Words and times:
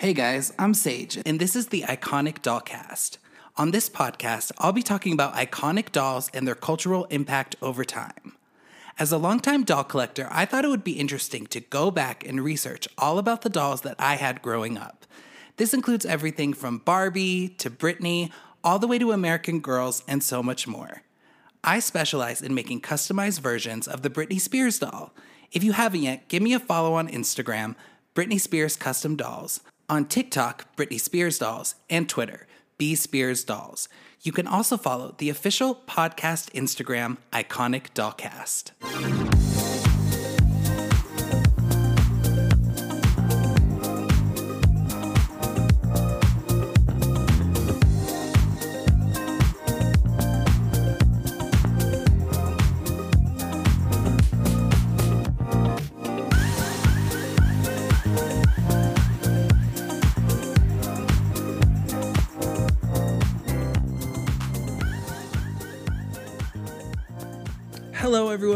Hey 0.00 0.14
guys, 0.14 0.50
I'm 0.58 0.72
Sage, 0.72 1.18
and 1.26 1.38
this 1.38 1.54
is 1.54 1.66
the 1.66 1.82
Iconic 1.82 2.38
Dollcast. 2.38 3.18
On 3.58 3.70
this 3.70 3.90
podcast, 3.90 4.50
I'll 4.56 4.72
be 4.72 4.82
talking 4.82 5.12
about 5.12 5.34
iconic 5.34 5.92
dolls 5.92 6.30
and 6.32 6.48
their 6.48 6.54
cultural 6.54 7.04
impact 7.10 7.54
over 7.60 7.84
time. 7.84 8.32
As 8.98 9.12
a 9.12 9.18
longtime 9.18 9.64
doll 9.64 9.84
collector, 9.84 10.26
I 10.30 10.46
thought 10.46 10.64
it 10.64 10.68
would 10.68 10.84
be 10.84 10.98
interesting 10.98 11.46
to 11.48 11.60
go 11.60 11.90
back 11.90 12.26
and 12.26 12.42
research 12.42 12.88
all 12.96 13.18
about 13.18 13.42
the 13.42 13.50
dolls 13.50 13.82
that 13.82 13.96
I 13.98 14.14
had 14.14 14.40
growing 14.40 14.78
up. 14.78 15.04
This 15.58 15.74
includes 15.74 16.06
everything 16.06 16.54
from 16.54 16.78
Barbie 16.78 17.48
to 17.58 17.68
Britney, 17.68 18.30
all 18.64 18.78
the 18.78 18.88
way 18.88 18.98
to 18.98 19.12
American 19.12 19.60
Girls, 19.60 20.02
and 20.08 20.22
so 20.22 20.42
much 20.42 20.66
more. 20.66 21.02
I 21.62 21.78
specialize 21.78 22.40
in 22.40 22.54
making 22.54 22.80
customized 22.80 23.40
versions 23.40 23.86
of 23.86 24.00
the 24.00 24.08
Britney 24.08 24.40
Spears 24.40 24.78
doll. 24.78 25.12
If 25.52 25.62
you 25.62 25.72
haven't 25.72 26.00
yet, 26.00 26.28
give 26.28 26.42
me 26.42 26.54
a 26.54 26.58
follow 26.58 26.94
on 26.94 27.06
Instagram, 27.06 27.76
Britney 28.14 28.40
Spears 28.40 28.76
Custom 28.76 29.14
Dolls 29.14 29.60
on 29.90 30.04
TikTok, 30.04 30.74
Britney 30.76 31.00
Spears 31.00 31.38
Dolls, 31.40 31.74
and 31.90 32.08
Twitter, 32.08 32.46
B 32.78 32.94
Spears 32.94 33.42
Dolls. 33.44 33.88
You 34.22 34.32
can 34.32 34.46
also 34.46 34.76
follow 34.76 35.14
the 35.18 35.28
official 35.28 35.74
podcast 35.74 36.50
Instagram, 36.52 37.16
Iconic 37.32 37.90
Dollcast. 37.94 39.39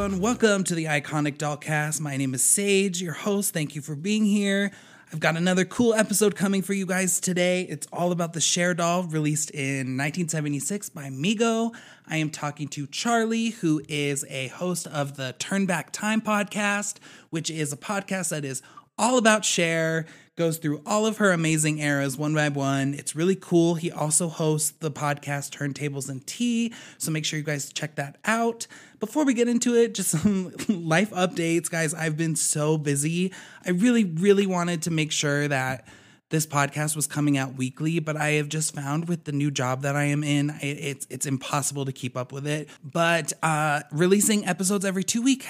Everyone. 0.05 0.20
Welcome 0.20 0.64
to 0.64 0.74
the 0.74 0.84
Iconic 0.84 1.38
Dollcast. 1.38 1.98
My 1.98 2.19
name 2.19 2.34
is 2.34 2.44
Sage, 2.44 3.00
your 3.00 3.14
host. 3.14 3.55
Thank 3.55 3.74
you 3.74 3.80
for 3.80 3.97
being 3.97 4.27
here. 4.27 4.70
I've 5.11 5.19
got 5.19 5.34
another 5.34 5.64
cool 5.64 5.94
episode 5.94 6.36
coming 6.36 6.61
for 6.61 6.74
you 6.74 6.84
guys 6.84 7.20
today. 7.20 7.62
It's 7.62 7.86
all 7.91 8.12
about 8.12 8.34
the 8.34 8.41
Cher 8.41 8.74
doll 8.74 9.05
released 9.05 9.50
in 9.52 9.96
1976 9.96 10.91
by 10.91 11.05
Mego. 11.05 11.74
I 12.06 12.19
am 12.19 12.28
talking 12.28 12.69
to 12.69 12.86
Charlie, 12.88 13.50
who 13.50 13.80
is 13.88 14.27
a 14.28 14.48
host 14.48 14.86
of 14.88 15.16
the 15.16 15.34
Turn 15.38 15.64
Back 15.64 15.91
Time 15.91 16.20
podcast, 16.20 16.96
which 17.30 17.48
is 17.48 17.72
a 17.72 17.77
podcast 17.78 18.28
that 18.28 18.44
is 18.44 18.61
all 18.98 19.16
about 19.16 19.42
Cher, 19.42 20.05
goes 20.36 20.58
through 20.58 20.82
all 20.84 21.06
of 21.06 21.18
her 21.18 21.30
amazing 21.30 21.78
eras 21.78 22.16
one 22.16 22.34
by 22.34 22.48
one. 22.48 22.94
It's 22.94 23.14
really 23.14 23.36
cool. 23.36 23.77
He 23.77 23.90
also 23.90 24.28
hosts 24.28 24.72
the 24.80 24.90
podcast 24.90 25.50
Turntables 25.50 26.08
and 26.08 26.27
Tea, 26.27 26.72
so 26.98 27.10
make 27.10 27.24
sure 27.24 27.38
you 27.38 27.44
guys 27.44 27.72
check 27.72 27.94
that 27.96 28.18
out. 28.24 28.66
Before 28.98 29.24
we 29.24 29.34
get 29.34 29.48
into 29.48 29.74
it, 29.74 29.94
just 29.94 30.10
some 30.22 30.52
life 30.68 31.10
updates, 31.10 31.70
guys. 31.70 31.94
I've 31.94 32.16
been 32.16 32.36
so 32.36 32.78
busy. 32.78 33.32
I 33.64 33.70
really, 33.70 34.05
really 34.05 34.46
wanted 34.46 34.82
to 34.82 34.90
make 34.90 35.12
sure 35.12 35.46
that 35.48 35.86
this 36.30 36.46
podcast 36.46 36.96
was 36.96 37.06
coming 37.06 37.38
out 37.38 37.55
weekly, 37.55 38.00
but 38.00 38.16
I 38.16 38.30
have 38.32 38.48
just 38.48 38.74
found 38.74 39.08
with 39.08 39.24
the 39.24 39.32
new 39.32 39.50
job 39.52 39.82
that 39.82 39.94
I 39.94 40.05
am 40.05 40.24
in, 40.24 40.50
it, 40.50 40.64
it's 40.64 41.06
it's 41.08 41.27
impossible 41.27 41.84
to 41.84 41.92
keep 41.92 42.16
up 42.16 42.32
with 42.32 42.46
it. 42.46 42.68
But 42.82 43.32
uh, 43.42 43.82
releasing 43.92 44.44
episodes 44.46 44.84
every 44.84 45.05
two 45.05 45.22
week 45.22 45.46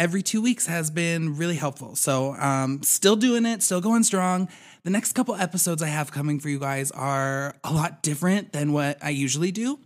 every 0.00 0.22
two 0.22 0.40
weeks 0.40 0.64
has 0.64 0.90
been 0.90 1.36
really 1.36 1.56
helpful. 1.56 1.94
So, 1.94 2.34
um, 2.36 2.82
still 2.82 3.16
doing 3.16 3.44
it, 3.44 3.62
still 3.62 3.82
going 3.82 4.02
strong. 4.02 4.48
The 4.82 4.88
next 4.88 5.12
couple 5.12 5.34
episodes 5.34 5.82
I 5.82 5.88
have 5.88 6.10
coming 6.10 6.40
for 6.40 6.48
you 6.48 6.58
guys 6.58 6.90
are 6.92 7.54
a 7.62 7.70
lot 7.70 8.02
different 8.02 8.54
than 8.54 8.72
what 8.72 8.96
I 9.04 9.10
usually 9.10 9.52
do. 9.52 9.78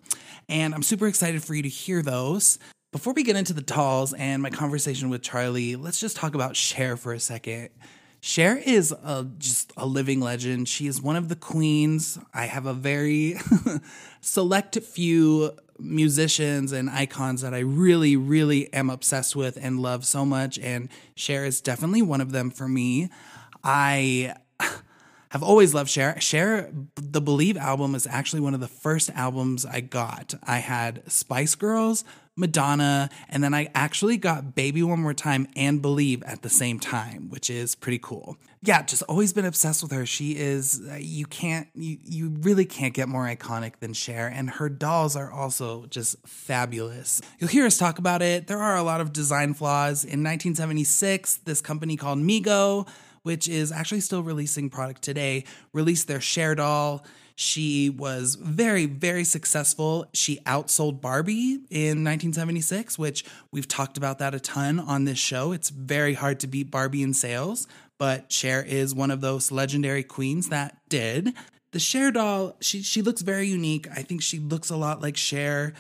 And 0.49 0.73
I'm 0.73 0.85
super 0.85 1.09
excited 1.09 1.43
for 1.43 1.57
you 1.57 1.63
to 1.63 1.69
hear 1.69 2.01
those. 2.01 2.61
Before 2.93 3.13
we 3.13 3.25
get 3.25 3.35
into 3.35 3.53
the 3.53 3.61
dolls 3.61 4.13
and 4.13 4.41
my 4.41 4.51
conversation 4.51 5.11
with 5.11 5.21
Charlie, 5.21 5.75
let's 5.75 5.99
just 5.99 6.17
talk 6.17 6.37
about 6.37 6.55
Cher 6.55 6.97
for 6.97 7.13
a 7.13 7.19
second. 7.19 7.71
Cher 8.21 8.57
is 8.57 8.93
a, 8.93 9.27
just 9.39 9.73
a 9.77 9.85
living 9.85 10.21
legend. 10.21 10.69
She 10.69 10.87
is 10.87 11.03
one 11.03 11.17
of 11.17 11.29
the 11.29 11.35
queens. 11.35 12.21
I 12.33 12.47
have 12.47 12.67
a 12.67 12.73
very 12.73 13.35
select 14.21 14.79
few 14.79 15.51
musicians 15.79 16.73
and 16.73 16.89
icons 16.91 17.41
that 17.43 17.55
I 17.55 17.61
really, 17.61 18.17
really 18.17 18.73
am 18.73 18.91
obsessed 18.91 19.35
with 19.35 19.59
and 19.61 19.81
love 19.81 20.05
so 20.05 20.25
much. 20.25 20.59
And 20.59 20.89
Cher 21.15 21.45
is 21.45 21.61
definitely 21.61 22.03
one 22.03 22.21
of 22.21 22.33
them 22.33 22.51
for 22.51 22.69
me. 22.69 23.11
I 23.63 24.35
have 25.35 25.43
always 25.43 25.75
loved 25.75 25.91
Cher. 25.91 26.19
Cher, 26.21 26.71
the 26.95 27.21
Believe 27.21 27.57
album 27.57 27.97
is 27.97 28.07
actually 28.07 28.39
one 28.39 28.55
of 28.55 28.61
the 28.61 28.69
first 28.69 29.11
albums 29.11 29.67
I 29.67 29.81
got. 29.81 30.33
I 30.45 30.59
had 30.59 31.03
Spice 31.11 31.57
Girls, 31.57 32.05
Madonna, 32.37 33.11
and 33.29 33.43
then 33.43 33.53
I 33.53 33.69
actually 33.75 34.17
got 34.17 34.55
Baby 34.55 34.85
One 34.85 35.01
More 35.01 35.13
Time 35.13 35.49
and 35.57 35.83
Believe 35.83 36.23
at 36.23 36.43
the 36.43 36.49
same 36.49 36.79
time, 36.79 37.31
which 37.31 37.51
is 37.51 37.75
pretty 37.75 37.99
cool. 37.99 38.37
Yeah, 38.63 38.83
just 38.83 39.03
always 39.03 39.33
been 39.33 39.45
obsessed 39.45 39.83
with 39.83 39.91
her. 39.91 40.07
She 40.07 40.37
is 40.37 40.81
uh, 40.89 40.99
you 41.01 41.27
can't 41.27 41.67
you 41.75 41.99
you 42.05 42.29
really 42.43 42.65
can't 42.65 42.95
get 42.95 43.09
more 43.09 43.27
iconic 43.27 43.81
than 43.81 43.93
Cher 43.93 44.29
and 44.29 44.49
her 44.51 44.69
dolls 44.69 45.17
are 45.17 45.33
also 45.33 45.87
just 45.87 46.17
fabulous. 46.25 47.21
You'll 47.41 47.51
hear 47.51 47.67
us 47.67 47.77
talk 47.77 47.99
about 47.99 48.23
it. 48.23 48.47
There 48.47 48.61
are 48.61 48.77
a 48.77 48.85
lot 48.85 49.01
of 49.01 49.13
design 49.13 49.55
flaws. 49.55 50.05
In 50.05 50.23
1976, 50.23 51.39
this 51.39 51.61
company 51.61 51.97
called 51.97 52.21
Mego, 52.21 52.87
which 53.25 53.49
is 53.49 53.71
actually 53.71 54.01
still 54.01 54.23
releasing 54.23 54.71
product 54.71 55.03
today, 55.03 55.45
released 55.73 56.07
their 56.07 56.21
Cher 56.21 56.55
doll 56.55 57.05
she 57.37 57.91
was 57.91 58.37
very, 58.37 58.87
very 58.87 59.25
successful. 59.25 60.07
She 60.13 60.39
outsold 60.47 61.01
Barbie 61.01 61.55
in 61.69 62.05
1976, 62.05 62.97
which 62.97 63.25
we've 63.51 63.67
talked 63.67 63.97
about 63.97 64.19
that 64.21 64.35
a 64.35 64.41
ton 64.41 64.79
on 64.79 65.05
this 65.05 65.19
show. 65.19 65.51
It's 65.53 65.71
very 65.71 66.15
hard 66.15 66.39
to 66.41 66.47
beat 66.47 66.71
Barbie 66.71 67.03
in 67.03 67.13
sales, 67.13 67.67
but 67.99 68.31
Cher 68.31 68.63
is 68.63 68.95
one 68.95 69.11
of 69.11 69.21
those 69.21 69.51
legendary 69.51 70.05
queens 70.05 70.49
that 70.51 70.79
did. 70.89 71.35
The 71.73 71.81
Cher 71.81 72.13
doll, 72.13 72.57
she 72.61 72.83
she 72.83 73.03
looks 73.03 73.23
very 73.23 73.49
unique. 73.49 73.89
I 73.91 74.03
think 74.03 74.23
she 74.23 74.39
looks 74.39 74.71
a 74.71 74.77
lot 74.77 75.03
like 75.03 75.17
Cher. 75.17 75.73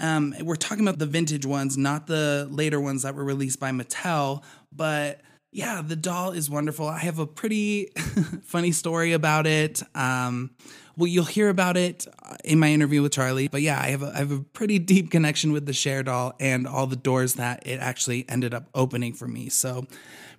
Um, 0.00 0.34
we're 0.40 0.56
talking 0.56 0.86
about 0.88 0.98
the 0.98 1.06
vintage 1.06 1.44
ones, 1.44 1.76
not 1.76 2.06
the 2.06 2.48
later 2.50 2.80
ones 2.80 3.02
that 3.02 3.14
were 3.14 3.24
released 3.24 3.60
by 3.60 3.70
Mattel, 3.72 4.42
but 4.72 5.20
yeah, 5.54 5.82
the 5.82 5.94
doll 5.94 6.32
is 6.32 6.50
wonderful. 6.50 6.88
I 6.88 6.98
have 6.98 7.20
a 7.20 7.28
pretty 7.28 7.84
funny 8.42 8.72
story 8.72 9.12
about 9.12 9.46
it. 9.46 9.84
Um, 9.94 10.50
well, 10.96 11.06
you'll 11.06 11.24
hear 11.24 11.48
about 11.48 11.76
it 11.76 12.08
in 12.44 12.58
my 12.58 12.72
interview 12.72 13.02
with 13.02 13.12
Charlie. 13.12 13.46
But 13.46 13.62
yeah, 13.62 13.80
I 13.80 13.90
have 13.90 14.02
a, 14.02 14.12
I 14.12 14.18
have 14.18 14.32
a 14.32 14.40
pretty 14.40 14.80
deep 14.80 15.12
connection 15.12 15.52
with 15.52 15.64
the 15.64 15.72
Cher 15.72 16.02
doll 16.02 16.34
and 16.40 16.66
all 16.66 16.88
the 16.88 16.96
doors 16.96 17.34
that 17.34 17.64
it 17.68 17.78
actually 17.78 18.28
ended 18.28 18.52
up 18.52 18.68
opening 18.74 19.12
for 19.12 19.28
me. 19.28 19.48
So, 19.48 19.86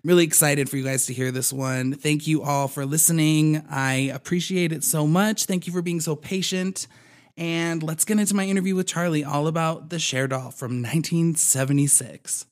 really 0.04 0.26
excited 0.26 0.70
for 0.70 0.76
you 0.76 0.84
guys 0.84 1.06
to 1.06 1.14
hear 1.14 1.32
this 1.32 1.54
one. 1.54 1.94
Thank 1.94 2.28
you 2.28 2.44
all 2.44 2.68
for 2.68 2.86
listening. 2.86 3.66
I 3.70 4.12
appreciate 4.14 4.74
it 4.74 4.84
so 4.84 5.08
much. 5.08 5.46
Thank 5.46 5.66
you 5.66 5.72
for 5.72 5.82
being 5.82 6.02
so 6.02 6.18
patient. 6.18 6.88
And 7.38 7.82
let's 7.82 8.04
get 8.04 8.20
into 8.20 8.36
my 8.36 8.46
interview 8.46 8.76
with 8.76 8.88
Charlie 8.88 9.24
all 9.24 9.48
about 9.48 9.90
the 9.90 10.00
Cher 10.00 10.28
doll 10.28 10.52
from 10.52 10.82
1976. 10.82 12.48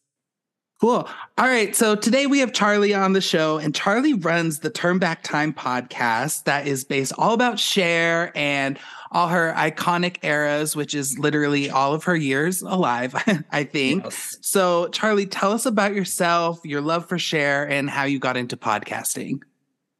Cool. 0.83 1.07
All 1.37 1.47
right. 1.47 1.73
So 1.73 1.95
today 1.95 2.27
we 2.27 2.39
have 2.39 2.51
Charlie 2.51 2.93
on 2.93 3.13
the 3.13 3.21
show, 3.21 3.57
and 3.57 3.73
Charlie 3.73 4.15
runs 4.15 4.59
the 4.59 4.69
Turn 4.69 4.99
Back 4.99 5.23
Time 5.23 5.53
podcast 5.53 6.43
that 6.43 6.67
is 6.67 6.83
based 6.83 7.13
all 7.17 7.33
about 7.33 7.57
Cher 7.57 8.33
and 8.35 8.77
all 9.09 9.29
her 9.29 9.53
iconic 9.55 10.17
eras, 10.23 10.75
which 10.75 10.93
is 10.93 11.17
literally 11.17 11.69
all 11.69 11.93
of 11.93 12.03
her 12.03 12.17
years 12.17 12.61
alive, 12.61 13.15
I 13.53 13.63
think. 13.63 14.03
Yes. 14.03 14.35
So, 14.41 14.89
Charlie, 14.89 15.25
tell 15.25 15.53
us 15.53 15.65
about 15.65 15.95
yourself, 15.95 16.59
your 16.65 16.81
love 16.81 17.07
for 17.07 17.17
Cher, 17.17 17.63
and 17.65 17.89
how 17.89 18.03
you 18.03 18.19
got 18.19 18.35
into 18.35 18.57
podcasting. 18.57 19.39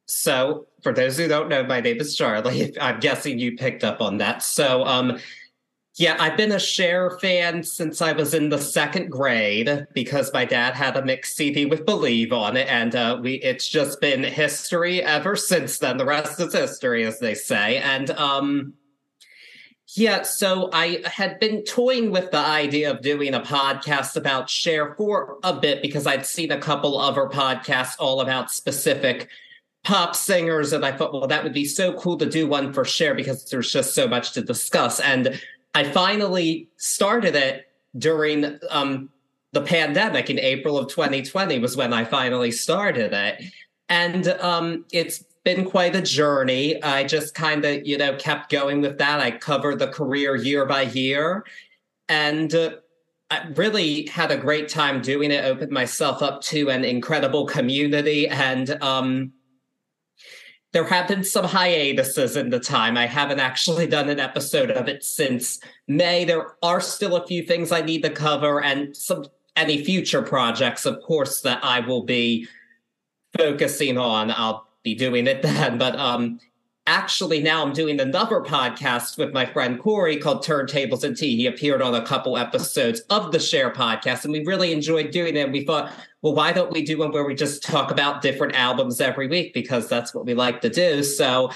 So, 0.04 0.66
for 0.82 0.92
those 0.92 1.16
who 1.16 1.28
don't 1.28 1.48
know, 1.48 1.64
my 1.64 1.80
name 1.80 1.98
is 1.98 2.14
Charlie. 2.14 2.78
I'm 2.78 3.00
guessing 3.00 3.38
you 3.38 3.56
picked 3.56 3.84
up 3.84 4.02
on 4.02 4.18
that. 4.18 4.42
So, 4.42 4.84
um, 4.84 5.18
yeah, 5.96 6.16
I've 6.18 6.36
been 6.36 6.50
a 6.50 6.58
Cher 6.58 7.10
fan 7.20 7.62
since 7.62 8.02
I 8.02 8.12
was 8.12 8.34
in 8.34 8.48
the 8.48 8.58
second 8.58 9.10
grade 9.10 9.86
because 9.94 10.32
my 10.32 10.44
dad 10.44 10.74
had 10.74 10.96
a 10.96 11.04
mix 11.04 11.36
CD 11.36 11.66
with 11.66 11.86
Believe 11.86 12.32
on 12.32 12.56
it, 12.56 12.66
and 12.68 12.96
uh, 12.96 13.20
we 13.22 13.34
it's 13.34 13.68
just 13.68 14.00
been 14.00 14.24
history 14.24 15.02
ever 15.02 15.36
since 15.36 15.78
then. 15.78 15.96
The 15.96 16.04
rest 16.04 16.40
is 16.40 16.52
history, 16.52 17.04
as 17.04 17.20
they 17.20 17.34
say. 17.34 17.78
And 17.78 18.10
um, 18.10 18.74
yeah, 19.94 20.22
so 20.22 20.68
I 20.72 21.00
had 21.04 21.38
been 21.38 21.62
toying 21.62 22.10
with 22.10 22.32
the 22.32 22.38
idea 22.38 22.90
of 22.90 23.00
doing 23.00 23.32
a 23.32 23.40
podcast 23.40 24.16
about 24.16 24.50
Cher 24.50 24.96
for 24.96 25.38
a 25.44 25.52
bit 25.52 25.80
because 25.80 26.08
I'd 26.08 26.26
seen 26.26 26.50
a 26.50 26.58
couple 26.58 26.98
other 26.98 27.26
podcasts 27.26 27.94
all 28.00 28.20
about 28.20 28.50
specific 28.50 29.28
pop 29.84 30.16
singers, 30.16 30.72
and 30.72 30.84
I 30.84 30.90
thought, 30.90 31.12
well, 31.12 31.28
that 31.28 31.44
would 31.44 31.52
be 31.52 31.66
so 31.66 31.92
cool 31.92 32.16
to 32.16 32.26
do 32.26 32.48
one 32.48 32.72
for 32.72 32.84
Cher 32.84 33.14
because 33.14 33.48
there's 33.48 33.70
just 33.70 33.94
so 33.94 34.08
much 34.08 34.32
to 34.32 34.42
discuss. 34.42 34.98
And 34.98 35.40
I 35.74 35.84
finally 35.84 36.68
started 36.76 37.34
it 37.34 37.66
during 37.96 38.58
um, 38.70 39.10
the 39.52 39.62
pandemic 39.62 40.30
in 40.30 40.38
April 40.38 40.78
of 40.78 40.88
2020 40.88 41.58
was 41.58 41.76
when 41.76 41.92
I 41.92 42.04
finally 42.04 42.50
started 42.50 43.12
it. 43.12 43.42
And 43.88 44.28
um, 44.28 44.84
it's 44.92 45.24
been 45.44 45.64
quite 45.64 45.94
a 45.94 46.02
journey. 46.02 46.82
I 46.82 47.04
just 47.04 47.34
kind 47.34 47.64
of, 47.64 47.86
you 47.86 47.98
know, 47.98 48.16
kept 48.16 48.50
going 48.50 48.80
with 48.80 48.98
that. 48.98 49.20
I 49.20 49.30
covered 49.30 49.78
the 49.78 49.88
career 49.88 50.34
year 50.34 50.64
by 50.64 50.82
year 50.82 51.44
and 52.08 52.54
uh, 52.54 52.76
I 53.30 53.48
really 53.54 54.06
had 54.06 54.30
a 54.30 54.36
great 54.36 54.68
time 54.68 55.02
doing 55.02 55.30
it, 55.30 55.44
opened 55.44 55.72
myself 55.72 56.22
up 56.22 56.40
to 56.42 56.70
an 56.70 56.84
incredible 56.84 57.46
community. 57.46 58.28
And 58.28 58.70
um, 58.82 59.32
there 60.74 60.84
have 60.84 61.06
been 61.06 61.22
some 61.22 61.44
hiatuses 61.44 62.36
in 62.36 62.50
the 62.50 62.58
time. 62.58 62.98
I 62.98 63.06
haven't 63.06 63.38
actually 63.38 63.86
done 63.86 64.08
an 64.08 64.18
episode 64.18 64.72
of 64.72 64.88
it 64.88 65.04
since 65.04 65.60
May. 65.86 66.24
There 66.24 66.56
are 66.64 66.80
still 66.80 67.14
a 67.14 67.24
few 67.28 67.44
things 67.44 67.70
I 67.70 67.80
need 67.80 68.02
to 68.02 68.10
cover 68.10 68.60
and 68.60 68.94
some 68.94 69.24
any 69.54 69.84
future 69.84 70.20
projects, 70.20 70.84
of 70.84 71.00
course, 71.00 71.42
that 71.42 71.64
I 71.64 71.78
will 71.78 72.02
be 72.02 72.48
focusing 73.38 73.98
on. 73.98 74.32
I'll 74.32 74.66
be 74.82 74.96
doing 74.96 75.28
it 75.28 75.42
then. 75.42 75.78
But 75.78 75.94
um, 75.94 76.40
actually, 76.86 77.42
now 77.42 77.64
I'm 77.64 77.72
doing 77.72 78.00
another 78.00 78.40
podcast 78.40 79.16
with 79.16 79.32
my 79.32 79.46
friend 79.46 79.80
Corey 79.80 80.16
called 80.16 80.44
Turntables 80.44 81.04
and 81.04 81.16
Tea. 81.16 81.36
He 81.36 81.46
appeared 81.46 81.80
on 81.80 81.94
a 81.94 82.04
couple 82.04 82.36
episodes 82.36 83.00
of 83.10 83.32
the 83.32 83.40
Cher 83.40 83.70
podcast, 83.70 84.24
and 84.24 84.32
we 84.32 84.44
really 84.44 84.72
enjoyed 84.72 85.10
doing 85.10 85.36
it. 85.36 85.50
We 85.50 85.64
thought, 85.64 85.92
well, 86.22 86.34
why 86.34 86.52
don't 86.52 86.72
we 86.72 86.84
do 86.84 86.98
one 86.98 87.12
where 87.12 87.24
we 87.24 87.34
just 87.34 87.62
talk 87.62 87.90
about 87.90 88.22
different 88.22 88.54
albums 88.54 89.00
every 89.00 89.28
week? 89.28 89.54
Because 89.54 89.88
that's 89.88 90.14
what 90.14 90.26
we 90.26 90.34
like 90.34 90.60
to 90.62 90.70
do. 90.70 91.02
So 91.02 91.50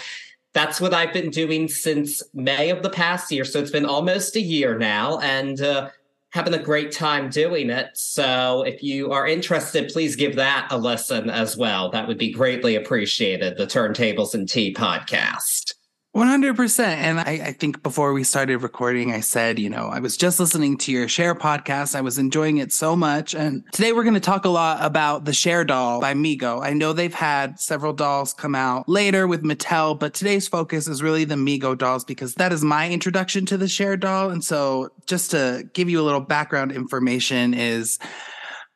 that's 0.54 0.80
what 0.80 0.94
I've 0.94 1.12
been 1.12 1.30
doing 1.30 1.68
since 1.68 2.22
May 2.32 2.70
of 2.70 2.82
the 2.82 2.90
past 2.90 3.30
year. 3.30 3.44
So 3.44 3.60
it's 3.60 3.70
been 3.70 3.86
almost 3.86 4.34
a 4.34 4.40
year 4.40 4.78
now. 4.78 5.18
And 5.18 5.60
uh, 5.60 5.90
having 6.30 6.54
a 6.54 6.62
great 6.62 6.92
time 6.92 7.30
doing 7.30 7.70
it. 7.70 7.90
So 7.94 8.62
if 8.62 8.82
you 8.82 9.12
are 9.12 9.26
interested, 9.26 9.90
please 9.92 10.14
give 10.16 10.36
that 10.36 10.68
a 10.70 10.76
listen 10.76 11.30
as 11.30 11.56
well. 11.56 11.90
That 11.90 12.06
would 12.06 12.18
be 12.18 12.32
greatly 12.32 12.76
appreciated. 12.76 13.56
The 13.56 13.66
Turntables 13.66 14.34
and 14.34 14.48
Tea 14.48 14.74
podcast. 14.74 15.67
100%. 16.16 16.80
And 16.80 17.20
I, 17.20 17.40
I, 17.44 17.52
think 17.52 17.82
before 17.82 18.14
we 18.14 18.24
started 18.24 18.58
recording, 18.58 19.12
I 19.12 19.20
said, 19.20 19.58
you 19.58 19.68
know, 19.68 19.88
I 19.88 20.00
was 20.00 20.16
just 20.16 20.40
listening 20.40 20.78
to 20.78 20.92
your 20.92 21.06
Cher 21.06 21.34
podcast. 21.34 21.94
I 21.94 22.00
was 22.00 22.18
enjoying 22.18 22.56
it 22.56 22.72
so 22.72 22.96
much. 22.96 23.34
And 23.34 23.62
today 23.72 23.92
we're 23.92 24.04
going 24.04 24.14
to 24.14 24.20
talk 24.20 24.46
a 24.46 24.48
lot 24.48 24.82
about 24.82 25.26
the 25.26 25.34
Cher 25.34 25.64
doll 25.64 26.00
by 26.00 26.14
Mego. 26.14 26.64
I 26.64 26.72
know 26.72 26.94
they've 26.94 27.12
had 27.12 27.60
several 27.60 27.92
dolls 27.92 28.32
come 28.32 28.54
out 28.54 28.88
later 28.88 29.28
with 29.28 29.42
Mattel, 29.42 29.98
but 29.98 30.14
today's 30.14 30.48
focus 30.48 30.88
is 30.88 31.02
really 31.02 31.24
the 31.24 31.34
Mego 31.34 31.76
dolls 31.76 32.04
because 32.04 32.34
that 32.34 32.54
is 32.54 32.64
my 32.64 32.88
introduction 32.88 33.44
to 33.46 33.58
the 33.58 33.68
Cher 33.68 33.96
doll. 33.96 34.30
And 34.30 34.42
so 34.42 34.90
just 35.06 35.30
to 35.32 35.68
give 35.74 35.90
you 35.90 36.00
a 36.00 36.04
little 36.04 36.20
background 36.20 36.72
information 36.72 37.52
is 37.52 37.98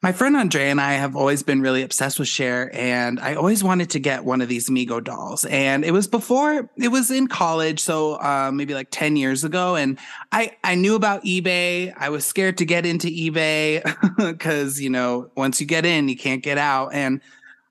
my 0.02 0.10
friend 0.10 0.36
Andre 0.36 0.68
and 0.68 0.80
I 0.80 0.94
have 0.94 1.14
always 1.14 1.44
been 1.44 1.60
really 1.60 1.82
obsessed 1.82 2.18
with 2.18 2.26
Cher, 2.26 2.70
and 2.74 3.20
I 3.20 3.34
always 3.34 3.62
wanted 3.62 3.90
to 3.90 4.00
get 4.00 4.24
one 4.24 4.40
of 4.40 4.48
these 4.48 4.68
Mego 4.68 5.02
dolls. 5.02 5.44
And 5.44 5.84
it 5.84 5.92
was 5.92 6.08
before 6.08 6.68
it 6.76 6.88
was 6.88 7.12
in 7.12 7.28
college, 7.28 7.78
so 7.78 8.14
uh, 8.14 8.50
maybe 8.52 8.74
like 8.74 8.88
ten 8.90 9.14
years 9.14 9.44
ago. 9.44 9.76
And 9.76 9.98
I 10.32 10.56
I 10.64 10.74
knew 10.74 10.96
about 10.96 11.22
eBay. 11.22 11.94
I 11.96 12.08
was 12.08 12.24
scared 12.24 12.58
to 12.58 12.64
get 12.64 12.84
into 12.84 13.06
eBay 13.06 13.82
because 14.16 14.80
you 14.80 14.90
know 14.90 15.30
once 15.36 15.60
you 15.60 15.68
get 15.68 15.86
in, 15.86 16.08
you 16.08 16.16
can't 16.16 16.42
get 16.42 16.58
out. 16.58 16.92
And 16.92 17.20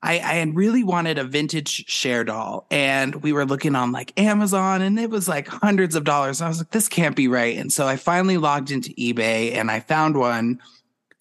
I, 0.02 0.14
I 0.14 0.34
had 0.36 0.56
really 0.56 0.86
wanted 0.86 1.20
a 1.20 1.26
vintage 1.26 1.86
Cher 1.90 2.24
doll, 2.24 2.66
and 2.72 3.16
we 3.16 3.34
were 3.34 3.46
looking 3.46 3.76
on 3.76 3.92
like 3.92 4.18
Amazon, 4.18 4.82
and 4.82 4.98
it 4.98 5.10
was 5.10 5.28
like 5.28 5.50
hundreds 5.50 5.96
of 5.96 6.06
dollars. 6.06 6.40
And 6.40 6.46
I 6.46 6.50
was 6.50 6.60
like, 6.60 6.72
this 6.72 6.88
can't 6.88 7.16
be 7.16 7.28
right. 7.28 7.58
And 7.58 7.74
so 7.74 7.88
I 7.88 7.98
finally 7.98 8.38
logged 8.38 8.72
into 8.72 8.92
eBay, 8.92 9.54
and 9.54 9.70
I 9.70 9.82
found 9.82 10.16
one 10.16 10.62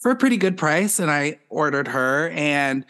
for 0.01 0.11
a 0.11 0.17
pretty 0.17 0.37
good 0.37 0.57
price 0.57 0.99
and 0.99 1.11
I 1.11 1.39
ordered 1.49 1.89
her 1.89 2.31
and 2.31 2.85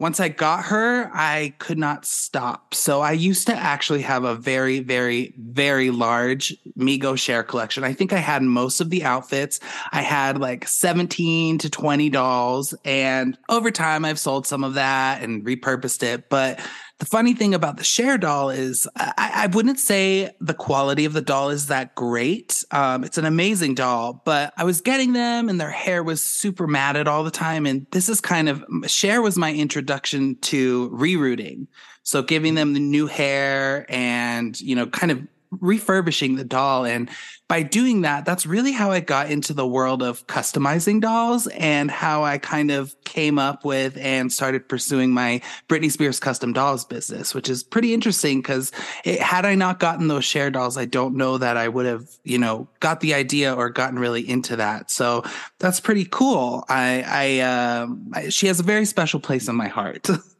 once 0.00 0.18
I 0.18 0.28
got 0.28 0.64
her, 0.66 1.08
I 1.14 1.54
could 1.58 1.78
not 1.78 2.04
stop. 2.04 2.74
So 2.74 3.00
I 3.00 3.12
used 3.12 3.46
to 3.46 3.54
actually 3.54 4.02
have 4.02 4.24
a 4.24 4.34
very, 4.34 4.80
very, 4.80 5.32
very 5.38 5.90
large 5.90 6.54
Mego 6.76 7.16
Cher 7.16 7.44
collection. 7.44 7.84
I 7.84 7.92
think 7.92 8.12
I 8.12 8.18
had 8.18 8.42
most 8.42 8.80
of 8.80 8.90
the 8.90 9.04
outfits. 9.04 9.60
I 9.92 10.02
had 10.02 10.40
like 10.40 10.66
17 10.66 11.58
to 11.58 11.70
20 11.70 12.10
dolls. 12.10 12.74
And 12.84 13.38
over 13.48 13.70
time, 13.70 14.04
I've 14.04 14.18
sold 14.18 14.48
some 14.48 14.64
of 14.64 14.74
that 14.74 15.22
and 15.22 15.44
repurposed 15.44 16.02
it. 16.02 16.28
But 16.28 16.60
the 16.98 17.06
funny 17.06 17.34
thing 17.34 17.54
about 17.54 17.76
the 17.76 17.84
Cher 17.84 18.16
doll 18.16 18.50
is 18.50 18.88
I, 18.96 19.32
I 19.34 19.46
wouldn't 19.48 19.80
say 19.80 20.30
the 20.40 20.54
quality 20.54 21.04
of 21.04 21.12
the 21.12 21.20
doll 21.20 21.50
is 21.50 21.66
that 21.66 21.94
great. 21.94 22.64
Um, 22.70 23.02
it's 23.02 23.18
an 23.18 23.24
amazing 23.24 23.74
doll, 23.74 24.22
but 24.24 24.52
I 24.56 24.64
was 24.64 24.80
getting 24.80 25.12
them 25.12 25.48
and 25.48 25.60
their 25.60 25.70
hair 25.70 26.04
was 26.04 26.22
super 26.22 26.66
matted 26.66 27.08
all 27.08 27.24
the 27.24 27.32
time. 27.32 27.66
And 27.66 27.86
this 27.90 28.08
is 28.08 28.20
kind 28.20 28.48
of 28.48 28.64
Cher 28.86 29.22
was 29.22 29.36
my 29.36 29.52
introduction 29.52 30.36
to 30.42 30.88
rerooting. 30.90 31.66
So 32.04 32.22
giving 32.22 32.54
them 32.54 32.74
the 32.74 32.80
new 32.80 33.06
hair 33.06 33.86
and, 33.88 34.60
you 34.60 34.76
know, 34.76 34.86
kind 34.86 35.10
of 35.10 35.26
refurbishing 35.60 36.36
the 36.36 36.44
doll. 36.44 36.84
And 36.84 37.10
by 37.46 37.62
doing 37.62 38.02
that, 38.02 38.24
that's 38.24 38.46
really 38.46 38.72
how 38.72 38.90
I 38.90 39.00
got 39.00 39.30
into 39.30 39.52
the 39.52 39.66
world 39.66 40.02
of 40.02 40.26
customizing 40.26 41.00
dolls 41.00 41.46
and 41.48 41.90
how 41.90 42.24
I 42.24 42.38
kind 42.38 42.70
of 42.70 42.94
came 43.04 43.38
up 43.38 43.64
with 43.64 43.98
and 43.98 44.32
started 44.32 44.68
pursuing 44.68 45.12
my 45.12 45.42
Britney 45.68 45.90
Spears 45.90 46.18
custom 46.18 46.54
dolls 46.54 46.84
business, 46.86 47.34
which 47.34 47.50
is 47.50 47.62
pretty 47.62 47.92
interesting 47.92 48.40
because 48.40 48.72
had 49.04 49.44
I 49.44 49.54
not 49.56 49.78
gotten 49.78 50.08
those 50.08 50.24
Cher 50.24 50.50
dolls, 50.50 50.78
I 50.78 50.86
don't 50.86 51.16
know 51.16 51.36
that 51.36 51.58
I 51.58 51.68
would 51.68 51.86
have, 51.86 52.08
you 52.24 52.38
know, 52.38 52.68
got 52.80 53.00
the 53.00 53.12
idea 53.12 53.54
or 53.54 53.68
gotten 53.68 53.98
really 53.98 54.26
into 54.28 54.56
that. 54.56 54.90
So 54.90 55.22
that's 55.58 55.80
pretty 55.80 56.06
cool. 56.06 56.64
I, 56.68 57.04
I, 57.06 57.40
uh, 57.40 57.86
I 58.14 58.28
she 58.30 58.46
has 58.46 58.58
a 58.58 58.64
very 58.64 58.86
special 58.86 59.20
place 59.20 59.48
in 59.48 59.54
my 59.54 59.68
heart. 59.68 60.08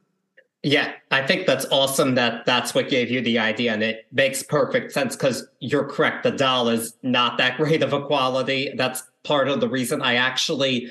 Yeah, 0.64 0.92
I 1.10 1.26
think 1.26 1.46
that's 1.46 1.66
awesome 1.66 2.14
that 2.14 2.46
that's 2.46 2.74
what 2.74 2.88
gave 2.88 3.10
you 3.10 3.20
the 3.20 3.38
idea. 3.38 3.74
And 3.74 3.82
it 3.82 4.06
makes 4.10 4.42
perfect 4.42 4.92
sense 4.92 5.14
because 5.14 5.46
you're 5.60 5.84
correct. 5.84 6.22
The 6.22 6.30
doll 6.30 6.70
is 6.70 6.96
not 7.02 7.36
that 7.36 7.56
great 7.58 7.82
of 7.82 7.92
a 7.92 8.04
quality. 8.06 8.72
That's 8.74 9.02
part 9.24 9.48
of 9.48 9.60
the 9.60 9.68
reason 9.68 10.00
I 10.00 10.14
actually 10.14 10.90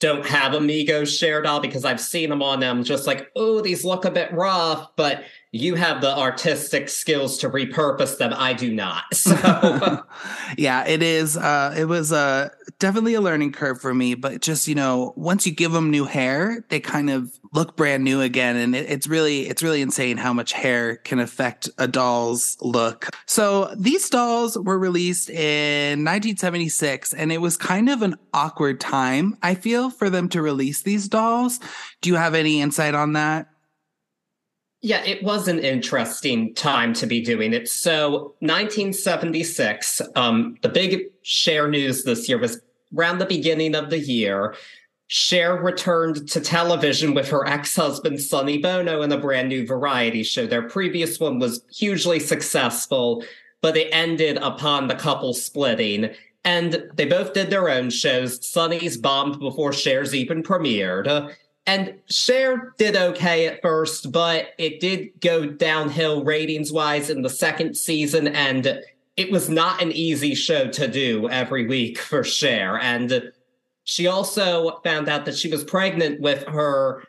don't 0.00 0.26
have 0.26 0.54
Amigos 0.54 1.16
Cher 1.16 1.42
doll 1.42 1.60
because 1.60 1.84
I've 1.84 2.00
seen 2.00 2.28
them 2.28 2.42
on 2.42 2.58
them 2.58 2.82
just 2.82 3.06
like, 3.06 3.30
oh, 3.36 3.60
these 3.60 3.84
look 3.84 4.04
a 4.04 4.10
bit 4.10 4.32
rough, 4.32 4.88
but 4.96 5.22
you 5.52 5.74
have 5.74 6.00
the 6.00 6.16
artistic 6.16 6.88
skills 6.88 7.36
to 7.38 7.50
repurpose 7.50 8.16
them. 8.16 8.32
I 8.34 8.54
do 8.54 8.72
not. 8.72 9.04
So 9.22 10.02
yeah, 10.58 10.86
it 10.86 11.02
is 11.02 11.36
uh 11.36 11.74
it 11.76 11.84
was 11.84 12.12
uh 12.12 12.50
definitely 12.78 13.14
a 13.14 13.20
learning 13.20 13.52
curve 13.52 13.80
for 13.80 13.94
me, 13.94 14.14
but 14.14 14.40
just, 14.42 14.66
you 14.66 14.74
know, 14.74 15.12
once 15.16 15.46
you 15.46 15.52
give 15.52 15.72
them 15.72 15.90
new 15.90 16.04
hair, 16.04 16.64
they 16.68 16.80
kind 16.80 17.08
of 17.08 17.38
look 17.52 17.76
brand 17.76 18.02
new 18.02 18.20
again 18.20 18.56
and 18.56 18.74
it, 18.74 18.90
it's 18.90 19.06
really 19.06 19.48
it's 19.48 19.62
really 19.62 19.82
insane 19.82 20.16
how 20.16 20.32
much 20.32 20.52
hair 20.52 20.96
can 20.96 21.20
affect 21.20 21.68
a 21.78 21.86
doll's 21.86 22.56
look 22.62 23.10
so 23.26 23.72
these 23.76 24.08
dolls 24.08 24.56
were 24.58 24.78
released 24.78 25.28
in 25.28 25.98
1976 26.00 27.12
and 27.12 27.30
it 27.30 27.38
was 27.38 27.56
kind 27.56 27.90
of 27.90 28.00
an 28.00 28.16
awkward 28.32 28.80
time 28.80 29.36
i 29.42 29.54
feel 29.54 29.90
for 29.90 30.08
them 30.08 30.28
to 30.28 30.40
release 30.40 30.82
these 30.82 31.08
dolls 31.08 31.60
do 32.00 32.08
you 32.08 32.16
have 32.16 32.34
any 32.34 32.60
insight 32.60 32.94
on 32.94 33.12
that 33.12 33.51
yeah, 34.82 35.02
it 35.04 35.22
was 35.22 35.46
an 35.46 35.60
interesting 35.60 36.52
time 36.54 36.92
to 36.94 37.06
be 37.06 37.20
doing 37.20 37.54
it. 37.54 37.68
So, 37.68 38.34
1976, 38.40 40.02
um, 40.16 40.56
the 40.62 40.68
big 40.68 41.04
Cher 41.22 41.68
news 41.68 42.02
this 42.02 42.28
year 42.28 42.38
was 42.38 42.60
around 42.96 43.18
the 43.18 43.26
beginning 43.26 43.76
of 43.76 43.90
the 43.90 44.00
year. 44.00 44.56
Cher 45.06 45.54
returned 45.54 46.28
to 46.30 46.40
television 46.40 47.14
with 47.14 47.28
her 47.28 47.46
ex 47.46 47.76
husband 47.76 48.20
Sonny 48.20 48.58
Bono 48.58 49.02
in 49.02 49.12
a 49.12 49.18
brand 49.18 49.50
new 49.50 49.64
variety 49.64 50.24
show. 50.24 50.46
Their 50.46 50.68
previous 50.68 51.20
one 51.20 51.38
was 51.38 51.62
hugely 51.72 52.18
successful, 52.18 53.22
but 53.60 53.76
it 53.76 53.88
ended 53.92 54.38
upon 54.38 54.88
the 54.88 54.96
couple 54.96 55.32
splitting. 55.32 56.10
And 56.44 56.90
they 56.94 57.04
both 57.04 57.34
did 57.34 57.50
their 57.50 57.68
own 57.68 57.90
shows. 57.90 58.44
Sonny's 58.44 58.96
bombed 58.96 59.38
before 59.38 59.72
Cher's 59.72 60.12
even 60.12 60.42
premiered. 60.42 61.32
And 61.66 61.94
Cher 62.08 62.74
did 62.76 62.96
okay 62.96 63.46
at 63.46 63.62
first, 63.62 64.10
but 64.10 64.48
it 64.58 64.80
did 64.80 65.20
go 65.20 65.46
downhill 65.46 66.24
ratings 66.24 66.72
wise 66.72 67.08
in 67.08 67.22
the 67.22 67.30
second 67.30 67.76
season. 67.76 68.28
And 68.28 68.82
it 69.16 69.30
was 69.30 69.48
not 69.48 69.80
an 69.80 69.92
easy 69.92 70.34
show 70.34 70.68
to 70.68 70.88
do 70.88 71.28
every 71.28 71.66
week 71.66 71.98
for 71.98 72.24
Cher. 72.24 72.78
And 72.80 73.32
she 73.84 74.06
also 74.06 74.80
found 74.82 75.08
out 75.08 75.24
that 75.26 75.36
she 75.36 75.48
was 75.48 75.64
pregnant 75.64 76.20
with 76.20 76.44
her 76.44 77.04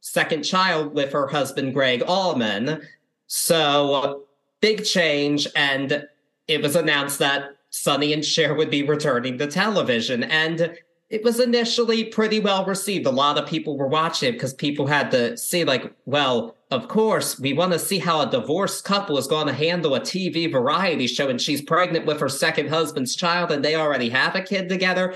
second 0.00 0.44
child 0.44 0.94
with 0.94 1.12
her 1.12 1.26
husband, 1.26 1.74
Gregg 1.74 2.02
Allman. 2.06 2.82
So, 3.26 4.24
big 4.60 4.84
change. 4.84 5.48
And 5.56 6.06
it 6.46 6.62
was 6.62 6.76
announced 6.76 7.18
that 7.18 7.56
Sonny 7.70 8.12
and 8.12 8.24
Cher 8.24 8.54
would 8.54 8.70
be 8.70 8.84
returning 8.84 9.36
to 9.38 9.48
television. 9.48 10.22
And 10.22 10.76
it 11.08 11.22
was 11.22 11.40
initially 11.40 12.04
pretty 12.04 12.40
well 12.40 12.64
received. 12.64 13.06
A 13.06 13.10
lot 13.10 13.38
of 13.38 13.48
people 13.48 13.76
were 13.76 13.86
watching 13.86 14.30
it 14.30 14.32
because 14.32 14.54
people 14.54 14.86
had 14.86 15.10
to 15.12 15.36
see, 15.36 15.64
like, 15.64 15.92
well, 16.04 16.56
of 16.70 16.88
course, 16.88 17.38
we 17.38 17.52
want 17.52 17.72
to 17.72 17.78
see 17.78 17.98
how 17.98 18.20
a 18.20 18.30
divorced 18.30 18.84
couple 18.84 19.16
is 19.16 19.28
going 19.28 19.46
to 19.46 19.52
handle 19.52 19.94
a 19.94 20.00
TV 20.00 20.50
variety 20.50 21.06
show. 21.06 21.28
And 21.28 21.40
she's 21.40 21.62
pregnant 21.62 22.06
with 22.06 22.20
her 22.20 22.28
second 22.28 22.68
husband's 22.68 23.14
child, 23.14 23.52
and 23.52 23.64
they 23.64 23.76
already 23.76 24.08
have 24.08 24.34
a 24.34 24.42
kid 24.42 24.68
together 24.68 25.14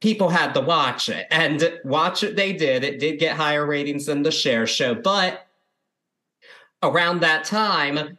people 0.00 0.28
had 0.28 0.52
to 0.52 0.60
watch 0.60 1.08
it 1.08 1.26
and 1.30 1.80
watch 1.82 2.22
it 2.22 2.36
they 2.36 2.52
did 2.52 2.84
it 2.84 2.98
did 2.98 3.18
get 3.18 3.34
higher 3.34 3.64
ratings 3.64 4.04
than 4.04 4.22
the 4.22 4.30
Cher 4.30 4.66
show 4.66 4.94
but 4.94 5.46
around 6.84 7.20
that 7.20 7.44
time, 7.44 8.18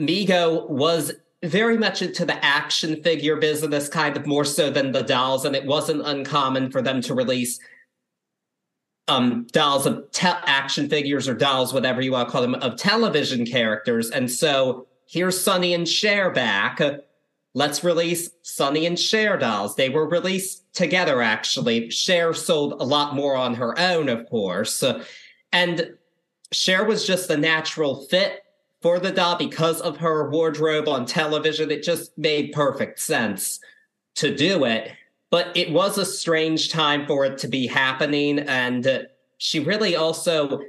Mego 0.00 0.68
was 0.68 1.12
very 1.42 1.78
much 1.78 2.02
into 2.02 2.24
the 2.24 2.44
action 2.44 3.02
figure 3.02 3.36
business, 3.36 3.88
kind 3.88 4.16
of 4.16 4.26
more 4.26 4.44
so 4.44 4.70
than 4.70 4.92
the 4.92 5.02
dolls, 5.02 5.44
and 5.44 5.56
it 5.56 5.64
wasn't 5.64 6.06
uncommon 6.06 6.70
for 6.70 6.82
them 6.82 7.00
to 7.00 7.14
release 7.14 7.58
um, 9.08 9.46
dolls 9.50 9.86
of 9.86 10.10
te- 10.12 10.28
action 10.28 10.88
figures 10.88 11.28
or 11.28 11.34
dolls, 11.34 11.72
whatever 11.72 12.00
you 12.00 12.12
want 12.12 12.28
to 12.28 12.32
call 12.32 12.42
them, 12.42 12.54
of 12.56 12.76
television 12.76 13.46
characters. 13.46 14.10
And 14.10 14.30
so 14.30 14.86
here's 15.06 15.40
Sonny 15.40 15.74
and 15.74 15.88
Cher 15.88 16.30
back. 16.30 16.80
Let's 17.54 17.82
release 17.82 18.30
Sonny 18.42 18.86
and 18.86 18.98
Cher 18.98 19.36
dolls. 19.36 19.74
They 19.74 19.88
were 19.88 20.08
released 20.08 20.72
together, 20.74 21.22
actually. 21.22 21.90
Cher 21.90 22.32
sold 22.34 22.74
a 22.80 22.84
lot 22.84 23.16
more 23.16 23.34
on 23.34 23.54
her 23.54 23.76
own, 23.78 24.08
of 24.08 24.28
course. 24.28 24.84
And 25.52 25.94
Cher 26.52 26.84
was 26.84 27.06
just 27.06 27.30
a 27.30 27.36
natural 27.36 28.06
fit 28.06 28.39
for 28.82 28.98
the 28.98 29.10
doll 29.10 29.36
because 29.36 29.80
of 29.80 29.98
her 29.98 30.30
wardrobe 30.30 30.88
on 30.88 31.06
television. 31.06 31.70
It 31.70 31.82
just 31.82 32.16
made 32.16 32.52
perfect 32.52 33.00
sense 33.00 33.60
to 34.16 34.34
do 34.34 34.64
it 34.64 34.92
but 35.30 35.56
it 35.56 35.72
was 35.72 35.96
a 35.96 36.04
strange 36.04 36.70
time 36.70 37.06
for 37.06 37.24
it 37.24 37.38
to 37.38 37.48
be 37.48 37.66
happening. 37.66 38.40
And 38.40 39.06
she 39.38 39.60
really 39.60 39.96
also 39.96 40.60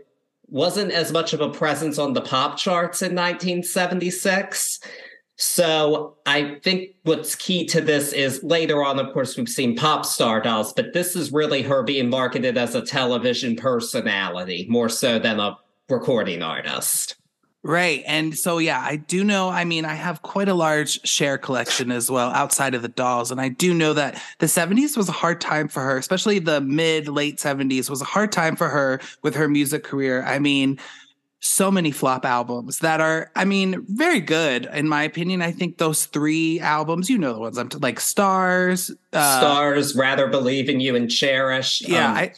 wasn't 0.48 0.92
as 0.92 1.12
much 1.12 1.34
of 1.34 1.42
a 1.42 1.50
presence 1.50 1.98
on 1.98 2.14
the 2.14 2.22
pop 2.22 2.58
charts 2.58 3.02
in 3.02 3.16
1976. 3.16 4.80
So 5.38 6.18
I 6.28 6.60
think 6.62 6.92
what's 7.04 7.34
key 7.36 7.66
to 7.68 7.82
this 7.82 8.14
is 8.14 8.44
later 8.44 8.84
on, 8.84 9.00
of 9.00 9.12
course, 9.12 9.36
we've 9.36 9.50
seen 9.50 9.76
pop 9.76 10.06
star 10.06 10.40
dolls, 10.40 10.74
but 10.74 10.94
this 10.94 11.16
is 11.16 11.32
really 11.32 11.64
her 11.64 11.82
being 11.82 12.10
marketed 12.10 12.58
as 12.58 12.76
a 12.76 12.86
television 12.86 13.56
personality 13.56 14.68
more 14.70 14.90
so 14.90 15.18
than 15.18 15.40
a 15.40 15.58
recording 15.90 16.44
artist. 16.44 17.16
Right. 17.64 18.04
And 18.08 18.36
so, 18.36 18.58
yeah, 18.58 18.80
I 18.80 18.96
do 18.96 19.24
know. 19.24 19.50
I 19.50 19.66
mean, 19.66 19.86
I 19.86 19.94
have 19.94 20.24
quite 20.24 20.50
a 20.50 20.54
large 20.56 21.08
Cher 21.08 21.38
collection 21.38 21.92
as 21.92 22.10
well 22.10 22.32
outside 22.32 22.74
of 22.74 22.82
the 22.82 22.88
dolls. 22.88 23.30
And 23.30 23.40
I 23.40 23.50
do 23.50 23.74
know 23.74 23.94
that 23.94 24.20
the 24.40 24.48
70s 24.48 24.98
was 24.98 25.10
a 25.10 25.12
hard 25.12 25.40
time 25.40 25.68
for 25.68 25.82
her, 25.84 25.98
especially 25.98 26.40
the 26.40 26.60
mid, 26.60 27.08
late 27.08 27.38
70s 27.38 27.88
was 27.88 28.02
a 28.02 28.06
hard 28.06 28.32
time 28.32 28.56
for 28.56 28.68
her 28.68 29.00
with 29.22 29.36
her 29.36 29.48
music 29.48 29.84
career. 29.84 30.24
I 30.24 30.40
mean, 30.40 30.80
so 31.40 31.70
many 31.70 31.92
flop 31.92 32.26
albums 32.26 32.80
that 32.80 33.00
are, 33.00 33.32
I 33.36 33.46
mean, 33.46 33.86
very 33.90 34.22
good 34.22 34.68
in 34.74 34.88
my 34.88 35.04
opinion. 35.04 35.44
I 35.44 35.52
think 35.52 35.78
those 35.78 36.06
three 36.06 36.60
albums, 36.60 37.10
you 37.12 37.18
know, 37.18 37.34
the 37.34 37.40
ones 37.40 37.58
I'm 37.60 37.70
t- 37.70 37.78
like 37.78 38.00
Stars, 38.00 38.92
uh, 39.14 39.40
Stars, 39.40 39.96
Rather 39.96 40.28
Believe 40.28 40.68
in 40.68 40.80
You, 40.80 40.96
and 40.96 41.10
Cherish. 41.10 41.82
Yeah. 41.82 42.10
Um, 42.10 42.18
I, 42.18 42.34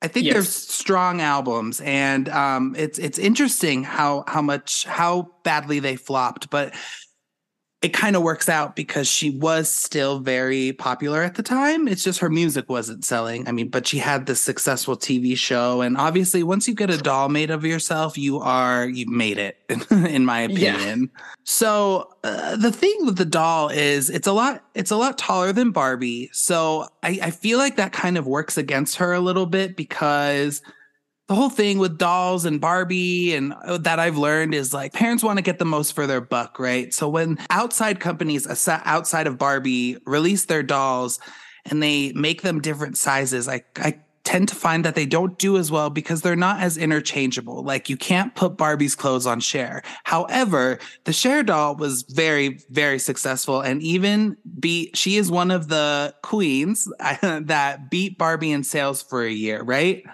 I 0.00 0.08
think 0.08 0.26
yes. 0.26 0.34
they're 0.34 0.42
strong 0.44 1.20
albums, 1.20 1.80
and 1.80 2.28
um, 2.28 2.76
it's 2.78 2.98
it's 2.98 3.18
interesting 3.18 3.82
how 3.82 4.24
how 4.28 4.42
much 4.42 4.84
how 4.84 5.30
badly 5.42 5.80
they 5.80 5.96
flopped, 5.96 6.50
but 6.50 6.72
it 7.80 7.90
kind 7.90 8.16
of 8.16 8.22
works 8.22 8.48
out 8.48 8.74
because 8.74 9.06
she 9.06 9.30
was 9.30 9.68
still 9.68 10.18
very 10.18 10.72
popular 10.72 11.22
at 11.22 11.36
the 11.36 11.44
time. 11.44 11.86
It's 11.86 12.02
just 12.02 12.18
her 12.18 12.28
music 12.28 12.68
wasn't 12.68 13.04
selling. 13.04 13.46
I 13.46 13.52
mean, 13.52 13.68
but 13.68 13.86
she 13.86 13.98
had 13.98 14.26
this 14.26 14.40
successful 14.40 14.96
TV 14.96 15.36
show. 15.36 15.80
And 15.80 15.96
obviously, 15.96 16.42
once 16.42 16.66
you 16.66 16.74
get 16.74 16.90
a 16.90 16.98
doll 16.98 17.28
made 17.28 17.50
of 17.50 17.64
yourself, 17.64 18.18
you 18.18 18.40
are, 18.40 18.88
you've 18.88 19.08
made 19.08 19.38
it, 19.38 19.58
in 19.90 20.24
my 20.24 20.40
opinion. 20.40 21.10
Yeah. 21.14 21.22
So 21.44 22.10
uh, 22.24 22.56
the 22.56 22.72
thing 22.72 22.96
with 23.04 23.16
the 23.16 23.24
doll 23.24 23.68
is 23.68 24.10
it's 24.10 24.26
a 24.26 24.32
lot, 24.32 24.64
it's 24.74 24.90
a 24.90 24.96
lot 24.96 25.16
taller 25.16 25.52
than 25.52 25.70
Barbie. 25.70 26.30
So 26.32 26.88
I, 27.04 27.20
I 27.22 27.30
feel 27.30 27.58
like 27.58 27.76
that 27.76 27.92
kind 27.92 28.18
of 28.18 28.26
works 28.26 28.58
against 28.58 28.96
her 28.96 29.12
a 29.12 29.20
little 29.20 29.46
bit 29.46 29.76
because 29.76 30.62
the 31.28 31.34
whole 31.34 31.50
thing 31.50 31.78
with 31.78 31.98
dolls 31.98 32.46
and 32.46 32.60
Barbie 32.60 33.34
and 33.34 33.52
uh, 33.52 33.78
that 33.78 33.98
I've 34.00 34.16
learned 34.16 34.54
is 34.54 34.72
like 34.72 34.94
parents 34.94 35.22
want 35.22 35.36
to 35.36 35.42
get 35.42 35.58
the 35.58 35.66
most 35.66 35.92
for 35.92 36.06
their 36.06 36.22
buck, 36.22 36.58
right? 36.58 36.92
So 36.92 37.08
when 37.08 37.38
outside 37.50 38.00
companies 38.00 38.46
outside 38.68 39.26
of 39.26 39.38
Barbie 39.38 39.98
release 40.06 40.46
their 40.46 40.62
dolls 40.62 41.20
and 41.66 41.82
they 41.82 42.12
make 42.12 42.40
them 42.40 42.60
different 42.62 42.96
sizes, 42.96 43.46
I, 43.46 43.62
I 43.76 43.98
tend 44.24 44.48
to 44.48 44.54
find 44.54 44.86
that 44.86 44.94
they 44.94 45.04
don't 45.04 45.38
do 45.38 45.58
as 45.58 45.70
well 45.70 45.90
because 45.90 46.22
they're 46.22 46.36
not 46.36 46.60
as 46.60 46.78
interchangeable. 46.78 47.62
Like 47.62 47.90
you 47.90 47.98
can't 47.98 48.34
put 48.34 48.56
Barbie's 48.56 48.94
clothes 48.94 49.26
on 49.26 49.40
Cher. 49.40 49.82
However, 50.04 50.78
the 51.04 51.12
Cher 51.12 51.42
doll 51.42 51.76
was 51.76 52.02
very, 52.02 52.60
very 52.70 52.98
successful 52.98 53.60
and 53.60 53.82
even 53.82 54.36
beat, 54.58 54.96
she 54.96 55.16
is 55.16 55.30
one 55.30 55.50
of 55.50 55.68
the 55.68 56.14
queens 56.22 56.88
that 57.22 57.90
beat 57.90 58.16
Barbie 58.16 58.52
in 58.52 58.64
sales 58.64 59.02
for 59.02 59.24
a 59.24 59.30
year, 59.30 59.62
right? 59.62 60.04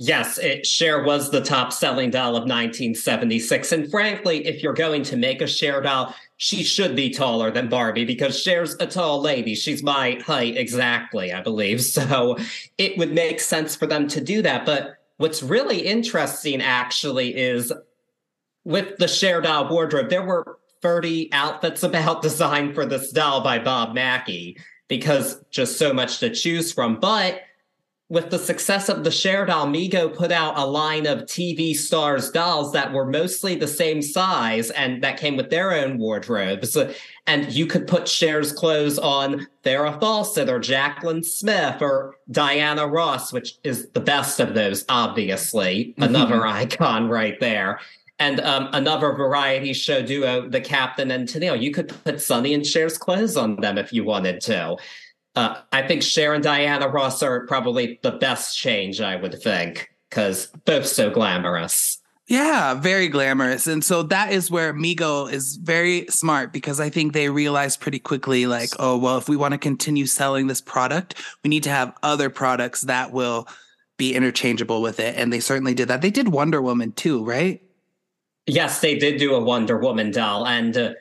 Yes, 0.00 0.38
it 0.38 0.64
Cher 0.64 1.02
was 1.02 1.30
the 1.30 1.40
top 1.40 1.72
selling 1.72 2.10
doll 2.10 2.30
of 2.30 2.44
1976. 2.44 3.72
And 3.72 3.90
frankly, 3.90 4.46
if 4.46 4.62
you're 4.62 4.72
going 4.72 5.02
to 5.02 5.16
make 5.16 5.42
a 5.42 5.46
Cher 5.46 5.80
doll, 5.80 6.14
she 6.36 6.62
should 6.62 6.94
be 6.94 7.10
taller 7.10 7.50
than 7.50 7.68
Barbie 7.68 8.04
because 8.04 8.40
Cher's 8.40 8.76
a 8.78 8.86
tall 8.86 9.20
lady. 9.20 9.56
She's 9.56 9.82
my 9.82 10.20
height 10.24 10.56
exactly, 10.56 11.32
I 11.32 11.40
believe. 11.40 11.82
So 11.82 12.36
it 12.78 12.96
would 12.96 13.12
make 13.12 13.40
sense 13.40 13.74
for 13.74 13.86
them 13.86 14.06
to 14.08 14.20
do 14.20 14.40
that. 14.42 14.64
But 14.64 14.98
what's 15.16 15.42
really 15.42 15.80
interesting 15.80 16.62
actually 16.62 17.36
is 17.36 17.72
with 18.64 18.98
the 18.98 19.08
Cher 19.08 19.40
doll 19.40 19.68
wardrobe, 19.68 20.10
there 20.10 20.24
were 20.24 20.58
30 20.80 21.32
outfits 21.32 21.82
about 21.82 22.22
designed 22.22 22.76
for 22.76 22.86
this 22.86 23.10
doll 23.10 23.40
by 23.40 23.58
Bob 23.58 23.96
Mackie 23.96 24.58
because 24.86 25.44
just 25.50 25.76
so 25.76 25.92
much 25.92 26.20
to 26.20 26.30
choose 26.30 26.72
from. 26.72 27.00
But 27.00 27.42
with 28.10 28.30
the 28.30 28.38
success 28.38 28.88
of 28.88 29.04
the 29.04 29.10
doll, 29.10 29.66
Mego 29.66 30.14
put 30.14 30.32
out 30.32 30.56
a 30.56 30.64
line 30.64 31.06
of 31.06 31.24
TV 31.24 31.74
stars 31.76 32.30
dolls 32.30 32.72
that 32.72 32.92
were 32.92 33.04
mostly 33.04 33.54
the 33.54 33.68
same 33.68 34.00
size 34.00 34.70
and 34.70 35.02
that 35.02 35.18
came 35.18 35.36
with 35.36 35.50
their 35.50 35.72
own 35.72 35.98
wardrobes. 35.98 36.74
And 37.26 37.52
you 37.52 37.66
could 37.66 37.86
put 37.86 38.06
Cher's 38.06 38.50
clothes 38.50 38.98
on 38.98 39.46
Farrah 39.62 40.00
Fawcett 40.00 40.48
or 40.48 40.58
Jaclyn 40.58 41.22
Smith 41.22 41.82
or 41.82 42.16
Diana 42.30 42.86
Ross, 42.86 43.30
which 43.30 43.58
is 43.62 43.90
the 43.90 44.00
best 44.00 44.40
of 44.40 44.54
those, 44.54 44.86
obviously. 44.88 45.92
Mm-hmm. 45.98 46.02
Another 46.04 46.46
icon 46.46 47.08
right 47.08 47.38
there. 47.40 47.78
And 48.18 48.40
um, 48.40 48.70
another 48.72 49.12
variety 49.12 49.74
show 49.74 50.02
duo, 50.02 50.48
The 50.48 50.62
Captain 50.62 51.10
and 51.10 51.28
Tennille. 51.28 51.60
You 51.60 51.72
could 51.72 51.92
put 52.04 52.22
Sonny 52.22 52.54
and 52.54 52.64
Cher's 52.64 52.96
clothes 52.96 53.36
on 53.36 53.56
them 53.56 53.76
if 53.76 53.92
you 53.92 54.02
wanted 54.02 54.40
to. 54.42 54.76
Uh, 55.34 55.60
I 55.72 55.86
think 55.86 56.02
Cher 56.02 56.34
and 56.34 56.42
Diana 56.42 56.88
Ross 56.88 57.22
are 57.22 57.46
probably 57.46 58.00
the 58.02 58.12
best 58.12 58.58
change, 58.58 59.00
I 59.00 59.16
would 59.16 59.40
think, 59.40 59.90
because 60.08 60.46
both 60.64 60.86
so 60.86 61.10
glamorous. 61.10 61.98
Yeah, 62.28 62.74
very 62.74 63.08
glamorous. 63.08 63.66
And 63.66 63.82
so 63.82 64.02
that 64.02 64.32
is 64.32 64.50
where 64.50 64.74
Mego 64.74 65.32
is 65.32 65.56
very 65.56 66.06
smart 66.10 66.52
because 66.52 66.78
I 66.78 66.90
think 66.90 67.14
they 67.14 67.30
realized 67.30 67.80
pretty 67.80 67.98
quickly, 67.98 68.46
like, 68.46 68.68
oh, 68.78 68.98
well, 68.98 69.16
if 69.16 69.30
we 69.30 69.36
want 69.36 69.52
to 69.52 69.58
continue 69.58 70.04
selling 70.04 70.46
this 70.46 70.60
product, 70.60 71.14
we 71.42 71.48
need 71.48 71.62
to 71.62 71.70
have 71.70 71.96
other 72.02 72.28
products 72.28 72.82
that 72.82 73.12
will 73.12 73.48
be 73.96 74.14
interchangeable 74.14 74.82
with 74.82 75.00
it. 75.00 75.16
And 75.16 75.32
they 75.32 75.40
certainly 75.40 75.72
did 75.72 75.88
that. 75.88 76.02
They 76.02 76.10
did 76.10 76.28
Wonder 76.28 76.60
Woman 76.60 76.92
too, 76.92 77.24
right? 77.24 77.62
Yes, 78.46 78.80
they 78.80 78.98
did 78.98 79.18
do 79.18 79.34
a 79.34 79.40
Wonder 79.40 79.78
Woman 79.78 80.10
doll. 80.10 80.46
And 80.46 80.76
uh, 80.76 80.92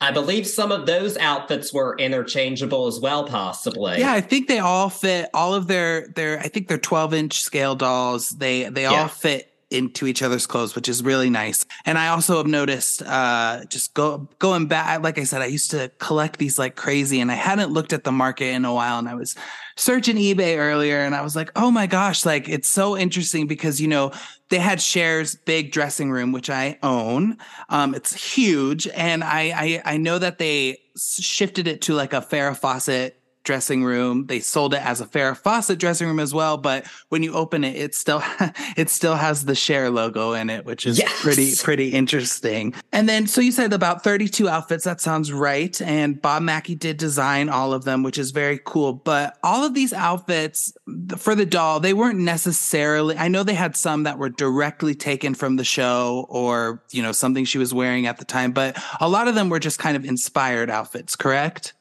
I 0.00 0.10
believe 0.10 0.46
some 0.46 0.72
of 0.72 0.84
those 0.84 1.16
outfits 1.16 1.72
were 1.72 1.96
interchangeable 1.98 2.86
as 2.86 3.00
well, 3.00 3.24
possibly. 3.24 3.98
Yeah, 4.00 4.12
I 4.12 4.20
think 4.20 4.46
they 4.46 4.58
all 4.58 4.90
fit. 4.90 5.30
All 5.32 5.54
of 5.54 5.68
their 5.68 6.08
their 6.08 6.38
I 6.38 6.48
think 6.48 6.68
they're 6.68 6.76
twelve 6.78 7.14
inch 7.14 7.40
scale 7.40 7.74
dolls. 7.74 8.30
They 8.30 8.68
they 8.68 8.82
yeah. 8.82 9.02
all 9.02 9.08
fit 9.08 9.52
into 9.70 10.06
each 10.06 10.22
other's 10.22 10.46
clothes, 10.46 10.76
which 10.76 10.88
is 10.88 11.02
really 11.02 11.30
nice. 11.30 11.64
And 11.84 11.98
I 11.98 12.08
also 12.08 12.36
have 12.36 12.46
noticed, 12.46 13.02
uh, 13.02 13.64
just 13.68 13.94
go 13.94 14.28
going 14.38 14.66
back. 14.66 15.02
Like 15.02 15.18
I 15.18 15.24
said, 15.24 15.42
I 15.42 15.46
used 15.46 15.72
to 15.72 15.90
collect 15.98 16.38
these 16.38 16.58
like 16.58 16.76
crazy, 16.76 17.20
and 17.20 17.32
I 17.32 17.34
hadn't 17.34 17.72
looked 17.72 17.92
at 17.92 18.04
the 18.04 18.12
market 18.12 18.52
in 18.54 18.64
a 18.64 18.74
while, 18.74 18.98
and 18.98 19.08
I 19.08 19.14
was 19.14 19.34
searching 19.76 20.16
eBay 20.16 20.58
earlier, 20.58 21.00
and 21.00 21.14
I 21.14 21.22
was 21.22 21.36
like, 21.36 21.50
oh 21.56 21.70
my 21.70 21.86
gosh, 21.86 22.24
like 22.24 22.48
it's 22.48 22.68
so 22.68 22.96
interesting 22.96 23.46
because 23.46 23.80
you 23.80 23.88
know 23.88 24.12
they 24.48 24.58
had 24.58 24.80
Cher's 24.80 25.34
big 25.34 25.72
dressing 25.72 26.10
room, 26.10 26.32
which 26.32 26.50
I 26.50 26.78
own. 26.82 27.38
Um, 27.68 27.94
it's 27.94 28.34
huge, 28.34 28.88
and 28.88 29.22
I, 29.22 29.52
I 29.84 29.94
I 29.94 29.96
know 29.96 30.18
that 30.18 30.38
they 30.38 30.78
shifted 30.96 31.66
it 31.68 31.82
to 31.82 31.94
like 31.94 32.12
a 32.12 32.20
Farrah 32.20 32.56
Fawcett 32.56 33.20
dressing 33.46 33.84
room. 33.84 34.26
They 34.26 34.40
sold 34.40 34.74
it 34.74 34.84
as 34.84 35.00
a 35.00 35.06
Farrah 35.06 35.36
Fawcett 35.36 35.78
dressing 35.78 36.06
room 36.06 36.20
as 36.20 36.34
well, 36.34 36.58
but 36.58 36.84
when 37.08 37.22
you 37.22 37.32
open 37.32 37.64
it, 37.64 37.76
it 37.76 37.94
still 37.94 38.22
it 38.76 38.90
still 38.90 39.14
has 39.14 39.46
the 39.46 39.54
Cher 39.54 39.88
logo 39.88 40.32
in 40.32 40.50
it, 40.50 40.66
which 40.66 40.84
is 40.84 40.98
yes. 40.98 41.22
pretty 41.22 41.52
pretty 41.62 41.90
interesting. 41.90 42.74
And 42.92 43.08
then 43.08 43.26
so 43.26 43.40
you 43.40 43.52
said 43.52 43.72
about 43.72 44.04
32 44.04 44.48
outfits, 44.48 44.84
that 44.84 45.00
sounds 45.00 45.32
right. 45.32 45.80
And 45.80 46.20
Bob 46.20 46.42
Mackie 46.42 46.74
did 46.74 46.98
design 46.98 47.48
all 47.48 47.72
of 47.72 47.84
them, 47.84 48.02
which 48.02 48.18
is 48.18 48.32
very 48.32 48.60
cool. 48.64 48.92
But 48.92 49.38
all 49.42 49.64
of 49.64 49.72
these 49.72 49.92
outfits 49.92 50.76
for 51.16 51.34
the 51.34 51.46
doll, 51.46 51.80
they 51.80 51.94
weren't 51.94 52.18
necessarily 52.18 53.16
I 53.16 53.28
know 53.28 53.42
they 53.44 53.54
had 53.54 53.76
some 53.76 54.02
that 54.02 54.18
were 54.18 54.28
directly 54.28 54.94
taken 54.94 55.34
from 55.34 55.56
the 55.56 55.64
show 55.64 56.26
or, 56.28 56.82
you 56.90 57.02
know, 57.02 57.12
something 57.12 57.44
she 57.44 57.58
was 57.58 57.72
wearing 57.72 58.06
at 58.06 58.18
the 58.18 58.24
time, 58.24 58.50
but 58.50 58.76
a 59.00 59.08
lot 59.08 59.28
of 59.28 59.36
them 59.36 59.48
were 59.48 59.60
just 59.60 59.78
kind 59.78 59.96
of 59.96 60.04
inspired 60.04 60.68
outfits, 60.68 61.14
correct? 61.14 61.74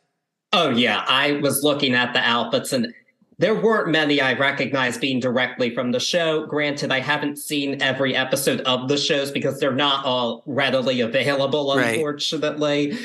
Oh 0.57 0.69
yeah, 0.69 1.03
I 1.05 1.33
was 1.33 1.63
looking 1.63 1.93
at 1.95 2.13
the 2.13 2.19
outfits 2.19 2.71
and 2.71 2.93
there 3.37 3.55
weren't 3.55 3.89
many 3.89 4.21
I 4.21 4.31
recognized 4.33 5.01
being 5.01 5.19
directly 5.19 5.75
from 5.75 5.91
the 5.91 5.99
show. 5.99 6.45
Granted, 6.45 6.93
I 6.93 7.01
haven't 7.01 7.37
seen 7.37 7.81
every 7.81 8.15
episode 8.15 8.61
of 8.61 8.87
the 8.87 8.95
shows 8.95 9.31
because 9.31 9.59
they're 9.59 9.73
not 9.73 10.05
all 10.05 10.43
readily 10.45 11.01
available, 11.01 11.73
unfortunately. 11.73 12.91
Right. 12.91 12.99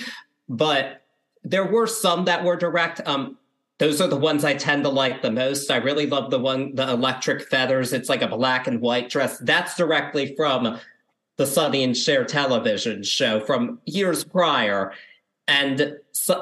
But 0.49 1.03
there 1.43 1.67
were 1.67 1.89
some 1.89 2.27
that 2.27 2.45
were 2.45 2.55
direct. 2.55 3.01
Um, 3.05 3.37
those 3.79 4.01
are 4.01 4.07
the 4.07 4.17
ones 4.17 4.45
I 4.45 4.55
tend 4.55 4.85
to 4.85 4.91
like 4.91 5.21
the 5.21 5.33
most. 5.33 5.73
I 5.73 5.79
really 5.79 6.07
love 6.07 6.31
the 6.31 6.39
one, 6.39 6.77
the 6.77 6.89
electric 6.89 7.49
feathers. 7.49 7.93
It's 7.93 8.09
like 8.09 8.23
a 8.23 8.29
black 8.29 8.69
and 8.69 8.81
white 8.81 9.09
dress. 9.09 9.39
That's 9.39 9.75
directly 9.75 10.37
from 10.37 10.79
the 11.39 11.47
Sonny 11.47 11.83
and 11.83 11.97
Cher 11.97 12.25
television 12.25 13.03
show 13.03 13.41
from 13.41 13.81
years 13.87 14.23
prior. 14.23 14.93
And 15.51 15.97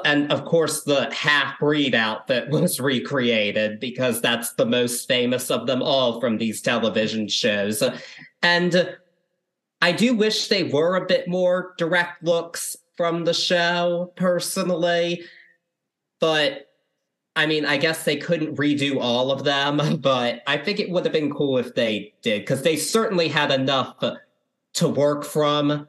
and 0.05 0.31
of 0.31 0.45
course 0.45 0.83
the 0.83 1.11
half 1.11 1.59
breed 1.59 1.95
outfit 1.95 2.47
was 2.51 2.79
recreated 2.79 3.79
because 3.79 4.21
that's 4.21 4.53
the 4.53 4.65
most 4.65 5.07
famous 5.07 5.49
of 5.49 5.65
them 5.65 5.81
all 5.81 6.19
from 6.19 6.37
these 6.37 6.61
television 6.61 7.27
shows. 7.27 7.83
And 8.43 8.95
I 9.81 9.91
do 9.91 10.13
wish 10.13 10.47
they 10.47 10.63
were 10.63 10.95
a 10.95 11.05
bit 11.05 11.27
more 11.27 11.73
direct 11.77 12.23
looks 12.23 12.77
from 12.95 13.25
the 13.25 13.33
show 13.33 14.13
personally, 14.15 15.23
but 16.19 16.67
I 17.35 17.45
mean, 17.45 17.65
I 17.65 17.77
guess 17.77 18.03
they 18.03 18.17
couldn't 18.17 18.57
redo 18.57 18.99
all 18.99 19.31
of 19.31 19.43
them, 19.43 19.97
but 20.01 20.41
I 20.45 20.57
think 20.57 20.79
it 20.79 20.91
would 20.91 21.05
have 21.05 21.13
been 21.13 21.33
cool 21.33 21.57
if 21.57 21.73
they 21.73 22.13
did 22.21 22.41
because 22.41 22.61
they 22.61 22.75
certainly 22.75 23.27
had 23.27 23.51
enough 23.51 23.95
to 24.73 24.87
work 24.87 25.23
from 25.23 25.87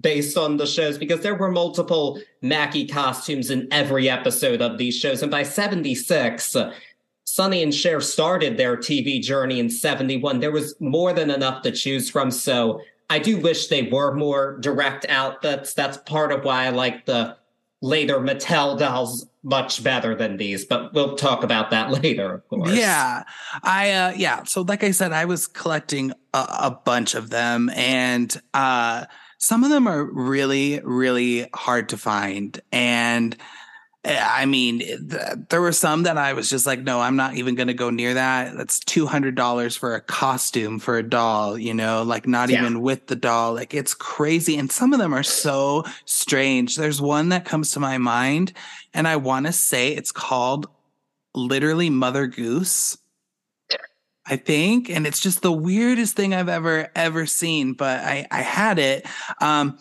based 0.00 0.36
on 0.36 0.56
the 0.56 0.66
shows 0.66 0.98
because 0.98 1.20
there 1.20 1.34
were 1.34 1.50
multiple 1.50 2.20
Mackie 2.42 2.86
costumes 2.86 3.50
in 3.50 3.68
every 3.70 4.08
episode 4.10 4.60
of 4.60 4.78
these 4.78 4.96
shows. 4.96 5.22
And 5.22 5.30
by 5.30 5.42
76, 5.42 6.54
uh, 6.54 6.72
Sonny 7.24 7.62
and 7.62 7.74
Cher 7.74 8.00
started 8.00 8.56
their 8.56 8.76
TV 8.76 9.20
journey 9.20 9.58
in 9.58 9.70
71. 9.70 10.40
There 10.40 10.52
was 10.52 10.74
more 10.80 11.12
than 11.12 11.30
enough 11.30 11.62
to 11.62 11.72
choose 11.72 12.10
from. 12.10 12.30
So 12.30 12.80
I 13.10 13.18
do 13.18 13.38
wish 13.38 13.68
they 13.68 13.82
were 13.82 14.14
more 14.14 14.58
direct 14.60 15.06
outfits. 15.08 15.74
That's 15.74 15.96
part 15.98 16.32
of 16.32 16.44
why 16.44 16.66
I 16.66 16.70
like 16.70 17.06
the 17.06 17.36
later 17.82 18.18
Mattel 18.20 18.78
dolls 18.78 19.26
much 19.42 19.82
better 19.82 20.14
than 20.14 20.36
these, 20.36 20.64
but 20.64 20.92
we'll 20.92 21.14
talk 21.16 21.44
about 21.44 21.70
that 21.70 21.90
later, 22.02 22.34
of 22.34 22.48
course. 22.48 22.74
Yeah. 22.74 23.22
I 23.62 23.90
uh 23.92 24.12
yeah, 24.16 24.42
so 24.44 24.62
like 24.62 24.82
I 24.82 24.90
said 24.90 25.12
I 25.12 25.24
was 25.24 25.46
collecting 25.46 26.12
a, 26.34 26.38
a 26.38 26.80
bunch 26.84 27.14
of 27.14 27.30
them 27.30 27.70
and 27.70 28.40
uh 28.54 29.04
some 29.46 29.62
of 29.62 29.70
them 29.70 29.86
are 29.86 30.04
really 30.04 30.80
really 30.80 31.48
hard 31.54 31.88
to 31.88 31.96
find 31.96 32.60
and 32.72 33.36
eh, 34.04 34.18
I 34.20 34.44
mean, 34.44 34.82
eh, 34.82 34.96
th- 35.08 35.48
there 35.50 35.60
were 35.60 35.72
some 35.72 36.02
that 36.04 36.18
I 36.18 36.32
was 36.32 36.50
just 36.50 36.66
like, 36.66 36.80
no, 36.80 37.00
I'm 37.00 37.14
not 37.14 37.36
even 37.36 37.54
going 37.54 37.68
to 37.68 37.74
go 37.74 37.90
near 37.90 38.14
that. 38.14 38.56
That's 38.56 38.80
$200 38.80 39.78
for 39.78 39.94
a 39.94 40.00
costume 40.00 40.78
for 40.78 40.98
a 40.98 41.02
doll, 41.02 41.58
you 41.58 41.74
know, 41.74 42.02
like 42.02 42.26
not 42.26 42.48
yeah. 42.48 42.60
even 42.60 42.80
with 42.80 43.06
the 43.06 43.16
doll. 43.16 43.54
Like 43.54 43.72
it's 43.74 43.94
crazy. 43.94 44.56
And 44.56 44.70
some 44.70 44.92
of 44.92 44.98
them 44.98 45.14
are 45.14 45.22
so 45.22 45.84
strange. 46.06 46.76
There's 46.76 47.00
one 47.00 47.28
that 47.28 47.44
comes 47.44 47.72
to 47.72 47.80
my 47.80 47.98
mind, 47.98 48.52
and 48.94 49.06
I 49.06 49.16
want 49.16 49.46
to 49.46 49.52
say 49.52 49.92
it's 49.92 50.12
called 50.12 50.68
literally 51.34 51.90
Mother 51.90 52.26
Goose. 52.26 52.98
I 54.28 54.36
think, 54.36 54.90
and 54.90 55.06
it's 55.06 55.20
just 55.20 55.42
the 55.42 55.52
weirdest 55.52 56.16
thing 56.16 56.34
I've 56.34 56.48
ever 56.48 56.88
ever 56.94 57.26
seen. 57.26 57.74
But 57.74 58.00
I 58.00 58.26
I 58.30 58.42
had 58.42 58.78
it. 58.78 59.06
Um, 59.40 59.78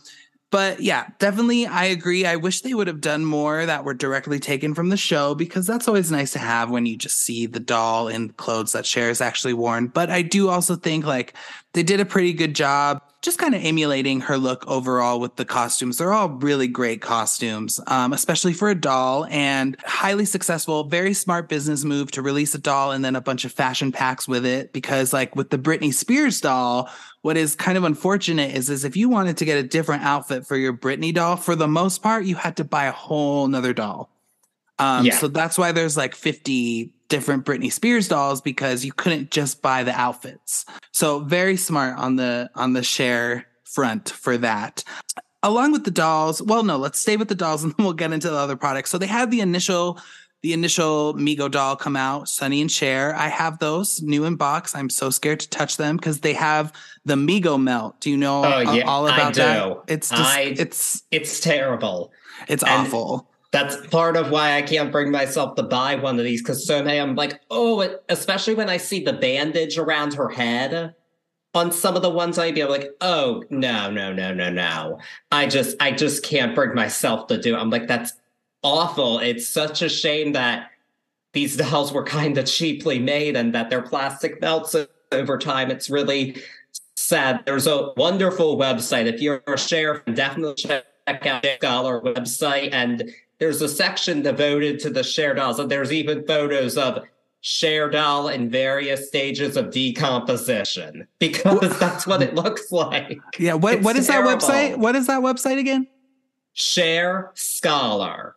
but 0.52 0.80
yeah, 0.80 1.08
definitely 1.20 1.66
I 1.66 1.86
agree. 1.86 2.26
I 2.26 2.38
wish 2.38 2.62
they 2.62 2.74
would 2.74 2.88
have 2.88 3.02
done 3.02 3.26
more 3.26 3.66
that 3.66 3.84
were 3.84 3.94
directly 3.94 4.40
taken 4.40 4.74
from 4.74 4.88
the 4.90 4.96
show 4.96 5.36
because 5.36 5.68
that's 5.68 5.88
always 5.88 6.12
nice 6.12 6.32
to 6.32 6.40
have 6.40 6.70
when 6.70 6.86
you 6.86 6.96
just 6.96 7.18
see 7.18 7.46
the 7.46 7.60
doll 7.60 8.08
in 8.08 8.30
clothes 8.30 8.72
that 8.72 8.86
Cher 8.86 9.10
has 9.10 9.20
actually 9.20 9.54
worn. 9.54 9.88
But 9.88 10.10
I 10.10 10.22
do 10.22 10.48
also 10.50 10.76
think 10.76 11.06
like 11.06 11.34
they 11.74 11.84
did 11.84 12.00
a 12.00 12.06
pretty 12.06 12.32
good 12.32 12.56
job 12.56 13.02
just 13.26 13.40
kind 13.40 13.56
of 13.56 13.66
emulating 13.66 14.22
her 14.22 14.38
look 14.38 14.66
overall 14.68 15.20
with 15.20 15.36
the 15.36 15.44
costumes. 15.44 15.98
They're 15.98 16.14
all 16.14 16.30
really 16.30 16.68
great 16.68 17.02
costumes, 17.02 17.80
um, 17.88 18.14
especially 18.14 18.54
for 18.54 18.70
a 18.70 18.76
doll 18.76 19.26
and 19.32 19.76
highly 19.84 20.26
successful, 20.26 20.84
very 20.84 21.16
smart 21.16 21.50
business 21.50 21.84
move 21.84 22.12
to 22.12 22.22
release 22.22 22.54
a 22.54 22.60
doll 22.60 22.92
and 22.92 23.04
then 23.04 23.16
a 23.16 23.22
bunch 23.22 23.44
of 23.44 23.52
fashion 23.52 23.92
packs 23.92 24.28
with 24.28 24.46
it. 24.46 24.72
Because 24.72 25.12
like 25.12 25.36
with 25.36 25.50
the 25.50 25.58
Britney 25.58 25.92
Spears 25.92 26.40
doll, 26.40 26.88
what 27.24 27.36
is 27.36 27.56
kind 27.56 27.80
of 27.80 27.84
unfortunate 27.84 28.56
is, 28.56 28.70
is 28.70 28.86
if 28.86 28.96
you 28.96 29.10
wanted 29.10 29.38
to 29.38 29.46
get 29.46 29.58
a 29.58 29.64
different 29.64 30.04
outfit 30.04 30.46
for 30.46 30.56
your 30.56 30.72
Britney 30.72 31.12
doll, 31.12 31.36
for 31.36 31.56
the 31.56 31.68
most 31.68 32.04
part, 32.04 32.26
you 32.26 32.36
had 32.36 32.58
to 32.58 32.64
buy 32.64 32.86
a 32.86 32.92
whole 32.92 33.48
nother 33.48 33.74
doll. 33.74 34.12
Um, 34.78 35.08
yeah. 35.08 35.18
So 35.18 35.28
that's 35.28 35.58
why 35.58 35.72
there's 35.72 35.98
like 35.98 36.14
50 36.14 36.92
different 37.08 37.46
Britney 37.46 37.72
Spears 37.72 38.08
dolls 38.08 38.42
because 38.42 38.86
you 38.86 38.94
couldn't 38.94 39.32
just 39.32 39.62
buy 39.62 39.84
the 39.84 39.92
outfits. 39.92 40.66
So 40.92 41.20
very 41.20 41.58
smart 41.58 41.98
on 41.98 42.16
the 42.16 42.50
on 42.56 42.74
the 42.74 42.84
Cher 42.84 43.46
front 43.64 44.10
for 44.10 44.38
that. 44.38 44.84
Along 45.44 45.72
with 45.72 45.84
the 45.84 45.92
dolls, 45.92 46.42
well, 46.42 46.64
no, 46.64 46.78
let's 46.78 47.00
stay 47.00 47.18
with 47.18 47.28
the 47.28 47.36
dolls 47.36 47.64
and 47.64 47.74
then 47.78 47.84
we'll 47.86 47.94
get 47.94 48.12
into 48.12 48.30
the 48.30 48.38
other 48.38 48.56
products. 48.56 48.90
So 48.90 48.98
they 48.98 49.08
had 49.08 49.32
the 49.32 49.42
initial 49.42 50.00
the 50.42 50.54
initial 50.54 51.16
Mego 51.16 51.50
doll 51.50 51.76
come 51.76 51.96
out, 51.96 52.30
Sonny 52.30 52.62
and 52.62 52.72
Cher. 52.72 53.16
I 53.16 53.30
have 53.30 53.58
those 53.58 54.04
new 54.04 54.26
in 54.26 54.36
box. 54.36 54.76
I'm 54.76 54.92
so 54.92 55.10
scared 55.10 55.40
to 55.40 55.50
touch 55.50 55.78
them 55.78 55.98
because 55.98 56.20
they 56.20 56.34
have 56.34 56.72
the 57.04 57.16
Mego 57.16 57.60
melt. 57.60 58.00
Do 58.00 58.12
you 58.12 58.18
know 58.18 58.46
oh, 58.46 58.60
yeah, 58.60 58.84
all 58.84 59.08
about 59.08 59.34
that? 59.34 59.76
It's 59.88 60.10
just, 60.10 60.22
I, 60.22 60.42
it's 60.42 61.04
it's 61.10 61.40
terrible. 61.40 62.12
It's 62.48 62.62
and 62.62 62.86
awful 62.86 63.28
that's 63.56 63.88
part 63.88 64.18
of 64.18 64.32
why 64.32 64.58
I 64.58 64.62
can't 64.62 64.92
bring 64.92 65.12
myself 65.12 65.56
to 65.56 65.64
buy 65.64 65.96
one 65.96 66.20
of 66.20 66.26
these 66.26 66.42
because 66.42 66.68
so 66.68 66.84
many 66.84 67.00
I'm 67.00 67.16
like, 67.16 67.40
oh, 67.50 67.80
it, 67.80 68.04
especially 68.10 68.54
when 68.54 68.70
I 68.70 68.76
see 68.76 69.02
the 69.02 69.14
bandage 69.14 69.78
around 69.78 70.14
her 70.16 70.28
head 70.28 70.94
on 71.54 71.72
some 71.72 71.96
of 71.96 72.02
the 72.02 72.10
ones 72.10 72.38
I'd 72.38 72.54
be 72.54 72.66
like, 72.66 72.90
oh 73.00 73.46
no, 73.50 73.90
no, 73.90 74.12
no, 74.12 74.34
no, 74.34 74.50
no. 74.50 75.00
I 75.32 75.48
just 75.48 75.78
I 75.80 75.92
just 75.92 76.22
can't 76.22 76.54
bring 76.54 76.76
myself 76.76 77.28
to 77.28 77.38
do 77.38 77.56
it. 77.56 77.58
I'm 77.58 77.70
like, 77.70 77.88
that's 77.88 78.12
awful. 78.62 79.20
It's 79.20 79.48
such 79.48 79.82
a 79.82 79.88
shame 79.88 80.34
that 80.34 80.72
these 81.32 81.56
dolls 81.56 81.94
were 81.94 82.04
kind 82.04 82.38
of 82.38 82.48
cheaply 82.48 83.00
made 83.00 83.38
and 83.38 83.56
that 83.56 83.70
their 83.70 83.84
plastic 83.84 84.42
melts 84.42 84.76
over 85.14 85.38
time. 85.38 85.72
It's 85.72 85.90
really 85.90 86.36
sad. 86.98 87.42
There's 87.46 87.68
a 87.68 87.94
wonderful 87.96 88.58
website. 88.58 89.06
If 89.06 89.22
you're 89.22 89.42
a 89.48 89.58
sheriff, 89.58 90.04
definitely 90.14 90.56
check 90.56 90.84
out 91.08 91.42
the 91.42 91.56
Scholar 91.56 92.02
website 92.02 92.74
and 92.74 93.14
there's 93.40 93.62
a 93.62 93.70
section 93.70 94.22
devoted 94.22 94.80
to 94.80 94.90
the 94.90 95.04
Cher 95.04 95.34
dolls, 95.34 95.60
and 95.60 95.70
there's 95.70 95.92
even 95.92 96.26
photos 96.26 96.78
of 96.78 97.04
Cher 97.42 97.90
doll 97.90 98.30
in 98.30 98.50
various 98.50 99.08
stages 99.08 99.56
of 99.56 99.70
decomposition 99.70 101.08
because 101.20 101.78
that's 101.80 102.08
what 102.08 102.22
it 102.22 102.34
looks 102.34 102.72
like. 102.72 103.20
Yeah, 103.38 103.54
what 103.54 103.82
what 103.82 103.96
is 103.96 104.08
terrible. 104.08 104.32
that 104.32 104.42
website? 104.42 104.78
What 104.78 104.96
is 104.96 105.08
that 105.08 105.22
website 105.22 105.60
again? 105.60 105.88
Cher 106.54 107.32
Scholar. 107.36 108.36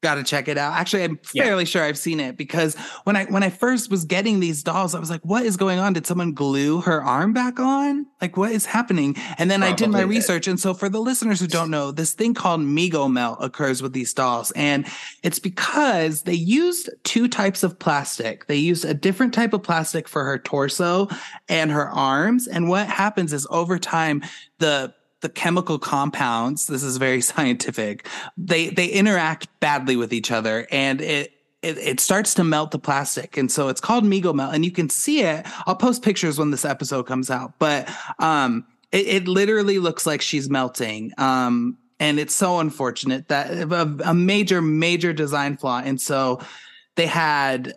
Got 0.00 0.14
to 0.14 0.22
check 0.22 0.46
it 0.46 0.56
out. 0.56 0.74
Actually, 0.74 1.02
I'm 1.02 1.16
fairly 1.16 1.64
yeah. 1.64 1.68
sure 1.68 1.82
I've 1.82 1.98
seen 1.98 2.20
it 2.20 2.36
because 2.36 2.76
when 3.02 3.16
I 3.16 3.24
when 3.24 3.42
I 3.42 3.50
first 3.50 3.90
was 3.90 4.04
getting 4.04 4.38
these 4.38 4.62
dolls, 4.62 4.94
I 4.94 5.00
was 5.00 5.10
like, 5.10 5.22
"What 5.22 5.44
is 5.44 5.56
going 5.56 5.80
on? 5.80 5.92
Did 5.92 6.06
someone 6.06 6.34
glue 6.34 6.80
her 6.82 7.02
arm 7.02 7.32
back 7.32 7.58
on? 7.58 8.06
Like, 8.20 8.36
what 8.36 8.52
is 8.52 8.64
happening?" 8.64 9.16
And 9.38 9.50
then 9.50 9.58
Probably 9.58 9.72
I 9.72 9.76
did 9.76 9.90
my 9.90 10.00
did. 10.02 10.08
research, 10.10 10.46
and 10.46 10.60
so 10.60 10.72
for 10.72 10.88
the 10.88 11.00
listeners 11.00 11.40
who 11.40 11.48
don't 11.48 11.68
know, 11.68 11.90
this 11.90 12.12
thing 12.12 12.32
called 12.32 12.60
Mego 12.60 13.10
melt 13.10 13.38
occurs 13.40 13.82
with 13.82 13.92
these 13.92 14.14
dolls, 14.14 14.52
and 14.52 14.86
it's 15.24 15.40
because 15.40 16.22
they 16.22 16.32
used 16.32 16.90
two 17.02 17.26
types 17.26 17.64
of 17.64 17.76
plastic. 17.76 18.46
They 18.46 18.54
used 18.54 18.84
a 18.84 18.94
different 18.94 19.34
type 19.34 19.52
of 19.52 19.64
plastic 19.64 20.06
for 20.06 20.22
her 20.22 20.38
torso 20.38 21.08
and 21.48 21.72
her 21.72 21.88
arms, 21.90 22.46
and 22.46 22.68
what 22.68 22.86
happens 22.86 23.32
is 23.32 23.48
over 23.50 23.80
time 23.80 24.22
the 24.58 24.94
the 25.20 25.28
chemical 25.28 25.78
compounds 25.78 26.66
this 26.66 26.82
is 26.82 26.96
very 26.96 27.20
scientific 27.32 28.06
they 28.36 28.68
they 28.68 28.86
interact 28.86 29.48
badly 29.60 29.96
with 29.96 30.12
each 30.12 30.30
other 30.30 30.66
and 30.70 31.00
it 31.00 31.32
it, 31.60 31.76
it 31.78 32.00
starts 32.00 32.34
to 32.34 32.44
melt 32.44 32.70
the 32.70 32.78
plastic. 32.78 33.36
And 33.36 33.50
so 33.50 33.66
it's 33.68 33.80
called 33.80 34.04
Mego 34.04 34.32
melt 34.32 34.54
and 34.54 34.64
you 34.64 34.70
can 34.70 34.88
see 34.88 35.22
it. 35.22 35.44
I'll 35.66 35.74
post 35.74 36.04
pictures 36.04 36.38
when 36.38 36.52
this 36.52 36.64
episode 36.64 37.04
comes 37.04 37.30
out 37.30 37.54
but 37.58 37.88
um 38.18 38.64
it, 38.92 39.06
it 39.06 39.28
literally 39.28 39.78
looks 39.78 40.06
like 40.06 40.22
she's 40.22 40.48
melting 40.48 41.12
um 41.18 41.76
and 42.00 42.20
it's 42.20 42.34
so 42.34 42.60
unfortunate 42.60 43.28
that 43.28 43.50
a, 43.50 43.96
a 44.04 44.14
major 44.14 44.62
major 44.62 45.12
design 45.12 45.56
flaw. 45.56 45.80
And 45.84 46.00
so 46.00 46.40
they 46.94 47.06
had 47.06 47.74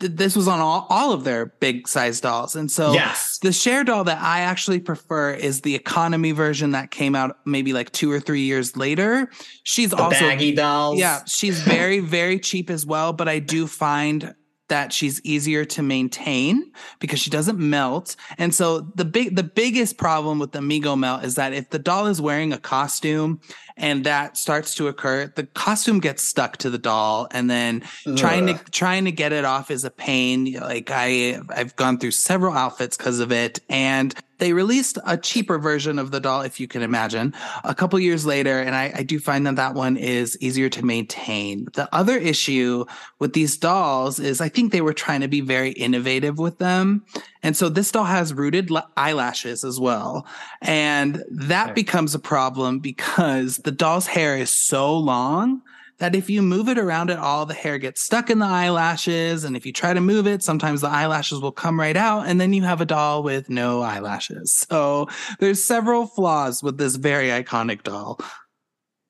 this 0.00 0.36
was 0.36 0.46
on 0.46 0.60
all, 0.60 0.86
all 0.90 1.12
of 1.12 1.24
their 1.24 1.46
big 1.46 1.88
size 1.88 2.20
dolls. 2.20 2.54
And 2.54 2.70
so 2.70 2.92
yes. 2.92 3.38
the 3.38 3.52
Cher 3.52 3.82
doll 3.82 4.04
that 4.04 4.20
I 4.20 4.40
actually 4.40 4.78
prefer 4.78 5.32
is 5.32 5.62
the 5.62 5.74
economy 5.74 6.30
version 6.32 6.70
that 6.70 6.90
came 6.90 7.16
out 7.16 7.38
maybe 7.44 7.72
like 7.72 7.90
two 7.90 8.10
or 8.10 8.20
three 8.20 8.42
years 8.42 8.76
later. 8.76 9.28
She's 9.64 9.90
the 9.90 9.96
also 9.96 10.20
baggy 10.20 10.54
dolls. 10.54 10.98
Yeah, 10.98 11.24
she's 11.26 11.60
very, 11.60 11.98
very 11.98 12.38
cheap 12.38 12.70
as 12.70 12.86
well. 12.86 13.12
But 13.12 13.28
I 13.28 13.40
do 13.40 13.66
find 13.66 14.34
that 14.68 14.92
she's 14.92 15.20
easier 15.24 15.64
to 15.64 15.82
maintain 15.82 16.72
because 16.98 17.18
she 17.18 17.30
doesn't 17.30 17.58
melt. 17.58 18.16
And 18.38 18.54
so 18.54 18.80
the 18.80 19.04
big 19.04 19.36
the 19.36 19.42
biggest 19.42 19.98
problem 19.98 20.38
with 20.38 20.52
the 20.52 20.60
Mego 20.60 20.98
melt 20.98 21.24
is 21.24 21.34
that 21.34 21.52
if 21.52 21.70
the 21.70 21.78
doll 21.78 22.06
is 22.06 22.20
wearing 22.20 22.52
a 22.52 22.58
costume 22.58 23.40
and 23.76 24.04
that 24.04 24.36
starts 24.36 24.74
to 24.74 24.88
occur, 24.88 25.32
the 25.36 25.44
costume 25.44 26.00
gets 26.00 26.22
stuck 26.22 26.56
to 26.58 26.70
the 26.70 26.78
doll 26.78 27.28
and 27.30 27.48
then 27.50 27.82
Ugh. 28.06 28.16
trying 28.16 28.46
to 28.46 28.54
trying 28.70 29.04
to 29.04 29.12
get 29.12 29.32
it 29.32 29.44
off 29.44 29.70
is 29.70 29.84
a 29.84 29.90
pain. 29.90 30.52
Like 30.52 30.90
I 30.92 31.40
I've 31.50 31.76
gone 31.76 31.98
through 31.98 32.12
several 32.12 32.54
outfits 32.54 32.96
because 32.96 33.20
of 33.20 33.32
it 33.32 33.60
and 33.68 34.14
they 34.38 34.52
released 34.52 34.98
a 35.04 35.16
cheaper 35.16 35.58
version 35.58 35.98
of 35.98 36.10
the 36.10 36.20
doll, 36.20 36.42
if 36.42 36.60
you 36.60 36.68
can 36.68 36.82
imagine, 36.82 37.34
a 37.64 37.74
couple 37.74 37.98
years 37.98 38.24
later. 38.24 38.60
And 38.60 38.74
I, 38.74 38.92
I, 38.94 39.02
do 39.02 39.18
find 39.18 39.46
that 39.46 39.56
that 39.56 39.74
one 39.74 39.96
is 39.96 40.36
easier 40.40 40.68
to 40.70 40.84
maintain. 40.84 41.68
The 41.74 41.92
other 41.94 42.16
issue 42.16 42.84
with 43.18 43.32
these 43.32 43.56
dolls 43.56 44.20
is 44.20 44.40
I 44.40 44.48
think 44.48 44.72
they 44.72 44.80
were 44.80 44.92
trying 44.92 45.20
to 45.20 45.28
be 45.28 45.40
very 45.40 45.70
innovative 45.70 46.38
with 46.38 46.58
them. 46.58 47.04
And 47.42 47.56
so 47.56 47.68
this 47.68 47.90
doll 47.90 48.04
has 48.04 48.32
rooted 48.32 48.70
eyelashes 48.96 49.64
as 49.64 49.80
well. 49.80 50.26
And 50.62 51.24
that 51.30 51.74
becomes 51.74 52.14
a 52.14 52.18
problem 52.18 52.78
because 52.78 53.58
the 53.58 53.72
doll's 53.72 54.06
hair 54.06 54.36
is 54.36 54.50
so 54.50 54.96
long 54.96 55.62
that 55.98 56.14
if 56.14 56.30
you 56.30 56.42
move 56.42 56.68
it 56.68 56.78
around 56.78 57.10
at 57.10 57.18
all, 57.18 57.44
the 57.44 57.54
hair 57.54 57.78
gets 57.78 58.00
stuck 58.00 58.30
in 58.30 58.38
the 58.38 58.46
eyelashes. 58.46 59.44
And 59.44 59.56
if 59.56 59.66
you 59.66 59.72
try 59.72 59.92
to 59.92 60.00
move 60.00 60.26
it, 60.26 60.42
sometimes 60.42 60.80
the 60.80 60.88
eyelashes 60.88 61.40
will 61.40 61.52
come 61.52 61.78
right 61.78 61.96
out. 61.96 62.26
And 62.26 62.40
then 62.40 62.52
you 62.52 62.62
have 62.62 62.80
a 62.80 62.86
doll 62.86 63.22
with 63.22 63.50
no 63.50 63.82
eyelashes. 63.82 64.52
So 64.52 65.08
there's 65.40 65.62
several 65.62 66.06
flaws 66.06 66.62
with 66.62 66.78
this 66.78 66.96
very 66.96 67.28
iconic 67.28 67.82
doll. 67.82 68.20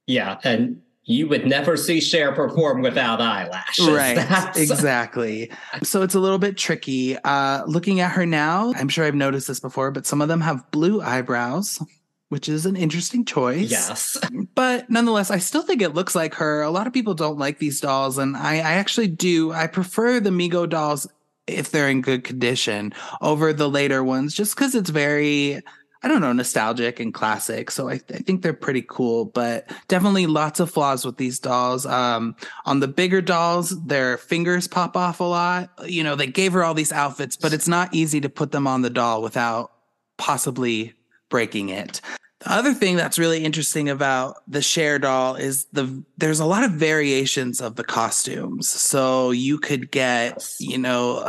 Yeah. 0.06 0.38
And 0.44 0.80
you 1.04 1.26
would 1.28 1.46
never 1.46 1.76
see 1.76 2.00
Cher 2.00 2.32
perform 2.32 2.82
without 2.82 3.20
eyelashes. 3.20 3.88
Right. 3.88 4.16
That's... 4.28 4.58
Exactly. 4.58 5.50
So 5.82 6.02
it's 6.02 6.14
a 6.14 6.20
little 6.20 6.38
bit 6.38 6.56
tricky. 6.56 7.16
Uh, 7.18 7.64
looking 7.66 8.00
at 8.00 8.12
her 8.12 8.24
now, 8.24 8.72
I'm 8.76 8.88
sure 8.88 9.04
I've 9.04 9.14
noticed 9.14 9.48
this 9.48 9.60
before, 9.60 9.90
but 9.90 10.06
some 10.06 10.22
of 10.22 10.28
them 10.28 10.40
have 10.40 10.70
blue 10.70 11.02
eyebrows 11.02 11.80
which 12.28 12.48
is 12.48 12.66
an 12.66 12.76
interesting 12.76 13.24
choice. 13.24 13.70
Yes. 13.70 14.16
But 14.54 14.90
nonetheless, 14.90 15.30
I 15.30 15.38
still 15.38 15.62
think 15.62 15.82
it 15.82 15.94
looks 15.94 16.16
like 16.16 16.34
her. 16.34 16.62
A 16.62 16.70
lot 16.70 16.88
of 16.88 16.92
people 16.92 17.14
don't 17.14 17.38
like 17.38 17.60
these 17.60 17.80
dolls, 17.80 18.18
and 18.18 18.36
I, 18.36 18.56
I 18.56 18.72
actually 18.72 19.06
do. 19.06 19.52
I 19.52 19.68
prefer 19.68 20.18
the 20.18 20.30
Mego 20.30 20.68
dolls 20.68 21.06
if 21.46 21.70
they're 21.70 21.88
in 21.88 22.00
good 22.02 22.24
condition 22.24 22.92
over 23.20 23.52
the 23.52 23.68
later 23.68 24.02
ones, 24.02 24.34
just 24.34 24.56
because 24.56 24.74
it's 24.74 24.90
very, 24.90 25.62
I 26.02 26.08
don't 26.08 26.20
know, 26.20 26.32
nostalgic 26.32 26.98
and 26.98 27.14
classic. 27.14 27.70
So 27.70 27.88
I, 27.88 27.94
I, 27.94 28.18
think 28.18 28.42
they're 28.42 28.52
pretty 28.52 28.82
cool, 28.82 29.26
but 29.26 29.70
definitely 29.86 30.26
lots 30.26 30.58
of 30.58 30.70
flaws 30.70 31.04
with 31.04 31.18
these 31.18 31.38
dolls. 31.38 31.86
Um, 31.86 32.34
on 32.66 32.80
the 32.80 32.88
bigger 32.88 33.22
dolls, 33.22 33.70
their 33.84 34.18
fingers 34.18 34.66
pop 34.66 34.96
off 34.96 35.20
a 35.20 35.24
lot. 35.24 35.70
You 35.86 36.02
know, 36.02 36.16
they 36.16 36.26
gave 36.26 36.52
her 36.52 36.64
all 36.64 36.74
these 36.74 36.92
outfits, 36.92 37.36
but 37.36 37.52
it's 37.52 37.68
not 37.68 37.94
easy 37.94 38.20
to 38.20 38.28
put 38.28 38.50
them 38.50 38.66
on 38.66 38.82
the 38.82 38.90
doll 38.90 39.22
without 39.22 39.72
possibly 40.16 40.94
breaking 41.28 41.68
it. 41.70 42.00
The 42.40 42.52
other 42.52 42.72
thing 42.72 42.96
that's 42.96 43.18
really 43.18 43.44
interesting 43.44 43.88
about 43.88 44.36
the 44.46 44.62
Cher 44.62 44.98
doll 44.98 45.34
is 45.34 45.66
the 45.72 46.04
there's 46.16 46.40
a 46.40 46.44
lot 46.46 46.64
of 46.64 46.72
variations 46.72 47.60
of 47.60 47.74
the 47.74 47.84
costumes. 47.84 48.68
So 48.68 49.32
you 49.32 49.58
could 49.58 49.90
get, 49.90 50.48
you 50.60 50.78
know, 50.78 51.28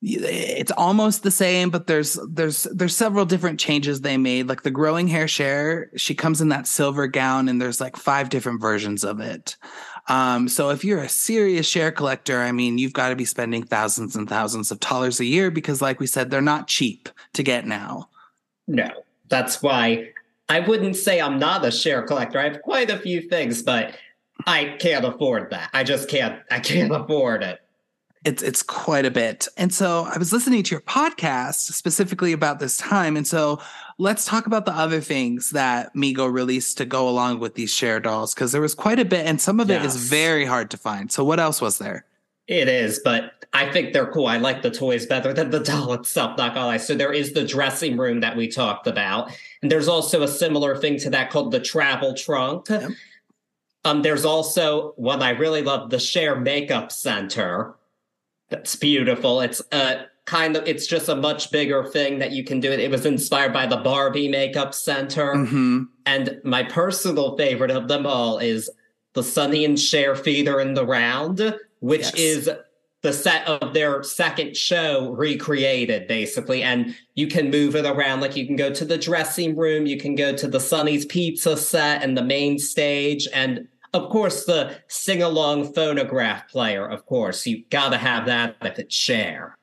it's 0.00 0.72
almost 0.72 1.22
the 1.22 1.30
same, 1.30 1.68
but 1.68 1.86
there's 1.86 2.18
there's 2.28 2.64
there's 2.72 2.96
several 2.96 3.26
different 3.26 3.60
changes 3.60 4.00
they 4.00 4.16
made. 4.16 4.48
Like 4.48 4.62
the 4.62 4.70
growing 4.70 5.08
hair 5.08 5.28
Cher 5.28 5.90
she 5.96 6.14
comes 6.14 6.40
in 6.40 6.48
that 6.50 6.66
silver 6.66 7.06
gown, 7.06 7.48
and 7.48 7.60
there's 7.60 7.80
like 7.80 7.96
five 7.96 8.30
different 8.30 8.62
versions 8.62 9.04
of 9.04 9.20
it. 9.20 9.56
Um, 10.08 10.48
so 10.48 10.70
if 10.70 10.84
you're 10.84 11.02
a 11.02 11.08
serious 11.08 11.66
Cher 11.66 11.90
collector, 11.90 12.40
I 12.40 12.52
mean, 12.52 12.78
you've 12.78 12.92
got 12.92 13.08
to 13.08 13.16
be 13.16 13.24
spending 13.24 13.64
thousands 13.64 14.14
and 14.16 14.28
thousands 14.28 14.70
of 14.70 14.80
dollars 14.80 15.18
a 15.20 15.24
year 15.24 15.50
because, 15.50 15.82
like 15.82 15.98
we 15.98 16.06
said, 16.06 16.30
they're 16.30 16.40
not 16.40 16.68
cheap 16.68 17.08
to 17.34 17.42
get 17.42 17.66
now. 17.66 18.08
No, 18.66 18.90
that's 19.28 19.62
why 19.62 20.10
I 20.48 20.60
wouldn't 20.60 20.96
say 20.96 21.20
I'm 21.20 21.38
not 21.38 21.64
a 21.64 21.70
Cher 21.70 22.02
collector. 22.02 22.38
I 22.38 22.44
have 22.44 22.62
quite 22.62 22.90
a 22.90 22.98
few 22.98 23.22
things, 23.22 23.62
but 23.62 23.96
I 24.46 24.76
can't 24.78 25.04
afford 25.04 25.50
that. 25.50 25.70
I 25.72 25.84
just 25.84 26.08
can't. 26.08 26.40
I 26.50 26.60
can't 26.60 26.92
afford 26.94 27.42
it. 27.42 27.60
It's 28.24 28.42
it's 28.42 28.62
quite 28.62 29.04
a 29.04 29.10
bit. 29.10 29.46
And 29.56 29.72
so 29.72 30.08
I 30.12 30.18
was 30.18 30.32
listening 30.32 30.62
to 30.64 30.74
your 30.74 30.80
podcast 30.80 31.72
specifically 31.72 32.32
about 32.32 32.58
this 32.58 32.76
time. 32.76 33.16
And 33.16 33.26
so 33.26 33.60
let's 33.98 34.24
talk 34.24 34.46
about 34.46 34.66
the 34.66 34.72
other 34.72 35.00
things 35.00 35.50
that 35.50 35.94
Mego 35.94 36.30
released 36.30 36.76
to 36.78 36.84
go 36.84 37.08
along 37.08 37.38
with 37.38 37.54
these 37.54 37.72
Cher 37.72 38.00
dolls 38.00 38.34
because 38.34 38.50
there 38.52 38.60
was 38.60 38.74
quite 38.74 38.98
a 38.98 39.04
bit, 39.04 39.26
and 39.26 39.40
some 39.40 39.60
of 39.60 39.68
yes. 39.68 39.82
it 39.82 39.86
is 39.86 39.96
very 39.96 40.44
hard 40.44 40.70
to 40.72 40.76
find. 40.76 41.12
So 41.12 41.24
what 41.24 41.38
else 41.38 41.60
was 41.60 41.78
there? 41.78 42.04
It 42.48 42.68
is, 42.68 43.00
but 43.02 43.44
I 43.52 43.70
think 43.72 43.92
they're 43.92 44.10
cool. 44.10 44.26
I 44.26 44.36
like 44.36 44.62
the 44.62 44.70
toys 44.70 45.06
better 45.06 45.32
than 45.32 45.50
the 45.50 45.60
doll 45.64 45.92
itself, 45.94 46.38
not 46.38 46.54
gonna 46.54 46.66
lie. 46.66 46.76
So 46.76 46.94
there 46.94 47.12
is 47.12 47.32
the 47.32 47.44
dressing 47.44 47.96
room 47.96 48.20
that 48.20 48.36
we 48.36 48.48
talked 48.48 48.86
about. 48.86 49.30
And 49.62 49.72
there's 49.72 49.88
also 49.88 50.22
a 50.22 50.28
similar 50.28 50.76
thing 50.76 50.98
to 51.00 51.10
that 51.10 51.30
called 51.30 51.50
the 51.50 51.60
travel 51.60 52.14
trunk. 52.14 52.68
Yep. 52.68 52.90
Um, 53.84 54.02
there's 54.02 54.24
also 54.24 54.92
what 54.96 55.22
I 55.22 55.30
really 55.30 55.62
love, 55.62 55.90
the 55.90 55.98
Cher 55.98 56.36
Makeup 56.36 56.90
Center. 56.90 57.76
That's 58.48 58.76
beautiful. 58.76 59.40
It's 59.40 59.62
a 59.72 60.06
kind 60.24 60.56
of 60.56 60.66
it's 60.66 60.86
just 60.86 61.08
a 61.08 61.14
much 61.14 61.52
bigger 61.52 61.84
thing 61.84 62.18
that 62.18 62.32
you 62.32 62.44
can 62.44 62.60
do 62.60 62.70
it. 62.70 62.80
It 62.80 62.90
was 62.90 63.06
inspired 63.06 63.52
by 63.52 63.66
the 63.66 63.76
Barbie 63.76 64.28
Makeup 64.28 64.74
Center. 64.74 65.34
Mm-hmm. 65.34 65.84
And 66.04 66.40
my 66.44 66.64
personal 66.64 67.36
favorite 67.36 67.70
of 67.70 67.88
them 67.88 68.06
all 68.06 68.38
is 68.38 68.68
the 69.14 69.22
Sonny 69.22 69.64
and 69.64 69.78
Cher 69.78 70.14
Theater 70.14 70.60
in 70.60 70.74
the 70.74 70.84
Round 70.84 71.56
which 71.86 72.02
yes. 72.02 72.14
is 72.14 72.50
the 73.02 73.12
set 73.12 73.46
of 73.46 73.72
their 73.72 74.02
second 74.02 74.56
show 74.56 75.10
recreated 75.12 76.08
basically. 76.08 76.62
And 76.62 76.94
you 77.14 77.28
can 77.28 77.50
move 77.50 77.76
it 77.76 77.86
around. 77.86 78.20
Like 78.20 78.36
you 78.36 78.46
can 78.46 78.56
go 78.56 78.72
to 78.72 78.84
the 78.84 78.98
dressing 78.98 79.56
room 79.56 79.86
you 79.86 79.96
can 79.98 80.14
go 80.16 80.34
to 80.34 80.48
the 80.48 80.60
sonny's 80.60 81.06
pizza 81.06 81.56
set 81.56 82.02
and 82.02 82.16
the 82.16 82.24
main 82.24 82.58
stage 82.58 83.28
and 83.32 83.68
of 83.94 84.10
course 84.10 84.44
the 84.44 84.76
sing-along 84.88 85.72
phonograph 85.72 86.48
player 86.48 86.86
of 86.86 87.06
course. 87.06 87.46
You 87.46 87.64
gotta 87.70 87.96
have 87.96 88.26
that 88.26 88.56
if 88.62 88.78
it's 88.78 88.94
Cher 88.94 89.56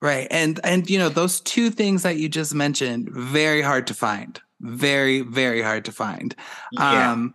right 0.00 0.26
and 0.30 0.58
and 0.64 0.90
you 0.90 0.98
know 0.98 1.08
those 1.08 1.40
two 1.40 1.70
things 1.70 2.02
that 2.02 2.16
you 2.16 2.28
just 2.28 2.54
mentioned 2.54 3.08
very 3.10 3.62
hard 3.62 3.86
to 3.86 3.94
find. 3.94 4.40
Very 4.60 5.20
very 5.20 5.62
hard 5.62 5.84
to 5.84 5.92
find. 5.92 6.34
Yeah. 6.72 7.12
um 7.12 7.34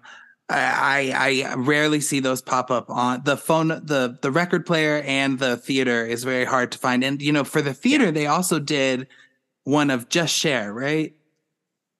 I, 0.50 1.44
I 1.46 1.56
rarely 1.56 2.00
see 2.00 2.22
those 2.22 2.42
pop 2.42 2.72
up 2.72 2.90
on 2.90 3.24
the 3.26 3.36
phone. 3.36 3.68
The 3.68 4.18
the 4.22 4.32
record 4.32 4.66
player 4.66 5.02
and 5.06 5.40
the 5.40 5.58
theater 5.58 6.06
is 6.06 6.24
very 6.24 6.46
hard 6.46 6.72
to 6.72 6.78
find. 6.78 7.04
And 7.04 7.22
you 7.22 7.34
know, 7.34 7.44
for 7.44 7.62
the 7.62 7.74
theater, 7.74 8.06
yeah. 8.06 8.12
they 8.12 8.28
also 8.28 8.60
did 8.60 9.08
one 9.64 9.90
of 9.90 10.08
just 10.08 10.34
Cher 10.34 10.74
right? 10.74 11.14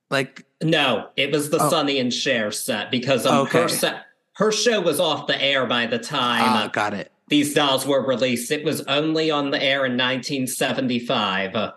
Like 0.10 0.46
no, 0.64 1.10
it 1.18 1.32
was 1.32 1.50
the 1.50 1.62
oh. 1.62 1.70
Sonny 1.70 2.00
and 2.00 2.14
Cher 2.14 2.52
set 2.52 2.90
because 2.90 3.26
um, 3.26 3.48
okay. 3.48 3.64
her 3.64 3.68
set, 3.68 4.06
her 4.36 4.52
show 4.52 4.80
was 4.80 5.00
off 5.00 5.28
the 5.28 5.42
air 5.42 5.66
by 5.66 5.86
the 5.86 6.00
time. 6.00 6.66
Uh, 6.66 6.68
got 6.68 6.94
it. 6.94 7.12
These 7.28 7.54
dolls 7.54 7.86
were 7.86 8.06
released. 8.06 8.52
It 8.52 8.64
was 8.64 8.82
only 8.84 9.30
on 9.30 9.52
the 9.52 9.62
air 9.62 9.86
in 9.86 9.98
1975. 9.98 11.74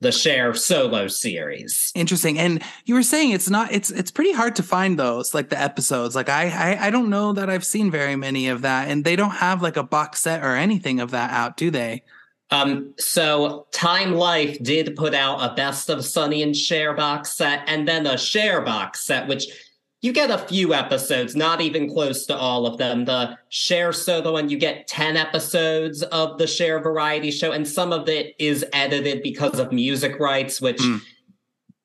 The 0.00 0.12
Cher 0.12 0.54
solo 0.54 1.08
series. 1.08 1.90
Interesting. 1.94 2.38
And 2.38 2.62
you 2.84 2.94
were 2.94 3.02
saying 3.02 3.32
it's 3.32 3.50
not 3.50 3.72
it's 3.72 3.90
it's 3.90 4.12
pretty 4.12 4.32
hard 4.32 4.54
to 4.56 4.62
find 4.62 4.96
those 4.96 5.34
like 5.34 5.48
the 5.48 5.60
episodes. 5.60 6.14
Like 6.14 6.28
I, 6.28 6.50
I 6.50 6.86
I 6.86 6.90
don't 6.90 7.10
know 7.10 7.32
that 7.32 7.50
I've 7.50 7.64
seen 7.64 7.90
very 7.90 8.14
many 8.14 8.48
of 8.48 8.62
that 8.62 8.88
and 8.88 9.04
they 9.04 9.16
don't 9.16 9.30
have 9.30 9.60
like 9.60 9.76
a 9.76 9.82
box 9.82 10.20
set 10.20 10.44
or 10.44 10.54
anything 10.54 11.00
of 11.00 11.10
that 11.10 11.30
out, 11.32 11.56
do 11.56 11.72
they? 11.72 12.04
Um 12.52 12.94
so 12.96 13.66
Time 13.72 14.14
Life 14.14 14.62
did 14.62 14.94
put 14.94 15.14
out 15.14 15.38
a 15.38 15.54
best 15.56 15.90
of 15.90 16.04
Sonny 16.04 16.44
and 16.44 16.56
Cher 16.56 16.94
box 16.94 17.32
set 17.32 17.64
and 17.66 17.88
then 17.88 18.06
a 18.06 18.16
Cher 18.16 18.60
box 18.60 19.00
set 19.00 19.26
which 19.26 19.46
you 20.00 20.12
get 20.12 20.30
a 20.30 20.38
few 20.38 20.74
episodes, 20.74 21.34
not 21.34 21.60
even 21.60 21.90
close 21.90 22.24
to 22.26 22.36
all 22.36 22.66
of 22.66 22.78
them. 22.78 23.04
The 23.04 23.36
Cher 23.48 23.92
solo 23.92 24.32
one, 24.32 24.48
you 24.48 24.56
get 24.56 24.86
10 24.86 25.16
episodes 25.16 26.02
of 26.04 26.38
the 26.38 26.46
Cher 26.46 26.80
variety 26.80 27.30
show, 27.30 27.50
and 27.50 27.66
some 27.66 27.92
of 27.92 28.08
it 28.08 28.34
is 28.38 28.64
edited 28.72 29.22
because 29.22 29.58
of 29.58 29.72
music 29.72 30.20
rights, 30.20 30.60
which 30.60 30.78
mm. 30.78 31.00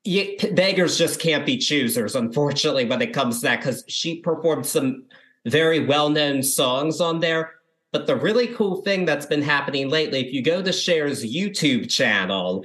you, 0.04 0.38
beggars 0.52 0.98
just 0.98 1.20
can't 1.20 1.46
be 1.46 1.58
choosers, 1.58 2.16
unfortunately, 2.16 2.86
when 2.86 3.02
it 3.02 3.14
comes 3.14 3.38
to 3.38 3.48
that, 3.48 3.62
because 3.62 3.84
she 3.88 4.20
performed 4.20 4.68
some 4.68 5.06
very 5.46 5.84
well 5.84 6.10
known 6.10 6.44
songs 6.44 7.02
on 7.02 7.20
there. 7.20 7.52
But 7.92 8.06
the 8.06 8.16
really 8.16 8.48
cool 8.48 8.82
thing 8.84 9.06
that's 9.06 9.26
been 9.26 9.42
happening 9.42 9.90
lately, 9.90 10.26
if 10.26 10.34
you 10.34 10.44
go 10.44 10.62
to 10.62 10.72
Cher's 10.72 11.24
YouTube 11.24 11.90
channel, 11.90 12.64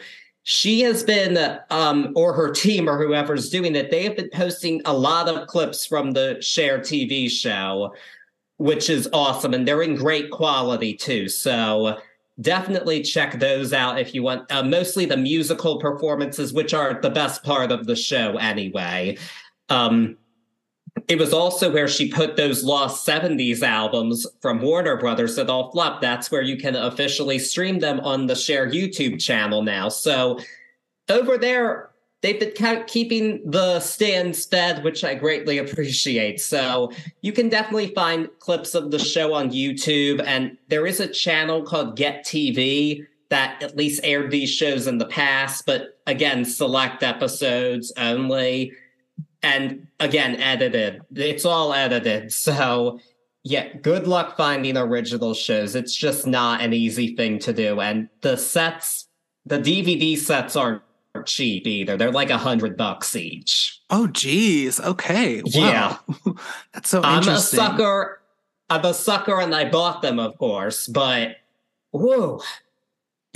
she 0.50 0.80
has 0.80 1.02
been 1.02 1.58
um, 1.68 2.10
or 2.16 2.32
her 2.32 2.50
team 2.50 2.88
or 2.88 2.96
whoever's 2.96 3.50
doing 3.50 3.76
it 3.76 3.90
they 3.90 4.02
have 4.02 4.16
been 4.16 4.30
posting 4.30 4.80
a 4.86 4.92
lot 4.92 5.28
of 5.28 5.46
clips 5.46 5.84
from 5.84 6.12
the 6.12 6.38
Cher 6.40 6.78
tv 6.78 7.30
show 7.30 7.92
which 8.58 8.90
is 8.90 9.08
awesome 9.12 9.54
and 9.54 9.68
they're 9.68 9.82
in 9.82 9.94
great 9.94 10.30
quality 10.30 10.94
too. 10.94 11.28
So 11.28 11.98
definitely 12.40 13.02
check 13.02 13.38
those 13.38 13.72
out 13.72 13.98
if 13.98 14.14
you 14.14 14.22
want 14.22 14.50
uh, 14.50 14.62
mostly 14.62 15.04
the 15.04 15.16
musical 15.16 15.78
performances 15.78 16.52
which 16.52 16.74
are 16.74 17.00
the 17.00 17.10
best 17.10 17.42
part 17.42 17.70
of 17.72 17.86
the 17.86 17.96
show 17.96 18.36
anyway. 18.38 19.16
Um, 19.68 20.16
it 21.06 21.18
was 21.18 21.32
also 21.32 21.70
where 21.70 21.88
she 21.88 22.10
put 22.10 22.36
those 22.36 22.64
lost 22.64 23.06
70s 23.06 23.62
albums 23.62 24.26
from 24.40 24.60
Warner 24.60 24.96
Brothers 24.96 25.36
that 25.36 25.50
all 25.50 25.70
flopped. 25.70 26.02
That's 26.02 26.30
where 26.30 26.42
you 26.42 26.56
can 26.56 26.74
officially 26.74 27.38
stream 27.38 27.78
them 27.78 28.00
on 28.00 28.26
the 28.26 28.34
Cher 28.34 28.68
YouTube 28.68 29.20
channel 29.20 29.62
now. 29.62 29.88
So 29.88 30.40
over 31.08 31.38
there, 31.38 31.90
they've 32.22 32.40
been 32.40 32.84
keeping 32.86 33.48
the 33.50 33.80
stands 33.80 34.44
fed, 34.46 34.82
which 34.82 35.04
I 35.04 35.14
greatly 35.14 35.58
appreciate. 35.58 36.40
So 36.40 36.90
you 37.22 37.32
can 37.32 37.48
definitely 37.48 37.94
find 37.94 38.28
clips 38.40 38.74
of 38.74 38.90
the 38.90 38.98
show 38.98 39.32
on 39.34 39.50
YouTube. 39.50 40.22
And 40.26 40.58
there 40.68 40.86
is 40.86 41.00
a 41.00 41.08
channel 41.08 41.62
called 41.62 41.96
Get 41.96 42.24
TV 42.24 43.06
that 43.30 43.62
at 43.62 43.76
least 43.76 44.00
aired 44.04 44.30
these 44.30 44.50
shows 44.50 44.86
in 44.86 44.98
the 44.98 45.06
past, 45.06 45.66
but 45.66 45.98
again, 46.06 46.44
select 46.44 47.02
episodes 47.02 47.92
only. 47.98 48.72
And 49.48 49.86
again, 49.98 50.36
edited. 50.36 51.02
It's 51.14 51.44
all 51.44 51.72
edited. 51.72 52.32
So 52.48 53.00
yeah, 53.44 53.72
good 53.78 54.06
luck 54.06 54.36
finding 54.36 54.76
original 54.76 55.32
shows. 55.32 55.74
It's 55.74 55.94
just 55.94 56.26
not 56.26 56.60
an 56.60 56.72
easy 56.72 57.16
thing 57.16 57.38
to 57.40 57.52
do. 57.52 57.80
And 57.80 58.08
the 58.20 58.36
sets, 58.36 59.08
the 59.46 59.58
DVD 59.58 60.18
sets 60.18 60.54
aren't 60.54 60.82
cheap 61.24 61.66
either. 61.66 61.96
They're 61.96 62.12
like 62.12 62.30
a 62.30 62.36
hundred 62.36 62.76
bucks 62.76 63.16
each. 63.16 63.80
Oh, 63.90 64.06
geez. 64.08 64.80
Okay. 64.80 65.40
Wow. 65.42 65.50
Yeah. 65.54 65.96
That's 66.74 66.90
so 66.90 67.00
I'm 67.02 67.26
a 67.26 67.38
sucker. 67.38 68.20
I'm 68.68 68.84
a 68.84 68.92
sucker 68.92 69.40
and 69.40 69.54
I 69.54 69.70
bought 69.70 70.02
them, 70.02 70.18
of 70.18 70.36
course, 70.36 70.86
but 70.86 71.36
whoa. 71.92 72.42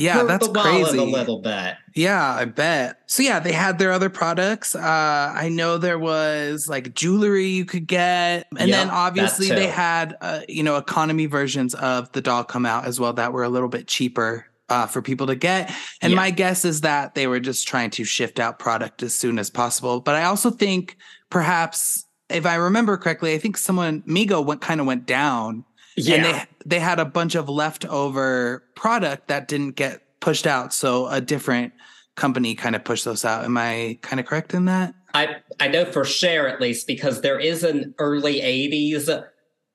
Yeah, 0.02 0.24
that's 0.24 0.48
crazy. 0.48 0.98
A 0.98 1.02
little 1.02 1.40
bit. 1.40 1.76
Yeah, 1.94 2.34
I 2.34 2.44
bet. 2.44 3.00
So 3.06 3.22
yeah, 3.22 3.38
they 3.38 3.52
had 3.52 3.78
their 3.78 3.92
other 3.92 4.10
products. 4.10 4.74
Uh, 4.74 5.32
I 5.34 5.48
know 5.48 5.78
there 5.78 5.98
was 5.98 6.68
like 6.68 6.94
jewelry 6.94 7.46
you 7.46 7.64
could 7.64 7.86
get, 7.86 8.46
and 8.58 8.68
yep, 8.68 8.78
then 8.78 8.90
obviously 8.90 9.48
they 9.48 9.68
had 9.68 10.16
uh, 10.20 10.40
you 10.48 10.62
know 10.62 10.76
economy 10.76 11.26
versions 11.26 11.74
of 11.74 12.10
the 12.12 12.20
doll 12.20 12.44
come 12.44 12.66
out 12.66 12.86
as 12.86 12.98
well 12.98 13.12
that 13.12 13.32
were 13.32 13.44
a 13.44 13.48
little 13.48 13.68
bit 13.68 13.86
cheaper 13.86 14.46
uh, 14.68 14.86
for 14.86 15.02
people 15.02 15.26
to 15.26 15.36
get. 15.36 15.72
And 16.00 16.12
yeah. 16.12 16.16
my 16.16 16.30
guess 16.30 16.64
is 16.64 16.80
that 16.80 17.14
they 17.14 17.26
were 17.26 17.40
just 17.40 17.68
trying 17.68 17.90
to 17.90 18.04
shift 18.04 18.40
out 18.40 18.58
product 18.58 19.02
as 19.02 19.14
soon 19.14 19.38
as 19.38 19.50
possible. 19.50 20.00
But 20.00 20.14
I 20.14 20.24
also 20.24 20.50
think 20.50 20.96
perhaps, 21.30 22.04
if 22.30 22.46
I 22.46 22.54
remember 22.54 22.96
correctly, 22.96 23.34
I 23.34 23.38
think 23.38 23.56
someone 23.58 24.02
Mego 24.02 24.44
went 24.44 24.62
kind 24.62 24.80
of 24.80 24.86
went 24.86 25.06
down. 25.06 25.64
Yeah. 25.96 26.14
And 26.16 26.24
they 26.24 26.44
they 26.64 26.81
had 26.81 26.98
a 26.98 27.05
bunch 27.05 27.35
of 27.35 27.48
leftover 27.48 28.64
product 28.74 29.28
that 29.28 29.48
didn't 29.48 29.72
get 29.72 30.02
pushed 30.20 30.46
out. 30.46 30.72
So 30.72 31.09
a 31.09 31.20
different 31.20 31.72
company 32.14 32.55
kind 32.55 32.76
of 32.76 32.85
pushed 32.85 33.05
those 33.05 33.24
out. 33.24 33.44
Am 33.44 33.57
I 33.57 33.98
kind 34.02 34.20
of 34.20 34.26
correct 34.26 34.55
in 34.55 34.66
that? 34.66 34.94
I 35.14 35.37
I 35.61 35.68
know 35.68 35.85
for 35.85 36.05
Cher 36.05 36.48
at 36.48 36.61
least 36.61 36.87
because 36.87 37.20
there 37.20 37.38
is 37.38 37.64
an 37.64 37.94
early 37.98 38.40
80s 38.40 39.24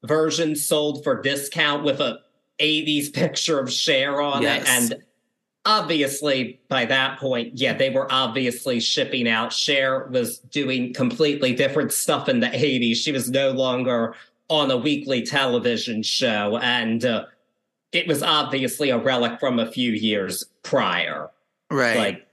version 0.04 0.56
sold 0.56 1.04
for 1.04 1.22
discount 1.22 1.84
with 1.84 2.00
a 2.00 2.20
80s 2.60 3.14
picture 3.14 3.60
of 3.60 3.72
Cher 3.72 4.22
on 4.22 4.42
yes. 4.42 4.64
it. 4.64 4.70
And 4.70 5.04
obviously, 5.66 6.60
by 6.70 6.86
that 6.86 7.20
point, 7.20 7.52
yeah, 7.56 7.74
they 7.74 7.90
were 7.90 8.12
obviously 8.12 8.80
shipping 8.80 9.28
out. 9.28 9.54
Cher 9.54 10.08
was 10.08 10.40
doing 10.40 10.94
completely 10.94 11.54
different 11.54 11.92
stuff 11.92 12.30
in 12.30 12.40
the 12.40 12.48
80s. 12.48 12.96
She 12.96 13.12
was 13.12 13.30
no 13.30 13.52
longer 13.52 14.16
on 14.50 14.72
a 14.72 14.78
weekly 14.78 15.24
television 15.24 16.04
show. 16.04 16.58
And 16.62 17.04
uh, 17.04 17.26
it 17.92 18.08
was 18.08 18.24
obviously 18.24 18.90
a 18.90 18.98
relic 18.98 19.40
from 19.40 19.60
a 19.60 19.70
few 19.70 19.92
years 19.92 20.44
prior. 20.64 21.30
Right. 21.70 21.98
Like, 21.98 22.28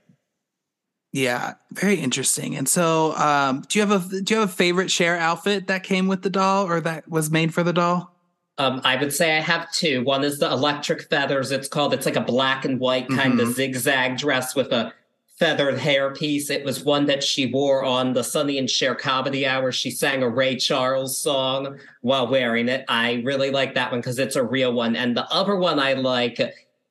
yeah, 1.13 1.55
very 1.71 1.95
interesting. 1.95 2.57
And 2.57 2.69
so, 2.69 3.17
um, 3.17 3.65
do 3.69 3.79
you 3.79 3.87
have 3.87 4.13
a 4.13 4.21
do 4.21 4.35
you 4.35 4.41
have 4.41 4.49
a 4.49 4.53
favorite 4.53 4.91
Cher 4.91 5.17
outfit 5.17 5.69
that 5.69 5.85
came 5.85 6.09
with 6.09 6.23
the 6.23 6.31
doll 6.31 6.67
or 6.67 6.81
that 6.81 7.09
was 7.09 7.31
made 7.31 7.55
for 7.55 7.63
the 7.63 7.73
doll? 7.73 8.13
Um, 8.59 8.81
I 8.85 8.97
would 8.97 9.13
say 9.13 9.37
I 9.37 9.41
have 9.41 9.71
two. 9.71 10.03
One 10.05 10.25
is 10.25 10.39
the 10.39 10.51
electric 10.51 11.09
feathers. 11.09 11.53
It's 11.53 11.69
called. 11.69 11.95
It's 11.95 12.07
like 12.07 12.17
a 12.17 12.21
black 12.21 12.65
and 12.65 12.81
white 12.81 13.09
kind 13.09 13.35
mm-hmm. 13.35 13.49
of 13.49 13.55
zigzag 13.55 14.17
dress 14.17 14.57
with 14.57 14.73
a 14.73 14.93
feathered 15.39 15.77
hairpiece. 15.77 16.51
It 16.51 16.65
was 16.65 16.85
one 16.85 17.07
that 17.07 17.23
she 17.23 17.47
wore 17.47 17.85
on 17.85 18.13
the 18.13 18.23
Sonny 18.23 18.59
and 18.59 18.71
Cher 18.71 18.95
comedy 18.95 19.47
hour. 19.47 19.73
She 19.73 19.91
sang 19.91 20.23
a 20.23 20.29
Ray 20.29 20.57
Charles 20.57 21.19
song 21.19 21.79
while 22.03 22.29
wearing 22.29 22.69
it. 22.69 22.85
I 22.89 23.23
really 23.25 23.51
like 23.51 23.75
that 23.75 23.91
one 23.91 24.01
because 24.01 24.19
it's 24.19 24.37
a 24.37 24.45
real 24.45 24.73
one. 24.73 24.95
And 24.95 25.17
the 25.17 25.29
other 25.33 25.57
one 25.57 25.81
I 25.81 25.95
like, 25.95 26.41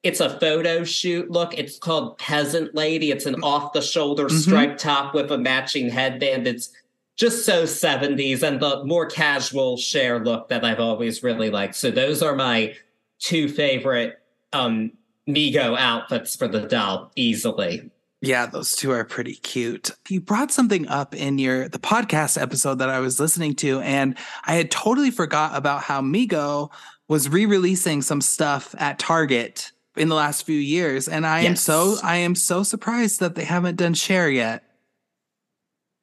it's 0.04 0.20
a 0.20 0.38
photo 0.40 0.84
shoot 0.84 1.32
look. 1.32 1.58
It's 1.58 1.80
called 1.80 2.18
Peasant 2.18 2.76
Lady. 2.76 3.12
It's 3.12 3.26
an 3.26 3.42
off 3.44 3.72
the 3.72 3.82
shoulder 3.82 4.26
mm-hmm. 4.26 4.38
striped 4.38 4.80
top 4.80 5.14
with 5.14 5.32
a 5.32 5.38
matching 5.38 5.90
headband. 5.90 6.46
It's 6.46 6.70
just 7.16 7.46
so 7.46 7.64
70s 7.64 8.44
and 8.44 8.60
the 8.60 8.84
more 8.84 9.06
casual 9.06 9.78
Cher 9.78 10.24
look 10.24 10.50
that 10.50 10.66
I've 10.66 10.80
always 10.80 11.24
really 11.24 11.50
liked. 11.50 11.76
So 11.76 11.92
those 11.92 12.22
are 12.22 12.36
my 12.36 12.76
two 13.20 13.48
favorite 13.48 14.20
um 14.52 14.92
Mego 15.28 15.78
outfits 15.78 16.36
for 16.36 16.50
the 16.50 16.68
doll 16.68 17.12
easily. 17.16 17.90
Yeah, 18.24 18.46
those 18.46 18.74
two 18.74 18.90
are 18.92 19.04
pretty 19.04 19.36
cute. 19.36 19.92
You 20.08 20.22
brought 20.22 20.50
something 20.50 20.88
up 20.88 21.14
in 21.14 21.38
your 21.40 21.68
the 21.68 21.78
podcast 21.78 22.42
episode 22.42 22.80
that 22.80 22.90
I 22.90 23.00
was 23.00 23.20
listening 23.20 23.54
to 23.56 23.82
and 23.82 24.18
I 24.46 24.54
had 24.54 24.72
totally 24.72 25.12
forgot 25.12 25.58
about 25.58 25.82
how 25.82 26.00
Mego 26.02 26.72
was 27.10 27.28
re-releasing 27.28 28.02
some 28.02 28.22
stuff 28.22 28.74
at 28.78 28.98
Target 28.98 29.74
in 29.98 30.08
the 30.08 30.16
last 30.16 30.46
few 30.46 30.58
years 30.58 31.10
and 31.10 31.28
I 31.28 31.42
yes. 31.42 31.50
am 31.50 31.56
so 31.58 31.96
I 32.02 32.16
am 32.16 32.34
so 32.34 32.64
surprised 32.64 33.20
that 33.20 33.36
they 33.36 33.44
haven't 33.44 33.76
done 33.76 33.94
Cher 33.94 34.30
yet. 34.30 34.64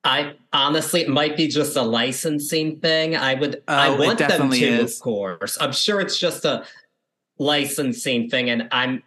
I 0.05 0.35
honestly, 0.53 1.01
it 1.01 1.09
might 1.09 1.39
be 1.39 1.47
just 1.47 1.75
a 1.77 1.83
licensing 1.83 2.81
thing. 2.81 3.17
I 3.17 3.35
would, 3.35 3.63
oh, 3.67 3.75
I 3.75 3.91
want 3.91 4.19
them 4.19 4.51
to, 4.51 4.57
is. 4.57 4.97
of 4.97 5.03
course. 5.03 5.59
I'm 5.61 5.73
sure 5.73 6.01
it's 6.01 6.19
just 6.19 6.45
a 6.45 6.65
licensing 7.39 8.31
thing, 8.31 8.49
and 8.49 8.69
I'm, 8.73 9.03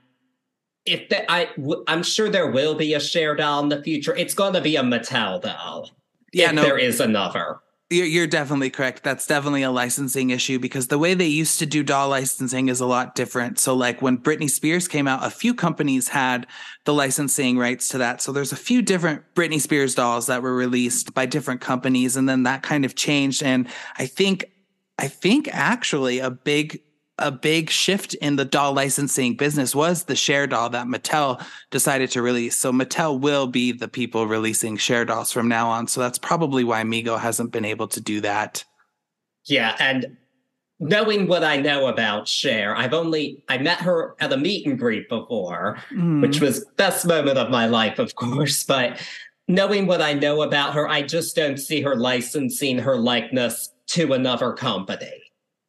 if 0.85 1.09
the, 1.09 1.31
I, 1.31 1.49
I'm 1.87 2.03
sure 2.03 2.29
there 2.29 2.51
will 2.51 2.75
be 2.75 2.93
a 2.93 2.99
Cher 2.99 3.35
doll 3.35 3.63
in 3.63 3.69
the 3.69 3.81
future. 3.81 4.15
It's 4.15 4.33
going 4.33 4.53
to 4.53 4.61
be 4.61 4.75
a 4.75 4.83
Mattel 4.83 5.41
doll. 5.41 5.89
Yeah, 6.33 6.51
no, 6.51 6.63
there 6.63 6.77
is 6.77 6.99
another. 6.99 7.59
You're, 7.89 8.07
you're 8.07 8.27
definitely 8.27 8.71
correct. 8.71 9.03
That's 9.03 9.27
definitely 9.27 9.61
a 9.61 9.69
licensing 9.69 10.31
issue 10.31 10.57
because 10.57 10.87
the 10.87 10.97
way 10.97 11.13
they 11.13 11.27
used 11.27 11.59
to 11.59 11.65
do 11.65 11.83
doll 11.83 12.09
licensing 12.09 12.69
is 12.69 12.79
a 12.79 12.87
lot 12.87 13.13
different. 13.13 13.59
So, 13.59 13.75
like 13.75 14.01
when 14.01 14.17
Britney 14.17 14.49
Spears 14.49 14.87
came 14.87 15.07
out, 15.07 15.23
a 15.23 15.29
few 15.29 15.53
companies 15.53 16.07
had 16.07 16.47
the 16.85 16.93
licensing 16.93 17.57
rights 17.57 17.89
to 17.89 17.99
that. 17.99 18.21
So, 18.21 18.31
there's 18.31 18.51
a 18.51 18.57
few 18.57 18.81
different 18.81 19.21
Britney 19.35 19.61
Spears 19.61 19.93
dolls 19.95 20.25
that 20.25 20.41
were 20.41 20.55
released 20.55 21.13
by 21.13 21.27
different 21.27 21.61
companies, 21.61 22.17
and 22.17 22.27
then 22.27 22.43
that 22.43 22.63
kind 22.63 22.83
of 22.83 22.95
changed. 22.95 23.43
And 23.43 23.67
I 23.97 24.07
think, 24.07 24.45
I 24.97 25.07
think 25.07 25.47
actually 25.51 26.19
a 26.19 26.31
big 26.31 26.81
a 27.19 27.31
big 27.31 27.69
shift 27.69 28.15
in 28.15 28.35
the 28.35 28.45
doll 28.45 28.73
licensing 28.73 29.35
business 29.35 29.75
was 29.75 30.03
the 30.03 30.15
Cher 30.15 30.47
doll 30.47 30.69
that 30.71 30.87
Mattel 30.87 31.43
decided 31.69 32.09
to 32.11 32.21
release. 32.21 32.57
So 32.57 32.71
Mattel 32.71 33.19
will 33.19 33.47
be 33.47 33.71
the 33.71 33.87
people 33.87 34.25
releasing 34.25 34.77
Cher 34.77 35.05
dolls 35.05 35.31
from 35.31 35.47
now 35.47 35.69
on. 35.69 35.87
So 35.87 36.01
that's 36.01 36.17
probably 36.17 36.63
why 36.63 36.83
Mego 36.83 37.19
hasn't 37.19 37.51
been 37.51 37.65
able 37.65 37.87
to 37.89 38.01
do 38.01 38.21
that. 38.21 38.63
Yeah, 39.45 39.75
and 39.79 40.17
knowing 40.79 41.27
what 41.27 41.43
I 41.43 41.57
know 41.57 41.87
about 41.87 42.27
Cher, 42.27 42.75
I've 42.75 42.93
only 42.93 43.43
I 43.47 43.57
met 43.57 43.79
her 43.79 44.15
at 44.19 44.33
a 44.33 44.37
meet 44.37 44.65
and 44.65 44.79
greet 44.79 45.07
before, 45.07 45.77
mm. 45.91 46.21
which 46.21 46.41
was 46.41 46.65
best 46.77 47.05
moment 47.05 47.37
of 47.37 47.49
my 47.51 47.67
life, 47.67 47.99
of 47.99 48.15
course. 48.15 48.63
But 48.67 49.01
knowing 49.47 49.85
what 49.85 50.01
I 50.01 50.13
know 50.13 50.41
about 50.41 50.73
her, 50.73 50.87
I 50.87 51.01
just 51.03 51.35
don't 51.35 51.57
see 51.57 51.81
her 51.81 51.95
licensing 51.95 52.79
her 52.79 52.97
likeness 52.97 53.69
to 53.87 54.13
another 54.13 54.53
company. 54.53 55.22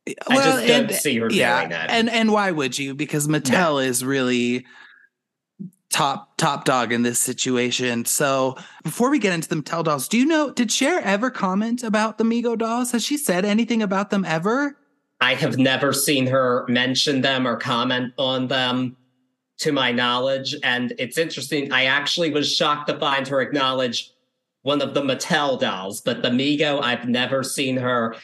Well, 0.07 0.17
I 0.29 0.35
just 0.37 0.67
don't 0.67 0.91
and, 0.91 0.93
see 0.93 1.19
her 1.19 1.31
yeah, 1.31 1.61
doing 1.61 1.71
that. 1.71 1.91
And 1.91 2.11
and 2.11 2.31
why 2.31 2.51
would 2.51 2.79
you? 2.79 2.95
Because 2.95 3.27
Mattel 3.27 3.75
no. 3.75 3.79
is 3.79 4.05
really 4.05 4.67
top 5.91 6.37
top 6.37 6.65
dog 6.65 6.93
in 6.93 7.03
this 7.03 7.21
situation. 7.21 8.05
So 8.05 8.57
before 8.83 9.11
we 9.11 9.19
get 9.19 9.33
into 9.33 9.49
the 9.49 9.57
Mattel 9.57 9.85
dolls, 9.85 10.09
do 10.09 10.19
you 10.19 10.27
know 10.27 10.51
did 10.51 10.71
Cher 10.71 11.01
ever 11.01 11.31
comment 11.31 11.83
about 11.83 12.19
the 12.19 12.25
Mego 12.25 12.59
dolls? 12.59 12.93
Has 12.93 13.05
she 13.05 13.17
said 13.17 13.45
anything 13.45 13.83
about 13.83 14.11
them 14.11 14.25
ever? 14.25 14.77
I 15.21 15.35
have 15.35 15.57
never 15.57 15.93
seen 15.93 16.27
her 16.27 16.67
mention 16.69 17.23
them 17.23 17.47
or 17.47 17.57
comment 17.57 18.13
on 18.19 18.49
them 18.49 18.97
to 19.59 19.73
my 19.73 19.93
knowledge. 19.93 20.55
And 20.63 20.93
it's 20.99 21.17
interesting. 21.17 21.73
I 21.73 21.85
actually 21.85 22.31
was 22.31 22.53
shocked 22.53 22.89
to 22.89 22.99
find 22.99 23.27
her 23.29 23.41
acknowledge 23.41 24.11
one 24.63 24.83
of 24.83 24.95
the 24.95 25.03
Mattel 25.03 25.61
dolls, 25.61 26.01
but 26.01 26.23
the 26.23 26.31
Mego, 26.31 26.83
I've 26.83 27.09
never 27.09 27.43
seen 27.43 27.77
her 27.77 28.17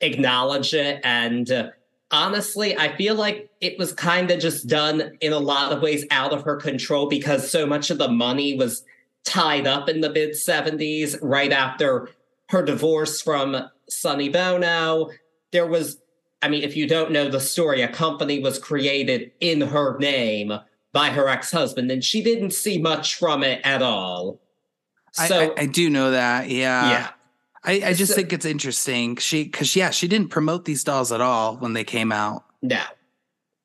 acknowledge 0.00 0.74
it. 0.74 1.00
And 1.04 1.50
uh, 1.50 1.70
honestly, 2.10 2.76
I 2.76 2.96
feel 2.96 3.14
like 3.14 3.50
it 3.60 3.78
was 3.78 3.92
kind 3.92 4.30
of 4.30 4.40
just 4.40 4.66
done 4.66 5.16
in 5.20 5.32
a 5.32 5.38
lot 5.38 5.72
of 5.72 5.82
ways 5.82 6.04
out 6.10 6.32
of 6.32 6.42
her 6.42 6.56
control 6.56 7.08
because 7.08 7.50
so 7.50 7.66
much 7.66 7.90
of 7.90 7.98
the 7.98 8.08
money 8.08 8.56
was 8.56 8.84
tied 9.24 9.66
up 9.66 9.88
in 9.88 10.00
the 10.00 10.10
mid 10.10 10.30
70s 10.30 11.16
right 11.20 11.52
after 11.52 12.08
her 12.50 12.62
divorce 12.62 13.20
from 13.20 13.56
Sonny 13.88 14.28
Bono. 14.28 15.10
There 15.52 15.66
was, 15.66 15.98
I 16.42 16.48
mean, 16.48 16.62
if 16.62 16.76
you 16.76 16.86
don't 16.86 17.10
know 17.10 17.28
the 17.28 17.40
story, 17.40 17.82
a 17.82 17.88
company 17.88 18.38
was 18.40 18.58
created 18.58 19.32
in 19.40 19.60
her 19.60 19.98
name 19.98 20.52
by 20.92 21.10
her 21.10 21.28
ex 21.28 21.50
husband, 21.50 21.90
and 21.90 22.02
she 22.02 22.22
didn't 22.22 22.52
see 22.52 22.78
much 22.78 23.16
from 23.16 23.42
it 23.42 23.60
at 23.64 23.82
all. 23.82 24.40
So 25.12 25.38
I, 25.40 25.44
I, 25.44 25.62
I 25.62 25.66
do 25.66 25.90
know 25.90 26.12
that. 26.12 26.48
Yeah. 26.48 26.90
Yeah. 26.90 27.08
I, 27.68 27.82
I 27.84 27.92
just 27.92 28.12
so, 28.12 28.16
think 28.16 28.32
it's 28.32 28.46
interesting. 28.46 29.16
She, 29.16 29.44
because 29.44 29.76
yeah, 29.76 29.90
she 29.90 30.08
didn't 30.08 30.30
promote 30.30 30.64
these 30.64 30.82
dolls 30.82 31.12
at 31.12 31.20
all 31.20 31.58
when 31.58 31.74
they 31.74 31.84
came 31.84 32.10
out. 32.10 32.44
No, 32.62 32.82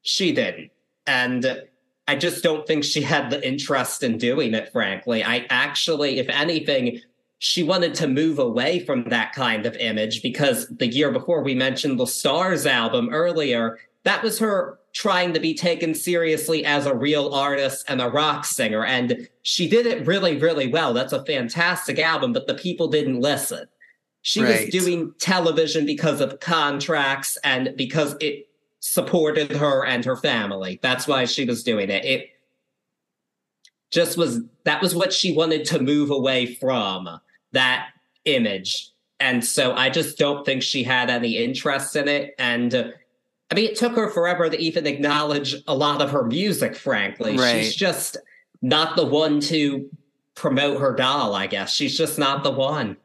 she 0.01 0.33
didn't, 0.33 0.71
and 1.07 1.63
I 2.09 2.17
just 2.17 2.43
don't 2.43 2.67
think 2.67 2.83
she 2.83 3.01
had 3.01 3.29
the 3.29 3.45
interest 3.47 4.03
in 4.03 4.17
doing 4.17 4.53
it. 4.53 4.73
Frankly, 4.73 5.23
I 5.23 5.45
actually, 5.49 6.19
if 6.19 6.27
anything, 6.27 6.99
she 7.39 7.63
wanted 7.63 7.95
to 7.95 8.07
move 8.07 8.39
away 8.39 8.79
from 8.79 9.05
that 9.05 9.31
kind 9.33 9.65
of 9.65 9.75
image 9.77 10.21
because 10.21 10.67
the 10.67 10.87
year 10.87 11.09
before 11.09 11.41
we 11.41 11.55
mentioned 11.55 11.97
the 11.97 12.05
Stars 12.05 12.65
album 12.65 13.09
earlier, 13.09 13.79
that 14.03 14.21
was 14.21 14.37
her 14.39 14.79
trying 14.91 15.33
to 15.33 15.39
be 15.39 15.53
taken 15.53 15.95
seriously 15.95 16.65
as 16.65 16.85
a 16.85 16.93
real 16.93 17.33
artist 17.33 17.85
and 17.87 18.01
a 18.01 18.09
rock 18.09 18.45
singer. 18.45 18.85
And 18.85 19.27
she 19.41 19.67
did 19.67 19.85
it 19.85 20.05
really, 20.05 20.37
really 20.37 20.67
well. 20.67 20.93
That's 20.93 21.13
a 21.13 21.25
fantastic 21.25 21.99
album, 21.99 22.31
but 22.33 22.47
the 22.47 22.53
people 22.53 22.89
didn't 22.89 23.19
listen. 23.19 23.67
She 24.23 24.41
right. 24.41 24.61
was 24.65 24.69
doing 24.69 25.13
television 25.19 25.85
because 25.85 26.21
of 26.21 26.39
contracts 26.39 27.37
and 27.43 27.73
because 27.75 28.15
it 28.21 28.47
supported 28.79 29.51
her 29.51 29.85
and 29.85 30.03
her 30.05 30.15
family. 30.15 30.79
That's 30.81 31.07
why 31.07 31.25
she 31.25 31.45
was 31.45 31.61
doing 31.61 31.89
it. 31.89 32.05
It 32.05 32.29
just 33.91 34.17
was 34.17 34.39
that 34.63 34.81
was 34.81 34.95
what 34.95 35.11
she 35.13 35.35
wanted 35.35 35.65
to 35.65 35.79
move 35.81 36.09
away 36.09 36.55
from 36.55 37.19
that 37.51 37.89
image. 38.23 38.89
And 39.19 39.43
so 39.43 39.73
I 39.73 39.89
just 39.89 40.17
don't 40.17 40.45
think 40.45 40.63
she 40.63 40.83
had 40.83 41.09
any 41.09 41.37
interest 41.37 41.95
in 41.97 42.07
it. 42.07 42.33
And 42.39 42.73
uh, 42.73 42.87
I 43.51 43.55
mean, 43.55 43.69
it 43.69 43.75
took 43.75 43.93
her 43.95 44.09
forever 44.09 44.49
to 44.49 44.57
even 44.57 44.87
acknowledge 44.87 45.55
a 45.67 45.75
lot 45.75 46.01
of 46.01 46.11
her 46.11 46.23
music, 46.23 46.77
frankly. 46.77 47.37
Right. 47.37 47.63
She's 47.63 47.75
just 47.75 48.17
not 48.61 48.95
the 48.95 49.05
one 49.05 49.41
to 49.41 49.89
promote 50.35 50.79
her 50.79 50.95
doll, 50.95 51.35
I 51.35 51.47
guess. 51.47 51.73
She's 51.73 51.97
just 51.97 52.17
not 52.17 52.43
the 52.43 52.51
one. 52.51 52.95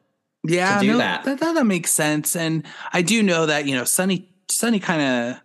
Yeah, 0.44 0.80
no, 0.82 0.98
that. 0.98 1.24
That, 1.24 1.40
that. 1.40 1.66
makes 1.66 1.90
sense. 1.90 2.36
And 2.36 2.64
I 2.92 3.02
do 3.02 3.22
know 3.22 3.46
that, 3.46 3.66
you 3.66 3.74
know, 3.74 3.84
Sonny 3.84 4.28
Sonny 4.50 4.78
kind 4.78 5.02
of 5.02 5.40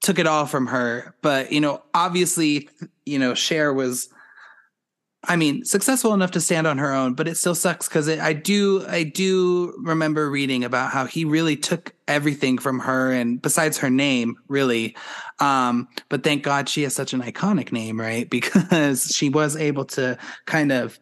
took 0.00 0.18
it 0.18 0.26
all 0.26 0.46
from 0.46 0.68
her. 0.68 1.14
But, 1.22 1.52
you 1.52 1.60
know, 1.60 1.82
obviously, 1.92 2.68
you 3.04 3.18
know, 3.18 3.34
Cher 3.34 3.72
was 3.72 4.08
I 5.24 5.34
mean, 5.36 5.64
successful 5.64 6.14
enough 6.14 6.30
to 6.32 6.40
stand 6.40 6.66
on 6.66 6.78
her 6.78 6.92
own, 6.92 7.14
but 7.14 7.26
it 7.26 7.36
still 7.36 7.54
sucks 7.54 7.88
because 7.88 8.08
I 8.08 8.32
do, 8.32 8.86
I 8.86 9.02
do 9.02 9.74
remember 9.82 10.30
reading 10.30 10.62
about 10.62 10.92
how 10.92 11.06
he 11.06 11.24
really 11.24 11.56
took 11.56 11.92
everything 12.06 12.56
from 12.56 12.78
her, 12.78 13.12
and 13.12 13.42
besides 13.42 13.78
her 13.78 13.90
name, 13.90 14.36
really. 14.46 14.96
Um, 15.40 15.88
but 16.08 16.22
thank 16.22 16.44
God 16.44 16.68
she 16.68 16.84
has 16.84 16.94
such 16.94 17.12
an 17.12 17.22
iconic 17.22 17.72
name, 17.72 18.00
right? 18.00 18.28
Because 18.38 19.12
she 19.14 19.28
was 19.28 19.56
able 19.56 19.84
to 19.86 20.16
kind 20.46 20.70
of 20.70 21.00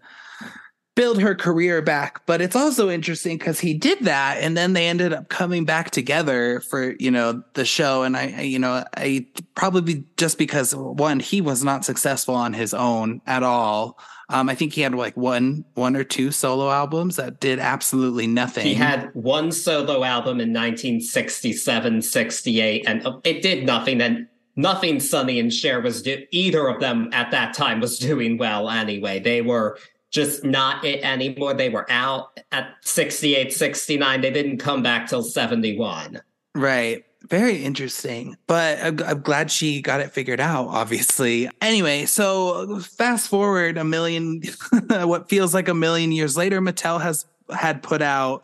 build 0.97 1.21
her 1.21 1.37
career 1.37 1.81
back. 1.81 2.27
But 2.27 2.41
it's 2.41 2.57
also 2.57 2.91
interesting 2.91 3.39
because 3.39 3.61
he 3.61 3.73
did 3.73 4.01
that, 4.01 4.39
and 4.41 4.57
then 4.57 4.73
they 4.73 4.89
ended 4.89 5.13
up 5.13 5.29
coming 5.29 5.65
back 5.65 5.93
together 5.93 6.59
for 6.61 6.97
you 6.99 7.13
know 7.13 7.45
the 7.55 7.65
show. 7.65 8.03
And 8.03 8.17
I, 8.17 8.35
I, 8.39 8.41
you 8.41 8.59
know, 8.59 8.85
I 8.97 9.27
probably 9.55 10.05
just 10.17 10.39
because 10.39 10.75
one, 10.75 11.21
he 11.21 11.41
was 11.41 11.63
not 11.63 11.85
successful 11.85 12.35
on 12.35 12.53
his 12.53 12.75
own 12.75 13.21
at 13.29 13.45
all. 13.45 14.01
Um, 14.29 14.49
I 14.49 14.57
think 14.57 14.73
he 14.73 14.81
had 14.81 14.93
like 14.93 15.17
one, 15.17 15.65
one 15.75 15.95
or 15.95 16.03
two 16.03 16.33
solo 16.33 16.69
albums 16.69 17.15
that 17.15 17.39
did 17.39 17.61
absolutely 17.61 18.27
nothing. 18.27 18.67
He 18.67 18.75
had 18.75 19.11
one 19.15 19.53
solo 19.53 20.03
album 20.03 20.41
in 20.41 20.53
1967, 20.53 22.03
68, 22.03 22.85
and 22.89 23.07
it 23.23 23.41
did 23.41 23.65
nothing. 23.65 24.01
And 24.01 24.27
nothing 24.57 24.99
Sonny 24.99 25.39
and 25.39 25.53
Cher 25.53 25.81
was 25.81 26.03
do- 26.03 26.27
either 26.33 26.67
of 26.67 26.81
them 26.81 27.09
at 27.13 27.31
that 27.31 27.55
time 27.55 27.79
was 27.79 28.01
doing 28.01 28.37
well 28.37 28.69
anyway. 28.69 29.21
They 29.21 29.43
were 29.43 29.79
just 30.17 30.45
not 30.45 30.83
it 30.83 31.05
anymore. 31.05 31.53
They 31.53 31.69
were 31.69 31.87
out 31.91 32.41
at 32.51 32.75
68, 32.81 33.53
69. 33.53 34.21
They 34.23 34.31
didn't 34.31 34.57
come 34.57 34.83
back 34.83 35.09
till 35.09 35.23
71. 35.23 36.23
Right. 36.55 37.05
Very 37.29 37.63
interesting. 37.63 38.35
But 38.47 38.79
I'm, 38.83 38.99
I'm, 39.03 39.21
glad 39.21 39.51
she 39.51 39.83
got 39.83 40.01
it 40.01 40.13
figured 40.13 40.41
out, 40.41 40.69
obviously. 40.69 41.51
Anyway, 41.61 42.07
so 42.07 42.81
fast 42.81 43.29
forward 43.29 43.77
a 43.77 43.85
million, 43.85 44.41
what 44.89 45.29
feels 45.29 45.53
like 45.53 45.69
a 45.69 45.75
million 45.75 46.13
years 46.13 46.35
later, 46.35 46.63
Mattel 46.63 47.01
has 47.01 47.27
had 47.55 47.83
put 47.83 48.01
out 48.01 48.43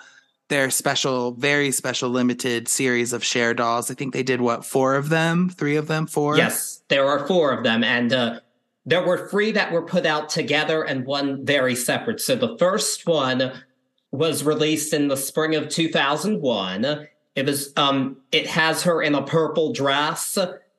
their 0.50 0.68
special, 0.68 1.32
very 1.32 1.70
special 1.70 2.10
limited 2.10 2.68
series 2.68 3.14
of 3.14 3.24
Cher 3.24 3.54
dolls. 3.54 3.90
I 3.90 3.94
think 3.94 4.12
they 4.12 4.22
did 4.22 4.42
what, 4.42 4.66
four 4.66 4.96
of 4.96 5.08
them? 5.08 5.48
Three 5.48 5.76
of 5.76 5.86
them? 5.86 6.06
Four? 6.06 6.36
Yes, 6.36 6.82
there 6.88 7.06
are 7.06 7.26
four 7.26 7.50
of 7.50 7.64
them. 7.64 7.82
And 7.82 8.12
uh, 8.12 8.40
there 8.84 9.06
were 9.06 9.28
three 9.28 9.52
that 9.52 9.72
were 9.72 9.82
put 9.82 10.06
out 10.06 10.28
together 10.28 10.82
and 10.82 11.06
one 11.06 11.44
very 11.44 11.74
separate. 11.74 12.20
So 12.20 12.34
the 12.34 12.56
first 12.58 13.06
one 13.06 13.52
was 14.10 14.44
released 14.44 14.92
in 14.92 15.08
the 15.08 15.16
spring 15.16 15.54
of 15.54 15.68
2001. 15.68 17.08
It 17.34 17.46
was 17.46 17.72
um 17.76 18.18
it 18.30 18.46
has 18.46 18.82
her 18.82 19.02
in 19.02 19.14
a 19.14 19.22
purple 19.22 19.72
dress 19.72 20.36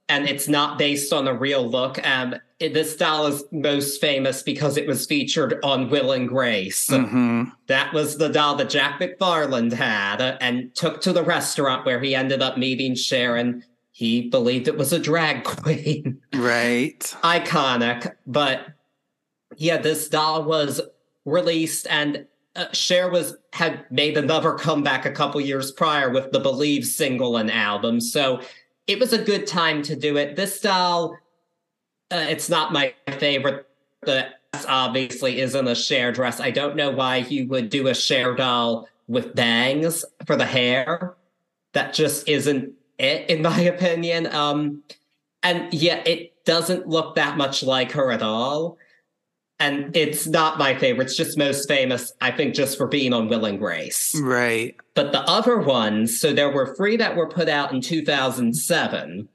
and 0.09 0.27
it's 0.27 0.47
not 0.47 0.77
based 0.77 1.13
on 1.13 1.27
a 1.27 1.33
real 1.33 1.67
look. 1.67 2.05
Um 2.05 2.35
it, 2.59 2.73
this 2.73 2.93
style 2.93 3.25
is 3.25 3.43
most 3.51 3.99
famous 3.99 4.43
because 4.43 4.77
it 4.77 4.87
was 4.87 5.05
featured 5.05 5.59
on 5.63 5.89
Will 5.89 6.11
and 6.11 6.29
Grace. 6.29 6.87
Mm-hmm. 6.87 7.45
That 7.67 7.93
was 7.93 8.17
the 8.17 8.29
doll 8.29 8.55
that 8.55 8.69
Jack 8.69 8.99
McFarland 8.99 9.73
had 9.73 10.21
and 10.39 10.73
took 10.75 11.01
to 11.01 11.11
the 11.11 11.23
restaurant 11.23 11.85
where 11.85 11.99
he 11.99 12.15
ended 12.15 12.41
up 12.41 12.57
meeting 12.57 12.95
Cher 12.95 13.35
and 13.35 13.63
he 13.93 14.27
believed 14.29 14.67
it 14.67 14.77
was 14.77 14.91
a 14.91 14.97
drag 14.97 15.43
queen. 15.43 16.19
Right. 16.33 16.99
Iconic. 17.23 18.15
But 18.25 18.65
yeah, 19.55 19.77
this 19.77 20.09
doll 20.09 20.43
was 20.43 20.81
released 21.25 21.85
and 21.87 22.25
uh, 22.55 22.65
Cher 22.71 23.11
was 23.11 23.35
had 23.53 23.85
made 23.91 24.17
another 24.17 24.53
comeback 24.53 25.05
a 25.05 25.11
couple 25.11 25.39
years 25.41 25.71
prior 25.71 26.09
with 26.09 26.31
the 26.31 26.39
Believe 26.39 26.85
single 26.85 27.37
and 27.37 27.51
album. 27.51 28.01
So 28.01 28.41
it 28.87 28.99
was 28.99 29.13
a 29.13 29.23
good 29.23 29.45
time 29.45 29.83
to 29.83 29.95
do 29.95 30.17
it. 30.17 30.35
This 30.35 30.59
doll, 30.59 31.15
uh, 32.11 32.25
it's 32.27 32.49
not 32.49 32.73
my 32.73 32.95
favorite. 33.19 33.67
The 34.01 34.27
obviously 34.67 35.39
isn't 35.39 35.67
a 35.67 35.75
Cher 35.75 36.11
dress. 36.11 36.39
I 36.39 36.49
don't 36.49 36.75
know 36.75 36.89
why 36.89 37.17
you 37.17 37.47
would 37.47 37.69
do 37.69 37.87
a 37.89 37.93
Cher 37.93 38.33
doll 38.33 38.87
with 39.07 39.35
bangs 39.35 40.03
for 40.25 40.35
the 40.35 40.45
hair. 40.45 41.13
That 41.73 41.93
just 41.93 42.27
isn't 42.27 42.73
it, 42.97 43.29
in 43.29 43.41
my 43.41 43.59
opinion. 43.75 44.27
Um, 44.27 44.83
and 45.41 45.73
yet 45.73 46.07
it 46.07 46.33
doesn't 46.45 46.87
look 46.87 47.15
that 47.15 47.37
much 47.37 47.63
like 47.63 47.91
her 47.91 48.11
at 48.11 48.21
all. 48.21 48.77
And 49.59 49.95
it's 49.95 50.27
not 50.27 50.57
my 50.57 50.75
favorite. 50.75 51.05
It's 51.05 51.15
just 51.15 51.37
most 51.37 51.67
famous, 51.69 52.11
I 52.19 52.31
think, 52.31 52.53
just 52.53 52.77
for 52.77 52.87
being 52.87 53.13
on 53.13 53.29
Will 53.29 53.45
and 53.45 53.59
Grace. 53.59 54.13
Right. 54.19 54.75
But 54.93 55.11
the 55.11 55.21
other 55.21 55.59
ones, 55.59 56.19
so 56.19 56.33
there 56.33 56.49
were 56.49 56.75
three 56.75 56.97
that 56.97 57.15
were 57.15 57.29
put 57.29 57.47
out 57.47 57.71
in 57.71 57.79
2007. 57.79 59.29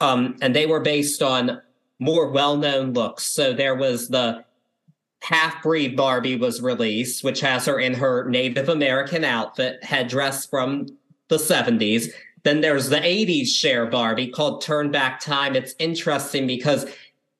Um, 0.00 0.36
and 0.40 0.54
they 0.54 0.66
were 0.66 0.80
based 0.80 1.22
on 1.22 1.60
more 1.98 2.28
well-known 2.28 2.92
looks. 2.92 3.24
So 3.24 3.52
there 3.52 3.74
was 3.74 4.08
the 4.08 4.44
half-breed 5.22 5.96
Barbie 5.96 6.36
was 6.36 6.62
released, 6.62 7.24
which 7.24 7.40
has 7.40 7.66
her 7.66 7.80
in 7.80 7.94
her 7.94 8.28
Native 8.28 8.68
American 8.68 9.24
outfit, 9.24 9.82
headdress 9.82 10.46
from 10.46 10.86
the 11.28 11.38
70s. 11.38 12.12
Then 12.48 12.62
there's 12.62 12.88
the 12.88 12.96
80s 12.96 13.48
Cher 13.48 13.84
Barbie 13.84 14.28
called 14.28 14.62
Turn 14.62 14.90
Back 14.90 15.20
Time. 15.20 15.54
It's 15.54 15.74
interesting 15.78 16.46
because 16.46 16.86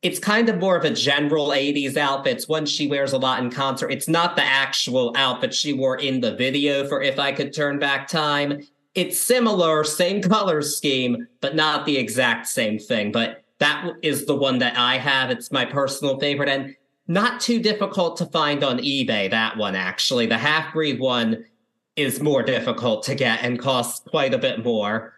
it's 0.03 0.19
kind 0.19 0.51
of 0.51 0.59
more 0.59 0.77
of 0.77 0.85
a 0.85 0.91
general 0.91 1.49
80s 1.49 1.97
outfit. 1.97 2.37
It's 2.37 2.47
one 2.47 2.67
she 2.67 2.89
wears 2.89 3.15
a 3.15 3.19
lot 3.19 3.43
in 3.43 3.51
concert. 3.51 3.91
It's 3.91 4.07
not 4.07 4.37
the 4.37 4.45
actual 4.45 5.15
outfit 5.17 5.55
she 5.55 5.73
wore 5.73 5.97
in 5.97 6.21
the 6.21 6.37
video 6.37 6.87
for 6.87 7.01
If 7.01 7.19
I 7.19 7.33
Could 7.33 7.55
Turn 7.55 7.79
Back 7.79 8.07
Time. 8.07 8.61
It's 8.95 9.19
similar, 9.19 9.83
same 9.83 10.21
color 10.35 10.61
scheme, 10.61 11.27
but 11.41 11.57
not 11.57 11.87
the 11.87 11.97
exact 11.97 12.47
same 12.47 12.79
thing. 12.79 13.11
But 13.11 13.43
that 13.61 13.91
is 14.03 14.27
the 14.27 14.37
one 14.37 14.59
that 14.59 14.77
I 14.77 14.99
have. 14.99 15.31
It's 15.31 15.51
my 15.51 15.65
personal 15.65 16.21
favorite 16.21 16.51
and 16.51 16.77
not 17.07 17.41
too 17.41 17.61
difficult 17.61 18.19
to 18.19 18.27
find 18.27 18.63
on 18.63 18.77
eBay. 18.81 19.31
That 19.31 19.57
one, 19.57 19.75
actually. 19.75 20.27
The 20.27 20.37
half 20.37 20.75
breed 20.75 21.01
one 21.01 21.47
is 21.99 22.21
more 22.21 22.43
difficult 22.43 23.03
to 23.03 23.15
get 23.15 23.43
and 23.43 23.59
costs 23.59 24.09
quite 24.09 24.33
a 24.33 24.39
bit 24.39 24.65
more. 24.65 25.15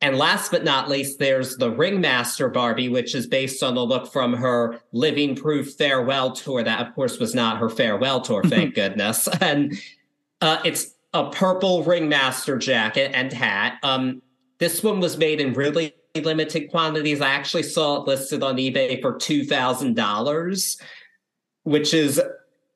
And 0.00 0.18
last 0.18 0.50
but 0.50 0.64
not 0.64 0.88
least, 0.88 1.18
there's 1.18 1.56
the 1.58 1.70
Ringmaster 1.70 2.48
Barbie, 2.48 2.88
which 2.88 3.14
is 3.14 3.26
based 3.26 3.62
on 3.62 3.76
the 3.76 3.84
look 3.84 4.10
from 4.10 4.32
her 4.32 4.80
Living 4.92 5.36
Proof 5.36 5.74
farewell 5.74 6.32
tour. 6.32 6.64
That, 6.64 6.84
of 6.84 6.94
course, 6.94 7.18
was 7.18 7.34
not 7.34 7.58
her 7.58 7.68
farewell 7.68 8.20
tour, 8.20 8.42
thank 8.42 8.74
goodness. 8.74 9.28
And 9.40 9.74
uh, 10.40 10.60
it's 10.64 10.94
a 11.12 11.30
purple 11.30 11.84
Ringmaster 11.84 12.58
jacket 12.58 13.12
and 13.14 13.32
hat. 13.32 13.78
Um, 13.84 14.22
this 14.58 14.82
one 14.82 14.98
was 14.98 15.18
made 15.18 15.40
in 15.40 15.52
really 15.52 15.94
limited 16.16 16.70
quantities. 16.70 17.20
I 17.20 17.28
actually 17.28 17.62
saw 17.62 18.00
it 18.00 18.08
listed 18.08 18.42
on 18.42 18.56
eBay 18.56 19.00
for 19.00 19.14
$2,000, 19.14 20.82
which 21.62 21.94
is 21.94 22.20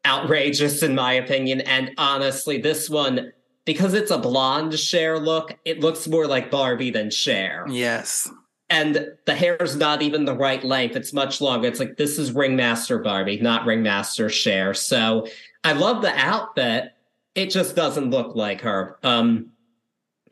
outrageous 0.06 0.82
in 0.82 0.94
my 0.94 1.14
opinion. 1.14 1.62
And 1.62 1.90
honestly, 1.98 2.58
this 2.60 2.88
one 2.88 3.32
because 3.66 3.92
it's 3.92 4.10
a 4.10 4.16
blonde 4.16 4.78
Cher 4.78 5.18
look, 5.18 5.54
it 5.66 5.80
looks 5.80 6.08
more 6.08 6.26
like 6.26 6.50
Barbie 6.50 6.90
than 6.90 7.10
Cher. 7.10 7.66
Yes. 7.68 8.30
And 8.70 9.12
the 9.26 9.34
hair's 9.34 9.76
not 9.76 10.02
even 10.02 10.24
the 10.24 10.34
right 10.34 10.64
length. 10.64 10.96
It's 10.96 11.12
much 11.12 11.40
longer. 11.40 11.68
It's 11.68 11.78
like 11.78 11.98
this 11.98 12.18
is 12.18 12.32
Ringmaster 12.32 12.98
Barbie, 12.98 13.38
not 13.38 13.66
Ringmaster 13.66 14.30
Cher. 14.30 14.72
So 14.72 15.26
I 15.62 15.72
love 15.72 16.00
the 16.00 16.16
outfit, 16.16 16.92
it 17.34 17.50
just 17.50 17.76
doesn't 17.76 18.10
look 18.10 18.34
like 18.34 18.62
her. 18.62 18.98
Um, 19.02 19.50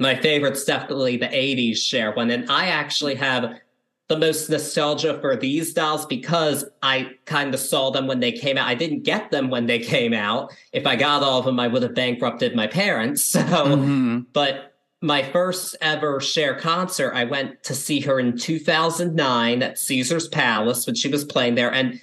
my 0.01 0.17
favorite's 0.17 0.65
definitely 0.65 1.17
the 1.17 1.27
80s 1.27 1.77
Cher 1.77 2.13
one. 2.13 2.31
And 2.31 2.51
I 2.51 2.69
actually 2.69 3.15
have 3.17 3.59
the 4.09 4.19
most 4.19 4.51
nostalgia 4.51 5.19
for 5.21 5.35
these 5.35 5.73
dolls 5.73 6.05
because 6.05 6.65
I 6.83 7.13
kind 7.25 7.55
of 7.55 7.61
saw 7.61 7.91
them 7.91 8.07
when 8.07 8.21
they 8.21 8.33
came 8.33 8.59
out. 8.59 8.69
I 8.69 8.75
didn't 8.75 9.03
get 9.03 9.31
them 9.31 9.49
when 9.49 9.67
they 9.67 9.79
came 9.79 10.13
out. 10.13 10.53
If 10.73 10.87
I 10.87 10.95
got 10.97 11.23
all 11.23 11.39
of 11.39 11.47
them, 11.47 11.59
I 11.59 11.69
would 11.69 11.83
have 11.83 11.95
bankrupted 11.95 12.55
my 12.55 12.67
parents. 12.67 13.25
So, 13.35 13.41
mm-hmm. 13.41 14.21
but 14.33 14.75
my 15.01 15.23
first 15.23 15.77
ever 15.81 16.21
Cher 16.21 16.55
concert, 16.55 17.13
I 17.15 17.25
went 17.25 17.63
to 17.65 17.75
see 17.75 18.01
her 18.01 18.21
in 18.21 18.39
2009 18.39 19.63
at 19.63 19.79
Caesar's 19.79 20.29
Palace 20.29 20.87
when 20.87 20.95
she 20.95 21.09
was 21.09 21.25
playing 21.25 21.57
there. 21.57 21.73
And 21.73 22.01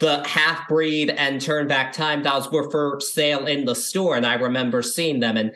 the 0.00 0.26
half 0.26 0.68
breed 0.68 1.10
and 1.10 1.40
turn 1.40 1.68
back 1.68 1.92
time 1.92 2.22
dolls 2.22 2.50
were 2.50 2.70
for 2.70 3.00
sale 3.00 3.46
in 3.46 3.64
the 3.64 3.74
store. 3.74 4.16
And 4.16 4.26
I 4.26 4.34
remember 4.34 4.82
seeing 4.82 5.20
them. 5.20 5.36
And 5.36 5.54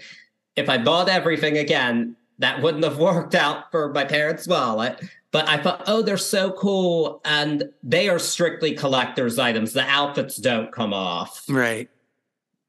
if 0.56 0.68
I 0.68 0.78
bought 0.78 1.08
everything 1.08 1.58
again, 1.58 2.16
that 2.38 2.62
wouldn't 2.62 2.84
have 2.84 2.98
worked 2.98 3.34
out 3.34 3.70
for 3.70 3.92
my 3.92 4.04
parents' 4.04 4.46
wallet. 4.46 5.00
But 5.32 5.48
I 5.48 5.62
thought, 5.62 5.84
oh, 5.86 6.02
they're 6.02 6.16
so 6.16 6.52
cool. 6.52 7.20
And 7.24 7.70
they 7.82 8.08
are 8.08 8.18
strictly 8.18 8.74
collector's 8.74 9.38
items. 9.38 9.72
The 9.72 9.82
outfits 9.82 10.36
don't 10.36 10.72
come 10.72 10.92
off. 10.92 11.44
Right. 11.48 11.88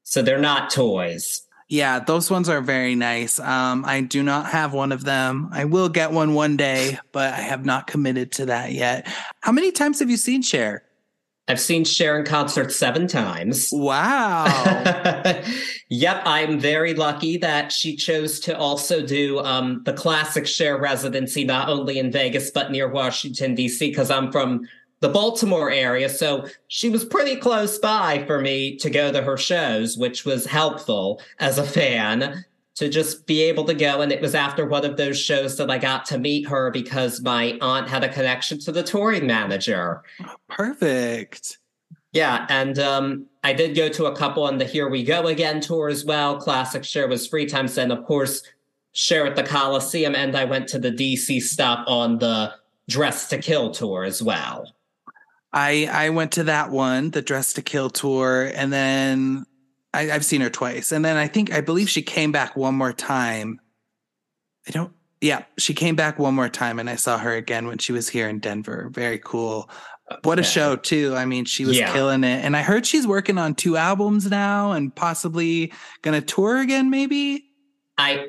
So 0.04 0.22
they're 0.22 0.38
not 0.38 0.70
toys. 0.70 1.48
Yeah, 1.70 2.00
those 2.00 2.30
ones 2.30 2.50
are 2.50 2.60
very 2.60 2.96
nice. 2.96 3.40
Um, 3.40 3.86
I 3.86 4.02
do 4.02 4.24
not 4.24 4.48
have 4.48 4.74
one 4.74 4.92
of 4.92 5.06
them. 5.06 5.50
I 5.54 5.64
will 5.64 5.88
get 5.88 6.12
one 6.12 6.34
one 6.34 6.58
day, 6.58 7.00
but 7.14 7.34
I 7.34 7.38
have 7.38 7.64
not 7.64 7.88
committed 7.88 8.34
to 8.34 8.48
that 8.48 8.74
yet. 8.74 9.08
How 9.40 9.54
many 9.54 9.72
times 9.72 10.00
have 10.00 10.10
you 10.10 10.18
seen 10.18 10.42
Cher? 10.42 10.84
I've 11.48 11.62
seen 11.62 11.86
Cher 11.86 12.20
in 12.20 12.26
concert 12.26 12.74
seven 12.74 13.08
times. 13.08 13.70
Wow. 13.72 14.46
yep, 15.92 16.24
I'm 16.26 16.58
very 16.58 16.94
lucky 16.94 17.38
that 17.38 17.72
she 17.72 17.96
chose 17.96 18.40
to 18.42 18.58
also 18.58 19.06
do 19.06 19.40
um, 19.40 19.84
the 19.84 19.94
classic 19.94 20.48
Cher 20.48 20.80
residency, 20.80 21.44
not 21.44 21.70
only 21.70 22.00
in 22.00 22.12
Vegas, 22.12 22.50
but 22.50 22.72
near 22.72 22.90
Washington, 22.90 23.54
D.C., 23.54 23.90
because 23.90 24.10
I'm 24.10 24.32
from 24.32 24.68
the 25.02 25.10
Baltimore 25.10 25.70
area. 25.70 26.08
So 26.08 26.48
she 26.70 26.90
was 26.90 27.04
pretty 27.04 27.36
close 27.36 27.78
by 27.78 28.24
for 28.26 28.40
me 28.40 28.78
to 28.78 28.90
go 28.90 29.12
to 29.12 29.22
her 29.22 29.38
shows, 29.38 29.98
which 29.98 30.26
was 30.26 30.46
helpful 30.46 31.22
as 31.40 31.58
a 31.58 31.64
fan 31.64 32.46
to 32.76 32.88
just 32.88 33.28
be 33.28 33.42
able 33.42 33.66
to 33.66 33.74
go. 33.74 34.02
And 34.02 34.12
it 34.12 34.22
was 34.22 34.34
after 34.34 34.66
one 34.66 34.86
of 34.86 34.96
those 34.96 35.20
shows 35.20 35.58
that 35.58 35.70
I 35.70 35.78
got 35.78 36.06
to 36.06 36.18
meet 36.18 36.48
her 36.48 36.72
because 36.72 37.22
my 37.22 37.58
aunt 37.62 37.90
had 37.90 38.04
a 38.04 38.10
connection 38.10 38.60
to 38.62 38.72
the 38.72 38.84
touring 38.84 39.28
manager. 39.28 40.04
Perfect. 40.48 41.58
Yeah. 42.14 42.46
And 42.50 42.78
um, 42.80 43.26
I 43.44 43.54
did 43.54 43.76
go 43.76 43.88
to 43.90 44.06
a 44.06 44.16
couple 44.16 44.44
on 44.44 44.58
the 44.58 44.66
Here 44.66 44.90
We 44.90 45.04
Go 45.04 45.28
Again 45.28 45.62
tour 45.62 45.88
as 45.88 46.04
well. 46.04 46.38
Classic 46.38 46.84
Cher 46.84 47.08
was 47.08 47.28
free 47.28 47.46
times. 47.46 47.78
And 47.78 47.92
of 47.92 48.06
course, 48.06 48.44
Cher 48.94 49.26
at 49.26 49.36
the 49.36 49.44
Coliseum. 49.44 50.16
And 50.16 50.36
I 50.36 50.46
went 50.46 50.68
to 50.70 50.80
the 50.80 50.92
DC 50.92 51.42
stop 51.42 51.88
on 51.88 52.18
the 52.18 52.54
Dress 52.90 53.30
to 53.30 53.38
Kill 53.38 53.72
tour 53.72 54.04
as 54.04 54.22
well. 54.22 54.74
I 55.54 55.90
I 55.92 56.10
went 56.10 56.32
to 56.34 56.44
that 56.46 56.72
one, 56.72 57.12
the 57.12 57.22
Dress 57.22 57.54
to 57.54 57.62
Kill 57.62 57.90
tour, 57.90 58.52
and 58.54 58.72
then 58.72 59.46
I, 59.94 60.04
have 60.04 60.26
seen 60.26 60.42
her 60.42 60.50
twice, 60.50 60.92
and 60.92 61.04
then 61.04 61.18
I 61.18 61.28
think 61.28 61.52
I 61.52 61.62
believe 61.62 61.90
she 61.90 62.02
came 62.02 62.32
back 62.32 62.56
one 62.56 62.76
more 62.76 62.94
time. 62.94 63.60
I 64.68 64.72
don't. 64.72 64.94
Yeah, 65.20 65.44
she 65.58 65.74
came 65.74 65.96
back 65.96 66.18
one 66.18 66.34
more 66.34 66.50
time, 66.50 66.80
and 66.80 66.90
I 66.90 66.96
saw 66.96 67.18
her 67.18 67.36
again 67.36 67.68
when 67.68 67.78
she 67.78 67.92
was 67.92 68.10
here 68.10 68.28
in 68.28 68.40
Denver. 68.40 68.90
Very 68.92 69.20
cool. 69.20 69.70
What 70.24 70.40
a 70.40 70.44
show 70.44 70.76
too! 70.76 71.16
I 71.16 71.26
mean, 71.26 71.46
she 71.46 71.66
was 71.66 71.78
yeah. 71.78 71.92
killing 71.94 72.24
it, 72.24 72.44
and 72.44 72.56
I 72.56 72.62
heard 72.62 72.86
she's 72.86 73.08
working 73.08 73.38
on 73.38 73.56
two 73.56 73.78
albums 73.78 74.30
now, 74.30 74.72
and 74.72 74.96
possibly 74.96 75.72
gonna 76.02 76.22
tour 76.22 76.60
again. 76.60 76.90
Maybe. 76.90 77.46
I 77.98 78.28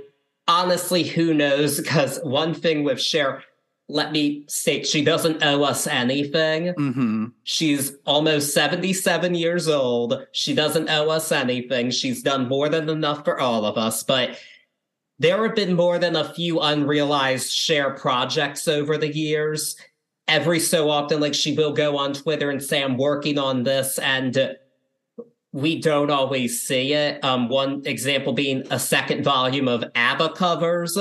honestly, 0.48 1.02
who 1.02 1.34
knows? 1.34 1.80
Because 1.80 2.18
one 2.22 2.54
thing 2.54 2.84
with 2.84 3.00
Cher, 3.00 3.42
let 3.88 4.12
me 4.12 4.44
state 4.48 4.86
she 4.86 5.04
doesn't 5.04 5.42
owe 5.44 5.62
us 5.64 5.86
anything. 5.86 6.74
Mm-hmm. 6.74 7.26
She's 7.44 7.94
almost 8.06 8.54
77 8.54 9.34
years 9.34 9.68
old. 9.68 10.26
She 10.32 10.54
doesn't 10.54 10.88
owe 10.88 11.10
us 11.10 11.30
anything. 11.32 11.90
She's 11.90 12.22
done 12.22 12.48
more 12.48 12.68
than 12.68 12.88
enough 12.88 13.24
for 13.24 13.38
all 13.38 13.64
of 13.64 13.76
us. 13.76 14.02
But 14.02 14.38
there 15.18 15.46
have 15.46 15.54
been 15.54 15.76
more 15.76 15.98
than 15.98 16.16
a 16.16 16.32
few 16.32 16.60
unrealized 16.60 17.52
Cher 17.52 17.90
projects 17.90 18.66
over 18.66 18.96
the 18.96 19.14
years. 19.14 19.76
Every 20.28 20.60
so 20.60 20.88
often, 20.88 21.20
like 21.20 21.34
she 21.34 21.54
will 21.54 21.72
go 21.72 21.98
on 21.98 22.12
Twitter 22.12 22.50
and 22.50 22.62
say, 22.62 22.82
I'm 22.82 22.96
working 22.96 23.38
on 23.38 23.64
this. 23.64 23.98
And 23.98 24.56
we 25.52 25.80
don't 25.80 26.10
always 26.10 26.62
see 26.62 26.94
it. 26.94 27.22
Um, 27.24 27.48
one 27.48 27.82
example 27.84 28.32
being 28.32 28.64
a 28.70 28.78
second 28.78 29.24
volume 29.24 29.68
of 29.68 29.84
ABBA 29.94 30.30
covers. 30.30 30.96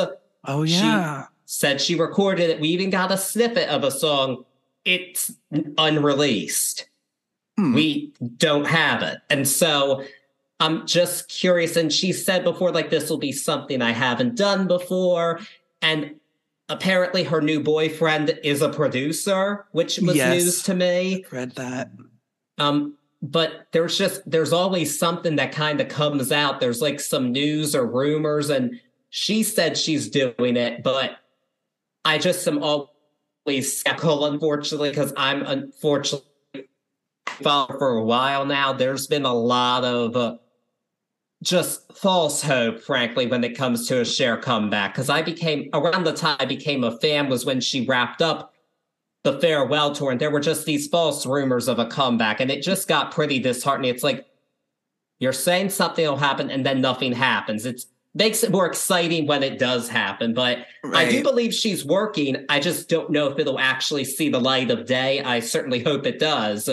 Oh, 0.45 0.63
yeah. 0.63 1.23
She, 1.23 1.27
said 1.45 1.81
she 1.81 1.95
recorded 1.95 2.49
it. 2.49 2.61
We 2.61 2.69
even 2.69 2.89
got 2.89 3.11
a 3.11 3.17
snippet 3.17 3.67
of 3.67 3.83
a 3.83 3.91
song. 3.91 4.45
It's 4.85 5.33
unreleased. 5.77 6.87
Hmm. 7.57 7.73
We 7.73 8.13
don't 8.37 8.65
have 8.65 9.03
it. 9.03 9.19
And 9.29 9.45
so 9.45 10.05
I'm 10.61 10.87
just 10.87 11.27
curious. 11.27 11.75
And 11.75 11.91
she 11.91 12.13
said 12.13 12.45
before, 12.45 12.71
like, 12.71 12.89
this 12.89 13.09
will 13.09 13.17
be 13.17 13.33
something 13.33 13.81
I 13.81 13.91
haven't 13.91 14.35
done 14.35 14.65
before. 14.65 15.41
And 15.81 16.15
apparently 16.71 17.23
her 17.23 17.41
new 17.41 17.59
boyfriend 17.59 18.39
is 18.43 18.61
a 18.61 18.69
producer, 18.69 19.65
which 19.71 19.99
was 19.99 20.15
yes, 20.15 20.33
news 20.33 20.63
to 20.63 20.73
me. 20.73 21.25
Read 21.31 21.51
that. 21.55 21.91
Um, 22.57 22.97
but 23.21 23.67
there's 23.71 23.97
just 23.97 24.21
there's 24.29 24.53
always 24.53 24.97
something 24.97 25.35
that 25.35 25.51
kind 25.51 25.79
of 25.81 25.89
comes 25.89 26.31
out. 26.31 26.59
There's 26.59 26.81
like 26.81 26.99
some 26.99 27.31
news 27.31 27.75
or 27.75 27.85
rumors, 27.85 28.49
and 28.49 28.79
she 29.09 29.43
said 29.43 29.77
she's 29.77 30.09
doing 30.09 30.57
it, 30.57 30.81
but 30.81 31.17
I 32.03 32.17
just 32.17 32.47
am 32.47 32.63
always 32.63 33.77
skeptical, 33.77 34.25
unfortunately, 34.25 34.89
because 34.89 35.13
I'm 35.17 35.43
unfortunately 35.43 36.27
followed 37.25 37.77
for 37.77 37.97
a 37.97 38.03
while 38.03 38.45
now. 38.45 38.73
There's 38.73 39.05
been 39.07 39.25
a 39.25 39.33
lot 39.33 39.83
of 39.83 40.15
uh, 40.15 40.37
just 41.43 41.91
false 41.93 42.41
hope, 42.41 42.81
frankly, 42.81 43.27
when 43.27 43.43
it 43.43 43.57
comes 43.57 43.87
to 43.87 44.01
a 44.01 44.05
Cher 44.05 44.37
comeback. 44.37 44.93
Because 44.93 45.09
I 45.09 45.21
became 45.21 45.69
around 45.73 46.03
the 46.03 46.13
time 46.13 46.37
I 46.39 46.45
became 46.45 46.83
a 46.83 46.97
fan 46.99 47.29
was 47.29 47.45
when 47.45 47.59
she 47.61 47.85
wrapped 47.85 48.21
up 48.21 48.53
the 49.23 49.39
farewell 49.39 49.93
tour, 49.93 50.11
and 50.11 50.19
there 50.19 50.31
were 50.31 50.39
just 50.39 50.65
these 50.65 50.87
false 50.87 51.25
rumors 51.25 51.67
of 51.67 51.79
a 51.79 51.85
comeback, 51.85 52.39
and 52.39 52.49
it 52.49 52.61
just 52.61 52.87
got 52.87 53.11
pretty 53.11 53.39
disheartening. 53.39 53.93
It's 53.93 54.03
like 54.03 54.25
you're 55.19 55.33
saying 55.33 55.69
something 55.69 56.05
will 56.05 56.17
happen, 56.17 56.49
and 56.49 56.65
then 56.65 56.81
nothing 56.81 57.11
happens. 57.11 57.65
It 57.65 57.85
makes 58.13 58.43
it 58.43 58.51
more 58.51 58.65
exciting 58.65 59.27
when 59.27 59.43
it 59.43 59.59
does 59.59 59.87
happen. 59.87 60.33
But 60.33 60.65
right. 60.83 61.07
I 61.07 61.11
do 61.11 61.23
believe 61.23 61.53
she's 61.53 61.85
working. 61.85 62.45
I 62.49 62.59
just 62.59 62.89
don't 62.89 63.11
know 63.11 63.27
if 63.27 63.39
it'll 63.39 63.59
actually 63.59 64.05
see 64.05 64.29
the 64.29 64.39
light 64.39 64.71
of 64.71 64.85
day. 64.85 65.21
I 65.21 65.39
certainly 65.39 65.79
hope 65.79 66.05
it 66.05 66.19
does. 66.19 66.69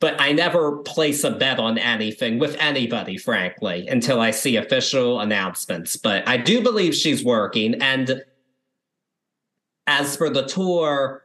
But 0.00 0.18
I 0.20 0.32
never 0.32 0.78
place 0.78 1.24
a 1.24 1.30
bet 1.30 1.58
on 1.58 1.76
anything 1.76 2.38
with 2.38 2.56
anybody, 2.58 3.18
frankly, 3.18 3.86
until 3.86 4.20
I 4.20 4.30
see 4.30 4.56
official 4.56 5.20
announcements. 5.20 5.96
But 5.96 6.26
I 6.26 6.38
do 6.38 6.62
believe 6.62 6.94
she's 6.94 7.22
working. 7.22 7.74
And 7.82 8.22
as 9.86 10.16
for 10.16 10.30
the 10.30 10.46
tour, 10.46 11.24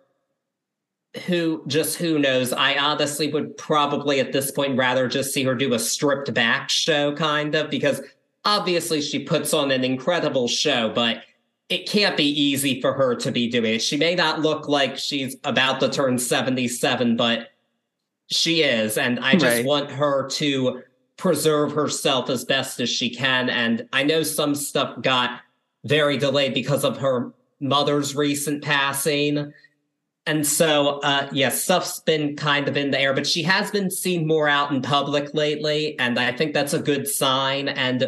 who 1.26 1.64
just 1.68 1.98
who 1.98 2.20
knows? 2.20 2.52
I 2.52 2.78
honestly 2.78 3.32
would 3.32 3.58
probably 3.58 4.20
at 4.20 4.34
this 4.34 4.52
point 4.52 4.78
rather 4.78 5.08
just 5.08 5.34
see 5.34 5.44
her 5.44 5.56
do 5.56 5.74
a 5.74 5.80
stripped 5.80 6.34
back 6.34 6.70
show, 6.70 7.16
kind 7.16 7.56
of, 7.56 7.70
because 7.70 8.02
obviously 8.44 9.02
she 9.02 9.20
puts 9.24 9.54
on 9.54 9.72
an 9.72 9.84
incredible 9.84 10.48
show, 10.48 10.92
but 10.94 11.24
it 11.70 11.90
can't 11.90 12.18
be 12.18 12.30
easy 12.30 12.82
for 12.82 12.94
her 12.94 13.16
to 13.16 13.32
be 13.32 13.50
doing 13.50 13.76
it. 13.76 13.82
She 13.82 13.98
may 13.98 14.14
not 14.16 14.42
look 14.42 14.68
like 14.68 14.98
she's 14.98 15.36
about 15.44 15.80
to 15.80 15.90
turn 15.90 16.20
77, 16.20 17.16
but 17.16 17.50
she 18.28 18.64
is. 18.64 18.98
And 18.98 19.20
I 19.20 19.34
just 19.34 19.46
right. 19.46 19.66
want 19.66 19.92
her 19.92 20.28
to 20.30 20.84
preserve 21.18 21.72
herself 21.72 22.30
as 22.30 22.44
best 22.46 22.80
as 22.80 22.90
she 22.90 23.10
can. 23.10 23.50
And 23.50 23.88
I 23.94 24.04
know 24.04 24.24
some 24.24 24.56
stuff 24.56 25.02
got 25.02 25.42
very 25.86 26.18
delayed 26.18 26.54
because 26.54 26.84
of 26.84 26.98
her 26.98 27.32
mother's 27.60 28.16
recent 28.16 28.64
passing. 28.64 29.54
And 30.28 30.46
so, 30.46 31.00
uh, 31.02 31.30
yeah, 31.32 31.50
stuff's 31.50 32.00
been 32.00 32.36
kind 32.36 32.68
of 32.68 32.76
in 32.76 32.92
the 32.92 33.00
air, 33.00 33.14
but 33.14 33.28
she 33.28 33.44
has 33.44 33.70
been 33.70 33.92
seen 33.92 34.28
more 34.28 34.50
out 34.50 34.72
in 34.72 34.82
public 34.82 35.34
lately. 35.34 35.98
And 36.00 36.20
I 36.20 36.32
think 36.32 36.54
that's 36.54 36.74
a 36.74 36.80
good 36.80 37.08
sign. 37.08 37.70
And 37.70 38.08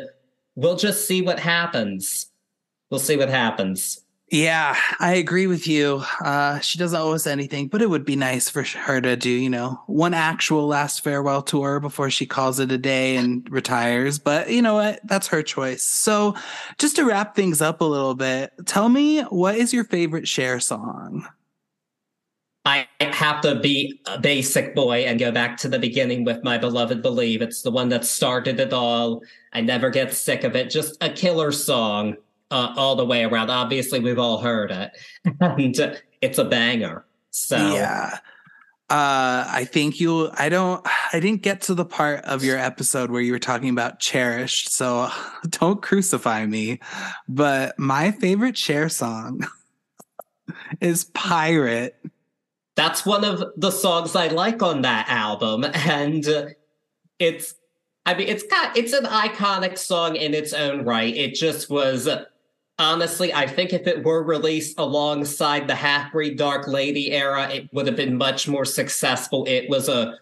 we'll 0.55 0.75
just 0.75 1.07
see 1.07 1.21
what 1.21 1.39
happens. 1.39 2.31
We'll 2.89 2.99
see 2.99 3.17
what 3.17 3.29
happens. 3.29 4.01
Yeah, 4.29 4.75
I 4.99 5.13
agree 5.13 5.47
with 5.47 5.67
you. 5.67 6.03
Uh, 6.19 6.59
she 6.59 6.77
doesn't 6.77 6.99
owe 6.99 7.13
us 7.13 7.25
anything, 7.25 7.69
but 7.69 7.81
it 7.81 7.89
would 7.89 8.03
be 8.03 8.17
nice 8.17 8.49
for 8.49 8.61
her 8.61 8.99
to 8.99 9.15
do, 9.15 9.29
you 9.29 9.49
know, 9.49 9.81
one 9.87 10.13
actual 10.13 10.67
last 10.67 11.01
farewell 11.01 11.41
tour 11.41 11.79
before 11.79 12.09
she 12.09 12.25
calls 12.25 12.59
it 12.59 12.69
a 12.69 12.77
day 12.77 13.15
and 13.15 13.49
retires. 13.49 14.19
But 14.19 14.49
you 14.49 14.61
know 14.61 14.73
what? 14.73 14.99
That's 15.05 15.27
her 15.27 15.41
choice. 15.41 15.83
So, 15.83 16.35
just 16.77 16.97
to 16.97 17.05
wrap 17.05 17.35
things 17.37 17.61
up 17.61 17.79
a 17.79 17.85
little 17.85 18.15
bit, 18.15 18.51
tell 18.65 18.89
me 18.89 19.21
what 19.23 19.55
is 19.55 19.71
your 19.71 19.85
favorite 19.85 20.27
Cher 20.27 20.59
song? 20.59 21.25
I 22.65 22.85
have 22.99 23.39
to 23.43 23.55
be 23.55 24.01
a 24.07 24.19
basic 24.19 24.75
boy 24.75 25.05
and 25.05 25.17
go 25.17 25.31
back 25.31 25.55
to 25.59 25.69
the 25.69 25.79
beginning 25.79 26.25
with 26.25 26.43
my 26.43 26.57
beloved 26.57 27.01
Believe. 27.01 27.41
It's 27.41 27.61
the 27.61 27.71
one 27.71 27.87
that 27.89 28.03
started 28.03 28.59
it 28.59 28.73
all. 28.73 29.23
I 29.53 29.61
never 29.61 29.89
get 29.89 30.13
sick 30.13 30.43
of 30.43 30.53
it. 30.53 30.69
Just 30.69 31.01
a 31.01 31.09
killer 31.09 31.53
song 31.53 32.17
uh, 32.51 32.73
all 32.77 32.95
the 32.95 33.05
way 33.05 33.23
around. 33.23 33.49
Obviously, 33.49 33.99
we've 33.99 34.19
all 34.19 34.39
heard 34.39 34.71
it, 34.71 34.91
and 35.41 35.99
it's 36.21 36.37
a 36.37 36.45
banger. 36.45 37.05
So 37.31 37.57
yeah. 37.57 38.19
Uh, 38.89 39.43
I 39.45 39.65
think 39.65 39.99
you. 39.99 40.29
I 40.33 40.47
don't. 40.47 40.81
I 41.11 41.19
didn't 41.19 41.41
get 41.41 41.59
to 41.63 41.73
the 41.73 41.83
part 41.83 42.23
of 42.23 42.41
your 42.41 42.57
episode 42.57 43.11
where 43.11 43.21
you 43.21 43.33
were 43.33 43.39
talking 43.39 43.69
about 43.69 43.99
cherished, 43.99 44.71
so 44.71 45.09
don't 45.49 45.81
crucify 45.81 46.45
me. 46.45 46.79
But 47.27 47.77
my 47.77 48.11
favorite 48.11 48.57
Cher 48.57 48.87
song 48.87 49.45
is 50.81 51.03
"Pirate." 51.03 51.97
That's 52.75 53.05
one 53.05 53.25
of 53.25 53.43
the 53.57 53.71
songs 53.71 54.15
I 54.15 54.27
like 54.27 54.63
on 54.63 54.83
that 54.83 55.09
album, 55.09 55.65
and 55.65 56.55
it's. 57.19 57.55
I 58.05 58.13
mean, 58.13 58.29
it's 58.29 58.43
got 58.43 58.77
it's 58.77 58.93
an 58.93 59.03
iconic 59.03 59.77
song 59.77 60.15
in 60.15 60.33
its 60.33 60.53
own 60.53 60.85
right. 60.85 61.13
It 61.13 61.33
just 61.33 61.69
was 61.69 62.07
honestly, 62.79 63.33
I 63.33 63.47
think 63.47 63.73
if 63.73 63.87
it 63.87 64.03
were 64.03 64.23
released 64.23 64.77
alongside 64.77 65.67
the 65.67 65.75
Half 65.75 66.11
Breed 66.11 66.37
Dark 66.37 66.67
Lady 66.67 67.11
era, 67.11 67.49
it 67.49 67.73
would 67.73 67.87
have 67.87 67.95
been 67.95 68.17
much 68.17 68.47
more 68.47 68.65
successful. 68.65 69.45
It 69.47 69.69
was 69.69 69.89
a 69.89 70.17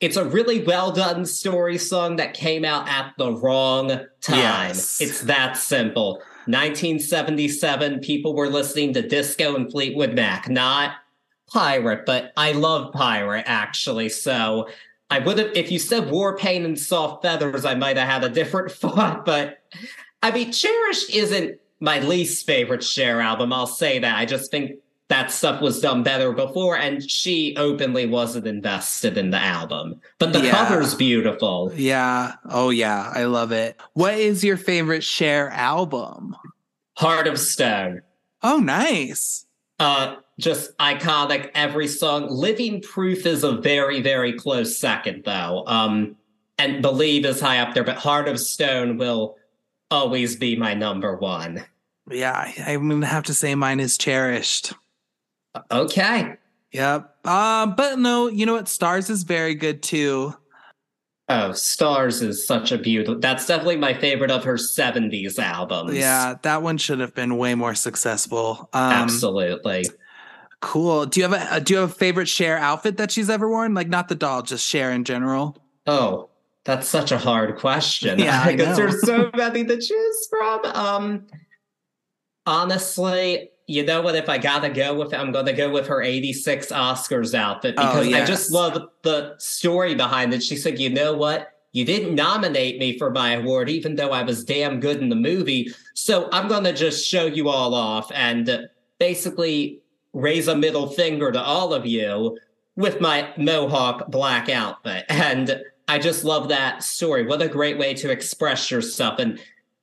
it's 0.00 0.16
a 0.16 0.24
really 0.24 0.64
well 0.64 0.90
done 0.90 1.26
story 1.26 1.76
song 1.76 2.16
that 2.16 2.32
came 2.32 2.64
out 2.64 2.88
at 2.88 3.12
the 3.18 3.32
wrong 3.32 3.88
time. 4.22 4.38
Yes. 4.38 5.00
It's 5.00 5.20
that 5.22 5.58
simple. 5.58 6.22
1977, 6.46 8.00
people 8.00 8.34
were 8.34 8.48
listening 8.48 8.94
to 8.94 9.06
disco 9.06 9.54
and 9.54 9.70
Fleetwood 9.70 10.14
Mac, 10.14 10.48
not 10.48 10.94
pirate, 11.52 12.06
but 12.06 12.32
I 12.36 12.52
love 12.52 12.94
pirate 12.94 13.44
actually. 13.46 14.08
So 14.08 14.68
I 15.10 15.18
would 15.18 15.38
have, 15.38 15.50
if 15.54 15.70
you 15.70 15.78
said 15.78 16.10
War 16.10 16.36
Paint 16.36 16.64
and 16.64 16.78
Soft 16.78 17.22
Feathers, 17.22 17.66
I 17.66 17.74
might 17.74 17.98
have 17.98 18.08
had 18.08 18.24
a 18.24 18.30
different 18.30 18.72
thought. 18.72 19.26
But 19.26 19.58
I 20.22 20.30
mean, 20.30 20.50
Cherished 20.50 21.10
isn't 21.14 21.60
my 21.80 21.98
least 22.00 22.46
favorite 22.46 22.84
Cher 22.84 23.20
album. 23.20 23.52
I'll 23.52 23.66
say 23.66 23.98
that. 23.98 24.16
I 24.16 24.26
just 24.26 24.50
think 24.50 24.72
that 25.08 25.32
stuff 25.32 25.60
was 25.60 25.80
done 25.80 26.04
better 26.04 26.32
before, 26.32 26.78
and 26.78 27.02
she 27.10 27.56
openly 27.56 28.06
wasn't 28.06 28.46
invested 28.46 29.18
in 29.18 29.30
the 29.30 29.38
album. 29.38 30.00
But 30.18 30.32
the 30.32 30.44
yeah. 30.44 30.52
cover's 30.52 30.94
beautiful. 30.94 31.72
Yeah. 31.74 32.34
Oh, 32.48 32.70
yeah. 32.70 33.10
I 33.12 33.24
love 33.24 33.50
it. 33.50 33.80
What 33.94 34.14
is 34.14 34.44
your 34.44 34.56
favorite 34.56 35.02
Cher 35.02 35.48
album? 35.50 36.36
Heart 36.96 37.26
of 37.26 37.40
Stone. 37.40 38.02
Oh, 38.42 38.58
nice. 38.58 39.46
Uh, 39.80 40.16
just 40.38 40.76
iconic. 40.78 41.50
Every 41.54 41.88
song. 41.88 42.28
Living 42.30 42.80
Proof 42.80 43.26
is 43.26 43.42
a 43.42 43.52
very, 43.52 44.00
very 44.02 44.34
close 44.34 44.78
second, 44.78 45.24
though. 45.24 45.64
Um, 45.66 46.16
and 46.56 46.82
Believe 46.82 47.24
is 47.24 47.40
high 47.40 47.58
up 47.58 47.74
there, 47.74 47.84
but 47.84 47.96
Heart 47.96 48.28
of 48.28 48.38
Stone 48.38 48.98
will 48.98 49.36
always 49.90 50.36
be 50.36 50.54
my 50.54 50.74
number 50.74 51.16
one. 51.16 51.64
Yeah, 52.10 52.52
I, 52.66 52.72
am 52.72 52.88
gonna 52.88 53.06
have 53.06 53.24
to 53.24 53.34
say 53.34 53.54
mine 53.54 53.80
is 53.80 53.96
cherished. 53.96 54.72
Okay. 55.70 56.36
Yep. 56.72 57.26
Um, 57.26 57.74
but 57.74 57.98
no, 57.98 58.28
you 58.28 58.46
know 58.46 58.54
what? 58.54 58.68
Stars 58.68 59.10
is 59.10 59.22
very 59.22 59.54
good 59.54 59.82
too. 59.82 60.34
Oh, 61.28 61.52
Stars 61.52 62.22
is 62.22 62.44
such 62.44 62.72
a 62.72 62.78
beautiful. 62.78 63.20
That's 63.20 63.46
definitely 63.46 63.76
my 63.76 63.94
favorite 63.94 64.30
of 64.30 64.44
her 64.44 64.54
'70s 64.54 65.38
albums. 65.38 65.96
Yeah, 65.96 66.34
that 66.42 66.62
one 66.62 66.76
should 66.76 67.00
have 67.00 67.14
been 67.14 67.36
way 67.36 67.54
more 67.54 67.74
successful. 67.74 68.68
Um, 68.72 68.92
Absolutely. 68.92 69.86
Cool. 70.60 71.06
Do 71.06 71.20
you 71.20 71.28
have 71.28 71.52
a 71.52 71.60
Do 71.60 71.74
you 71.74 71.80
have 71.80 71.90
a 71.90 71.94
favorite 71.94 72.28
Cher 72.28 72.58
outfit 72.58 72.96
that 72.98 73.10
she's 73.10 73.30
ever 73.30 73.48
worn? 73.48 73.74
Like 73.74 73.88
not 73.88 74.08
the 74.08 74.14
doll, 74.14 74.42
just 74.42 74.66
Cher 74.66 74.90
in 74.90 75.04
general. 75.04 75.56
Oh, 75.86 76.30
that's 76.64 76.88
such 76.88 77.12
a 77.12 77.18
hard 77.18 77.56
question. 77.58 78.18
Yeah, 78.18 78.50
because 78.50 78.76
there's 78.76 79.00
so 79.06 79.30
many 79.34 79.64
to 79.64 79.76
choose 79.80 80.26
from. 80.28 80.64
Um, 80.66 81.26
honestly, 82.50 83.50
you 83.68 83.84
know 83.84 84.02
what? 84.02 84.16
If 84.16 84.28
I 84.28 84.36
gotta 84.36 84.68
go 84.68 84.98
with 84.98 85.12
it, 85.12 85.16
I'm 85.16 85.30
gonna 85.30 85.52
go 85.52 85.70
with 85.70 85.86
her 85.86 86.02
86 86.02 86.66
Oscars 86.72 87.32
outfit 87.32 87.76
oh, 87.78 87.86
because 87.86 88.06
oh, 88.06 88.10
yes. 88.10 88.22
I 88.22 88.26
just 88.26 88.50
love 88.50 88.88
the 89.02 89.36
story 89.38 89.94
behind 89.94 90.34
it. 90.34 90.42
She 90.42 90.56
said, 90.56 90.78
you 90.80 90.90
know 90.90 91.14
what? 91.14 91.54
You 91.70 91.84
didn't 91.84 92.16
nominate 92.16 92.80
me 92.80 92.98
for 92.98 93.10
my 93.10 93.34
award, 93.34 93.68
even 93.68 93.94
though 93.94 94.10
I 94.10 94.24
was 94.24 94.44
damn 94.44 94.80
good 94.80 95.00
in 95.00 95.08
the 95.08 95.14
movie. 95.14 95.72
So 95.94 96.28
I'm 96.32 96.48
gonna 96.48 96.72
just 96.72 97.06
show 97.06 97.26
you 97.26 97.48
all 97.48 97.72
off 97.72 98.10
and 98.12 98.68
basically 98.98 99.80
raise 100.12 100.48
a 100.48 100.56
middle 100.56 100.88
finger 100.88 101.30
to 101.30 101.40
all 101.40 101.72
of 101.72 101.86
you 101.86 102.36
with 102.74 103.00
my 103.00 103.32
mohawk 103.36 104.10
black 104.10 104.48
outfit. 104.48 105.04
And 105.08 105.62
I 105.86 106.00
just 106.00 106.24
love 106.24 106.48
that 106.48 106.82
story. 106.82 107.24
What 107.24 107.40
a 107.40 107.48
great 107.48 107.78
way 107.78 107.94
to 107.94 108.10
express 108.10 108.70
yourself. 108.70 109.20
And 109.20 109.38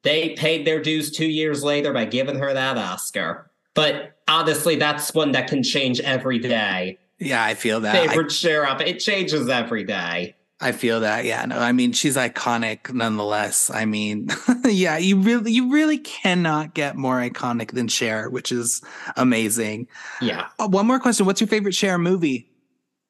they 0.08 0.30
paid 0.30 0.66
their 0.66 0.82
dues 0.82 1.12
two 1.12 1.28
years 1.28 1.64
later 1.64 1.91
by 1.91 2.05
giving 2.05 2.39
her 2.39 2.53
that 2.53 2.78
Oscar. 2.78 3.51
But 3.74 4.18
honestly, 4.28 4.78
that's 4.78 5.14
one 5.14 5.34
that 5.34 5.49
can 5.49 5.62
change 5.62 5.99
every 5.99 6.39
day. 6.39 6.97
Yeah, 7.20 7.43
I 7.43 7.55
feel 7.55 7.82
that. 7.82 8.08
Favorite 8.08 8.32
I, 8.32 8.34
Cher 8.34 8.66
up. 8.66 8.80
It 8.80 8.99
changes 8.99 9.49
every 9.49 9.84
day. 9.84 10.36
I 10.62 10.72
feel 10.72 11.01
that. 11.01 11.26
Yeah, 11.26 11.45
no, 11.45 11.60
I 11.60 11.74
mean 11.74 11.91
she's 11.91 12.16
iconic 12.16 12.91
nonetheless. 12.91 13.70
I 13.70 13.86
mean, 13.86 14.30
yeah, 14.66 14.97
you 14.97 15.20
really 15.20 15.51
you 15.51 15.72
really 15.72 15.97
cannot 15.97 16.74
get 16.74 16.95
more 16.95 17.18
iconic 17.18 17.72
than 17.72 17.89
Cher, 17.89 18.30
which 18.30 18.51
is 18.51 18.82
amazing. 19.18 19.88
Yeah. 20.22 20.47
Uh, 20.58 20.70
one 20.70 20.88
more 20.88 20.99
question. 20.99 21.26
What's 21.26 21.41
your 21.41 21.49
favorite 21.49 21.76
Cher 21.76 21.97
movie? 21.97 22.49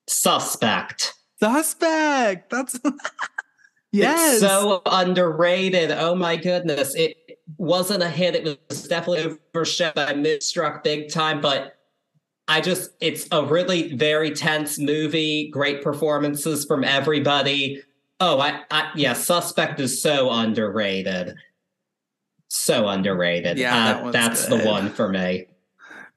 Suspect. 0.07 1.13
Suspect. 1.39 2.49
That's 2.49 2.79
yes. 3.91 4.33
It's 4.33 4.41
so 4.41 4.81
underrated. 4.85 5.91
Oh 5.91 6.15
my 6.15 6.35
goodness. 6.35 6.95
It 6.95 7.17
wasn't 7.57 8.03
a 8.03 8.09
hit. 8.09 8.35
It 8.35 8.59
was 8.69 8.87
definitely 8.87 9.37
overshadowed. 9.55 10.09
I 10.09 10.13
misstruck 10.13 10.83
big 10.83 11.11
time, 11.11 11.41
but 11.41 11.77
I 12.47 12.61
just 12.61 12.91
it's 13.01 13.27
a 13.31 13.45
really 13.45 13.93
very 13.93 14.31
tense 14.31 14.79
movie. 14.79 15.49
Great 15.49 15.83
performances 15.83 16.65
from 16.65 16.83
everybody. 16.83 17.83
Oh, 18.19 18.39
I, 18.39 18.61
I 18.71 18.91
yeah, 18.95 19.13
Suspect 19.13 19.79
is 19.79 20.01
so 20.01 20.31
underrated. 20.31 21.35
So 22.47 22.87
underrated. 22.87 23.57
Yeah, 23.57 23.75
uh, 23.75 24.03
that 24.03 24.13
that's 24.13 24.47
good. 24.47 24.61
the 24.61 24.65
one 24.65 24.89
for 24.89 25.09
me. 25.09 25.47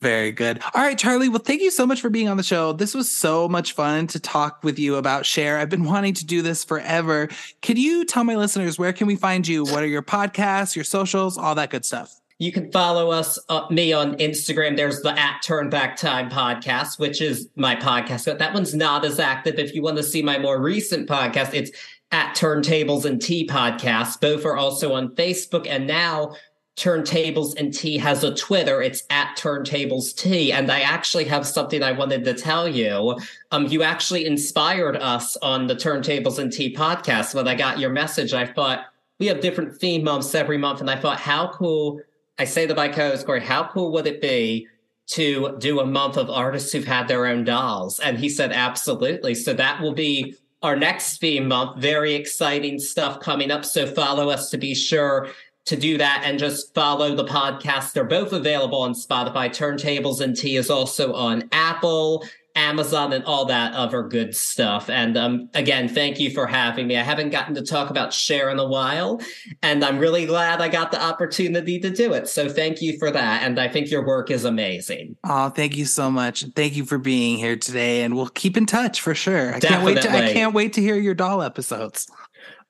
Very 0.00 0.32
good. 0.32 0.62
All 0.74 0.82
right, 0.82 0.96
Charlie. 0.96 1.28
Well, 1.28 1.40
thank 1.40 1.60
you 1.60 1.70
so 1.70 1.86
much 1.86 2.00
for 2.00 2.08
being 2.08 2.28
on 2.28 2.38
the 2.38 2.42
show. 2.42 2.72
This 2.72 2.94
was 2.94 3.10
so 3.10 3.48
much 3.48 3.72
fun 3.74 4.06
to 4.08 4.18
talk 4.18 4.64
with 4.64 4.78
you 4.78 4.96
about 4.96 5.26
Cher. 5.26 5.58
I've 5.58 5.68
been 5.68 5.84
wanting 5.84 6.14
to 6.14 6.24
do 6.24 6.40
this 6.40 6.64
forever. 6.64 7.28
Could 7.60 7.78
you 7.78 8.06
tell 8.06 8.24
my 8.24 8.36
listeners 8.36 8.78
where 8.78 8.94
can 8.94 9.06
we 9.06 9.16
find 9.16 9.46
you? 9.46 9.64
What 9.64 9.82
are 9.82 9.86
your 9.86 10.02
podcasts, 10.02 10.74
your 10.74 10.86
socials, 10.86 11.36
all 11.36 11.54
that 11.56 11.68
good 11.68 11.84
stuff? 11.84 12.18
You 12.38 12.50
can 12.50 12.72
follow 12.72 13.10
us, 13.10 13.38
uh, 13.50 13.66
me 13.68 13.92
on 13.92 14.16
Instagram. 14.16 14.74
There's 14.74 15.02
the 15.02 15.10
at 15.18 15.42
Turn 15.42 15.68
Back 15.68 15.98
Time 15.98 16.30
podcast, 16.30 16.98
which 16.98 17.20
is 17.20 17.50
my 17.54 17.76
podcast. 17.76 18.24
But 18.24 18.38
that 18.38 18.54
one's 18.54 18.74
not 18.74 19.04
as 19.04 19.18
active. 19.18 19.58
If 19.58 19.74
you 19.74 19.82
want 19.82 19.98
to 19.98 20.02
see 20.02 20.22
my 20.22 20.38
more 20.38 20.58
recent 20.58 21.06
podcast, 21.06 21.52
it's 21.52 21.70
at 22.12 22.34
Turntables 22.34 23.04
and 23.04 23.20
Tea 23.20 23.46
podcast. 23.46 24.22
Both 24.22 24.46
are 24.46 24.56
also 24.56 24.94
on 24.94 25.14
Facebook. 25.14 25.66
And 25.68 25.86
now 25.86 26.34
Turntables 26.80 27.54
and 27.58 27.74
Tea 27.74 27.98
has 27.98 28.24
a 28.24 28.34
Twitter. 28.34 28.80
It's 28.80 29.02
at 29.10 29.36
Turntables 29.36 30.16
Tea. 30.16 30.50
And 30.50 30.72
I 30.72 30.80
actually 30.80 31.24
have 31.24 31.46
something 31.46 31.82
I 31.82 31.92
wanted 31.92 32.24
to 32.24 32.32
tell 32.32 32.66
you. 32.66 33.18
Um, 33.50 33.66
you 33.66 33.82
actually 33.82 34.24
inspired 34.24 34.96
us 34.96 35.36
on 35.36 35.66
the 35.66 35.74
Turntables 35.74 36.38
and 36.38 36.50
Tea 36.50 36.74
podcast. 36.74 37.34
When 37.34 37.46
I 37.46 37.54
got 37.54 37.78
your 37.78 37.90
message, 37.90 38.32
I 38.32 38.46
thought 38.46 38.86
we 39.18 39.26
have 39.26 39.40
different 39.40 39.76
theme 39.76 40.02
months 40.02 40.34
every 40.34 40.56
month. 40.56 40.80
And 40.80 40.90
I 40.90 40.96
thought, 40.96 41.20
how 41.20 41.48
cool. 41.52 42.00
I 42.38 42.44
say 42.44 42.66
to 42.66 42.74
my 42.74 42.88
co-host, 42.88 43.26
Corey, 43.26 43.42
how 43.42 43.68
cool 43.68 43.92
would 43.92 44.06
it 44.06 44.22
be 44.22 44.66
to 45.08 45.56
do 45.58 45.80
a 45.80 45.84
month 45.84 46.16
of 46.16 46.30
artists 46.30 46.72
who've 46.72 46.86
had 46.86 47.08
their 47.08 47.26
own 47.26 47.44
dolls? 47.44 48.00
And 48.00 48.16
he 48.18 48.30
said, 48.30 48.52
absolutely. 48.52 49.34
So 49.34 49.52
that 49.52 49.82
will 49.82 49.92
be 49.92 50.34
our 50.62 50.76
next 50.76 51.20
theme 51.20 51.48
month. 51.48 51.78
Very 51.78 52.14
exciting 52.14 52.78
stuff 52.78 53.20
coming 53.20 53.50
up. 53.50 53.66
So 53.66 53.86
follow 53.86 54.30
us 54.30 54.48
to 54.50 54.56
be 54.56 54.74
sure 54.74 55.28
to 55.66 55.76
do 55.76 55.98
that 55.98 56.22
and 56.24 56.38
just 56.38 56.74
follow 56.74 57.14
the 57.14 57.24
podcast. 57.24 57.92
They're 57.92 58.04
both 58.04 58.32
available 58.32 58.80
on 58.80 58.94
Spotify. 58.94 59.48
Turntables 59.48 60.20
and 60.20 60.36
Tea 60.36 60.56
is 60.56 60.70
also 60.70 61.12
on 61.12 61.48
Apple, 61.52 62.26
Amazon, 62.54 63.12
and 63.12 63.24
all 63.24 63.44
that 63.46 63.74
other 63.74 64.02
good 64.02 64.34
stuff. 64.34 64.90
And 64.90 65.16
um, 65.16 65.48
again, 65.54 65.88
thank 65.88 66.18
you 66.18 66.30
for 66.30 66.46
having 66.46 66.86
me. 66.86 66.96
I 66.96 67.02
haven't 67.02 67.30
gotten 67.30 67.54
to 67.54 67.62
talk 67.62 67.90
about 67.90 68.12
Cher 68.12 68.50
in 68.50 68.58
a 68.58 68.66
while, 68.66 69.20
and 69.62 69.84
I'm 69.84 69.98
really 69.98 70.26
glad 70.26 70.60
I 70.60 70.68
got 70.68 70.90
the 70.90 71.02
opportunity 71.02 71.78
to 71.80 71.90
do 71.90 72.12
it. 72.12 72.28
So 72.28 72.48
thank 72.48 72.82
you 72.82 72.98
for 72.98 73.10
that. 73.10 73.42
And 73.42 73.58
I 73.58 73.68
think 73.68 73.90
your 73.90 74.04
work 74.04 74.30
is 74.30 74.44
amazing. 74.44 75.16
Oh, 75.24 75.48
thank 75.50 75.76
you 75.76 75.84
so 75.84 76.10
much. 76.10 76.44
Thank 76.56 76.76
you 76.76 76.84
for 76.84 76.98
being 76.98 77.38
here 77.38 77.56
today, 77.56 78.02
and 78.02 78.14
we'll 78.16 78.28
keep 78.28 78.56
in 78.56 78.66
touch 78.66 79.00
for 79.00 79.14
sure. 79.14 79.54
I 79.54 79.58
Definitely. 79.58 79.94
can't 79.94 80.04
wait 80.04 80.18
to 80.20 80.30
I 80.30 80.32
can't 80.32 80.54
wait 80.54 80.72
to 80.74 80.80
hear 80.80 80.96
your 80.96 81.14
doll 81.14 81.42
episodes. 81.42 82.08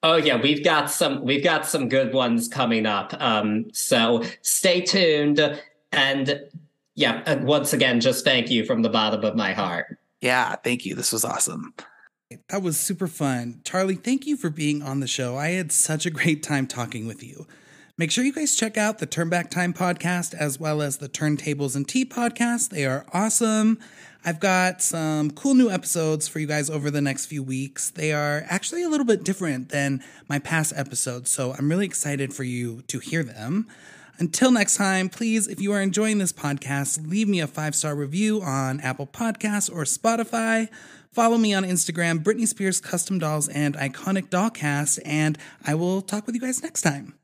Oh 0.03 0.17
yeah, 0.17 0.41
we've 0.41 0.65
got 0.65 0.91
some 0.91 1.23
we've 1.25 1.45
got 1.45 1.67
some 1.67 1.89
good 1.89 2.15
ones 2.15 2.49
coming 2.49 2.87
up. 2.87 3.13
Um, 3.21 3.67
so 3.73 4.23
stay 4.41 4.81
tuned 4.81 5.61
and 5.93 6.41
yeah, 7.01 7.43
once 7.43 7.73
again, 7.73 8.01
just 8.01 8.25
thank 8.25 8.51
you 8.51 8.65
from 8.65 8.83
the 8.83 8.91
bottom 8.91 9.25
of 9.25 9.35
my 9.35 9.55
heart. 9.55 9.99
Yeah, 10.21 10.55
thank 10.57 10.85
you. 10.85 10.95
This 10.95 11.13
was 11.13 11.25
awesome. 11.25 11.73
That 12.51 12.63
was 12.63 12.79
super 12.79 13.07
fun. 13.07 13.63
Charlie, 13.65 13.95
thank 13.97 14.27
you 14.27 14.37
for 14.37 14.51
being 14.51 14.83
on 14.83 15.01
the 15.01 15.07
show. 15.07 15.37
I 15.37 15.49
had 15.49 15.73
such 15.73 16.05
a 16.05 16.11
great 16.11 16.43
time 16.43 16.67
talking 16.67 17.07
with 17.07 17.23
you. 17.25 17.47
Make 17.97 18.11
sure 18.11 18.23
you 18.23 18.33
guys 18.33 18.55
check 18.55 18.77
out 18.77 18.99
the 18.99 19.07
Turn 19.07 19.31
Back 19.31 19.51
Time 19.51 19.73
podcast 19.73 20.35
as 20.35 20.61
well 20.61 20.83
as 20.83 20.99
the 20.99 21.09
Turntables 21.09 21.75
and 21.75 21.89
Tea 21.89 22.05
podcast. 22.05 22.69
They 22.69 22.85
are 22.85 23.07
awesome. 23.13 23.79
I've 24.23 24.41
got 24.41 24.83
some 24.83 25.31
cool 25.31 25.55
new 25.55 25.71
episodes 25.71 26.29
for 26.29 26.39
you 26.39 26.47
guys 26.47 26.69
over 26.69 26.91
the 26.91 27.01
next 27.01 27.27
few 27.27 27.43
weeks. 27.43 27.91
They 27.91 28.13
are 28.13 28.45
actually 28.49 28.83
a 28.83 28.91
little 28.91 29.07
bit 29.07 29.25
different 29.25 29.71
than 29.71 30.03
my 30.29 30.39
past 30.39 30.75
episodes, 30.77 31.31
so 31.31 31.55
I'm 31.55 31.71
really 31.71 31.87
excited 31.87 32.35
for 32.35 32.45
you 32.45 32.83
to 32.89 32.99
hear 32.99 33.23
them. 33.23 33.69
Until 34.21 34.51
next 34.51 34.77
time, 34.77 35.09
please, 35.09 35.49
if 35.49 35.63
you 35.63 35.73
are 35.73 35.81
enjoying 35.81 36.19
this 36.19 36.33
podcast, 36.33 37.09
leave 37.11 37.27
me 37.27 37.41
a 37.41 37.47
five 37.47 37.75
star 37.75 37.95
review 37.95 38.43
on 38.43 38.79
Apple 38.81 39.07
Podcasts 39.07 39.71
or 39.75 39.85
Spotify. 39.85 40.69
Follow 41.11 41.39
me 41.39 41.55
on 41.55 41.65
Instagram, 41.65 42.23
Britney 42.23 42.47
Spears 42.47 42.81
Custom 42.81 43.19
Dolls 43.19 43.49
and 43.49 43.75
Iconic 43.77 44.29
Dollcast, 44.29 45.01
and 45.05 45.39
I 45.67 45.75
will 45.75 46.03
talk 46.03 46.27
with 46.27 46.35
you 46.35 46.41
guys 46.41 46.63
next 46.63 46.83
time. 46.83 47.15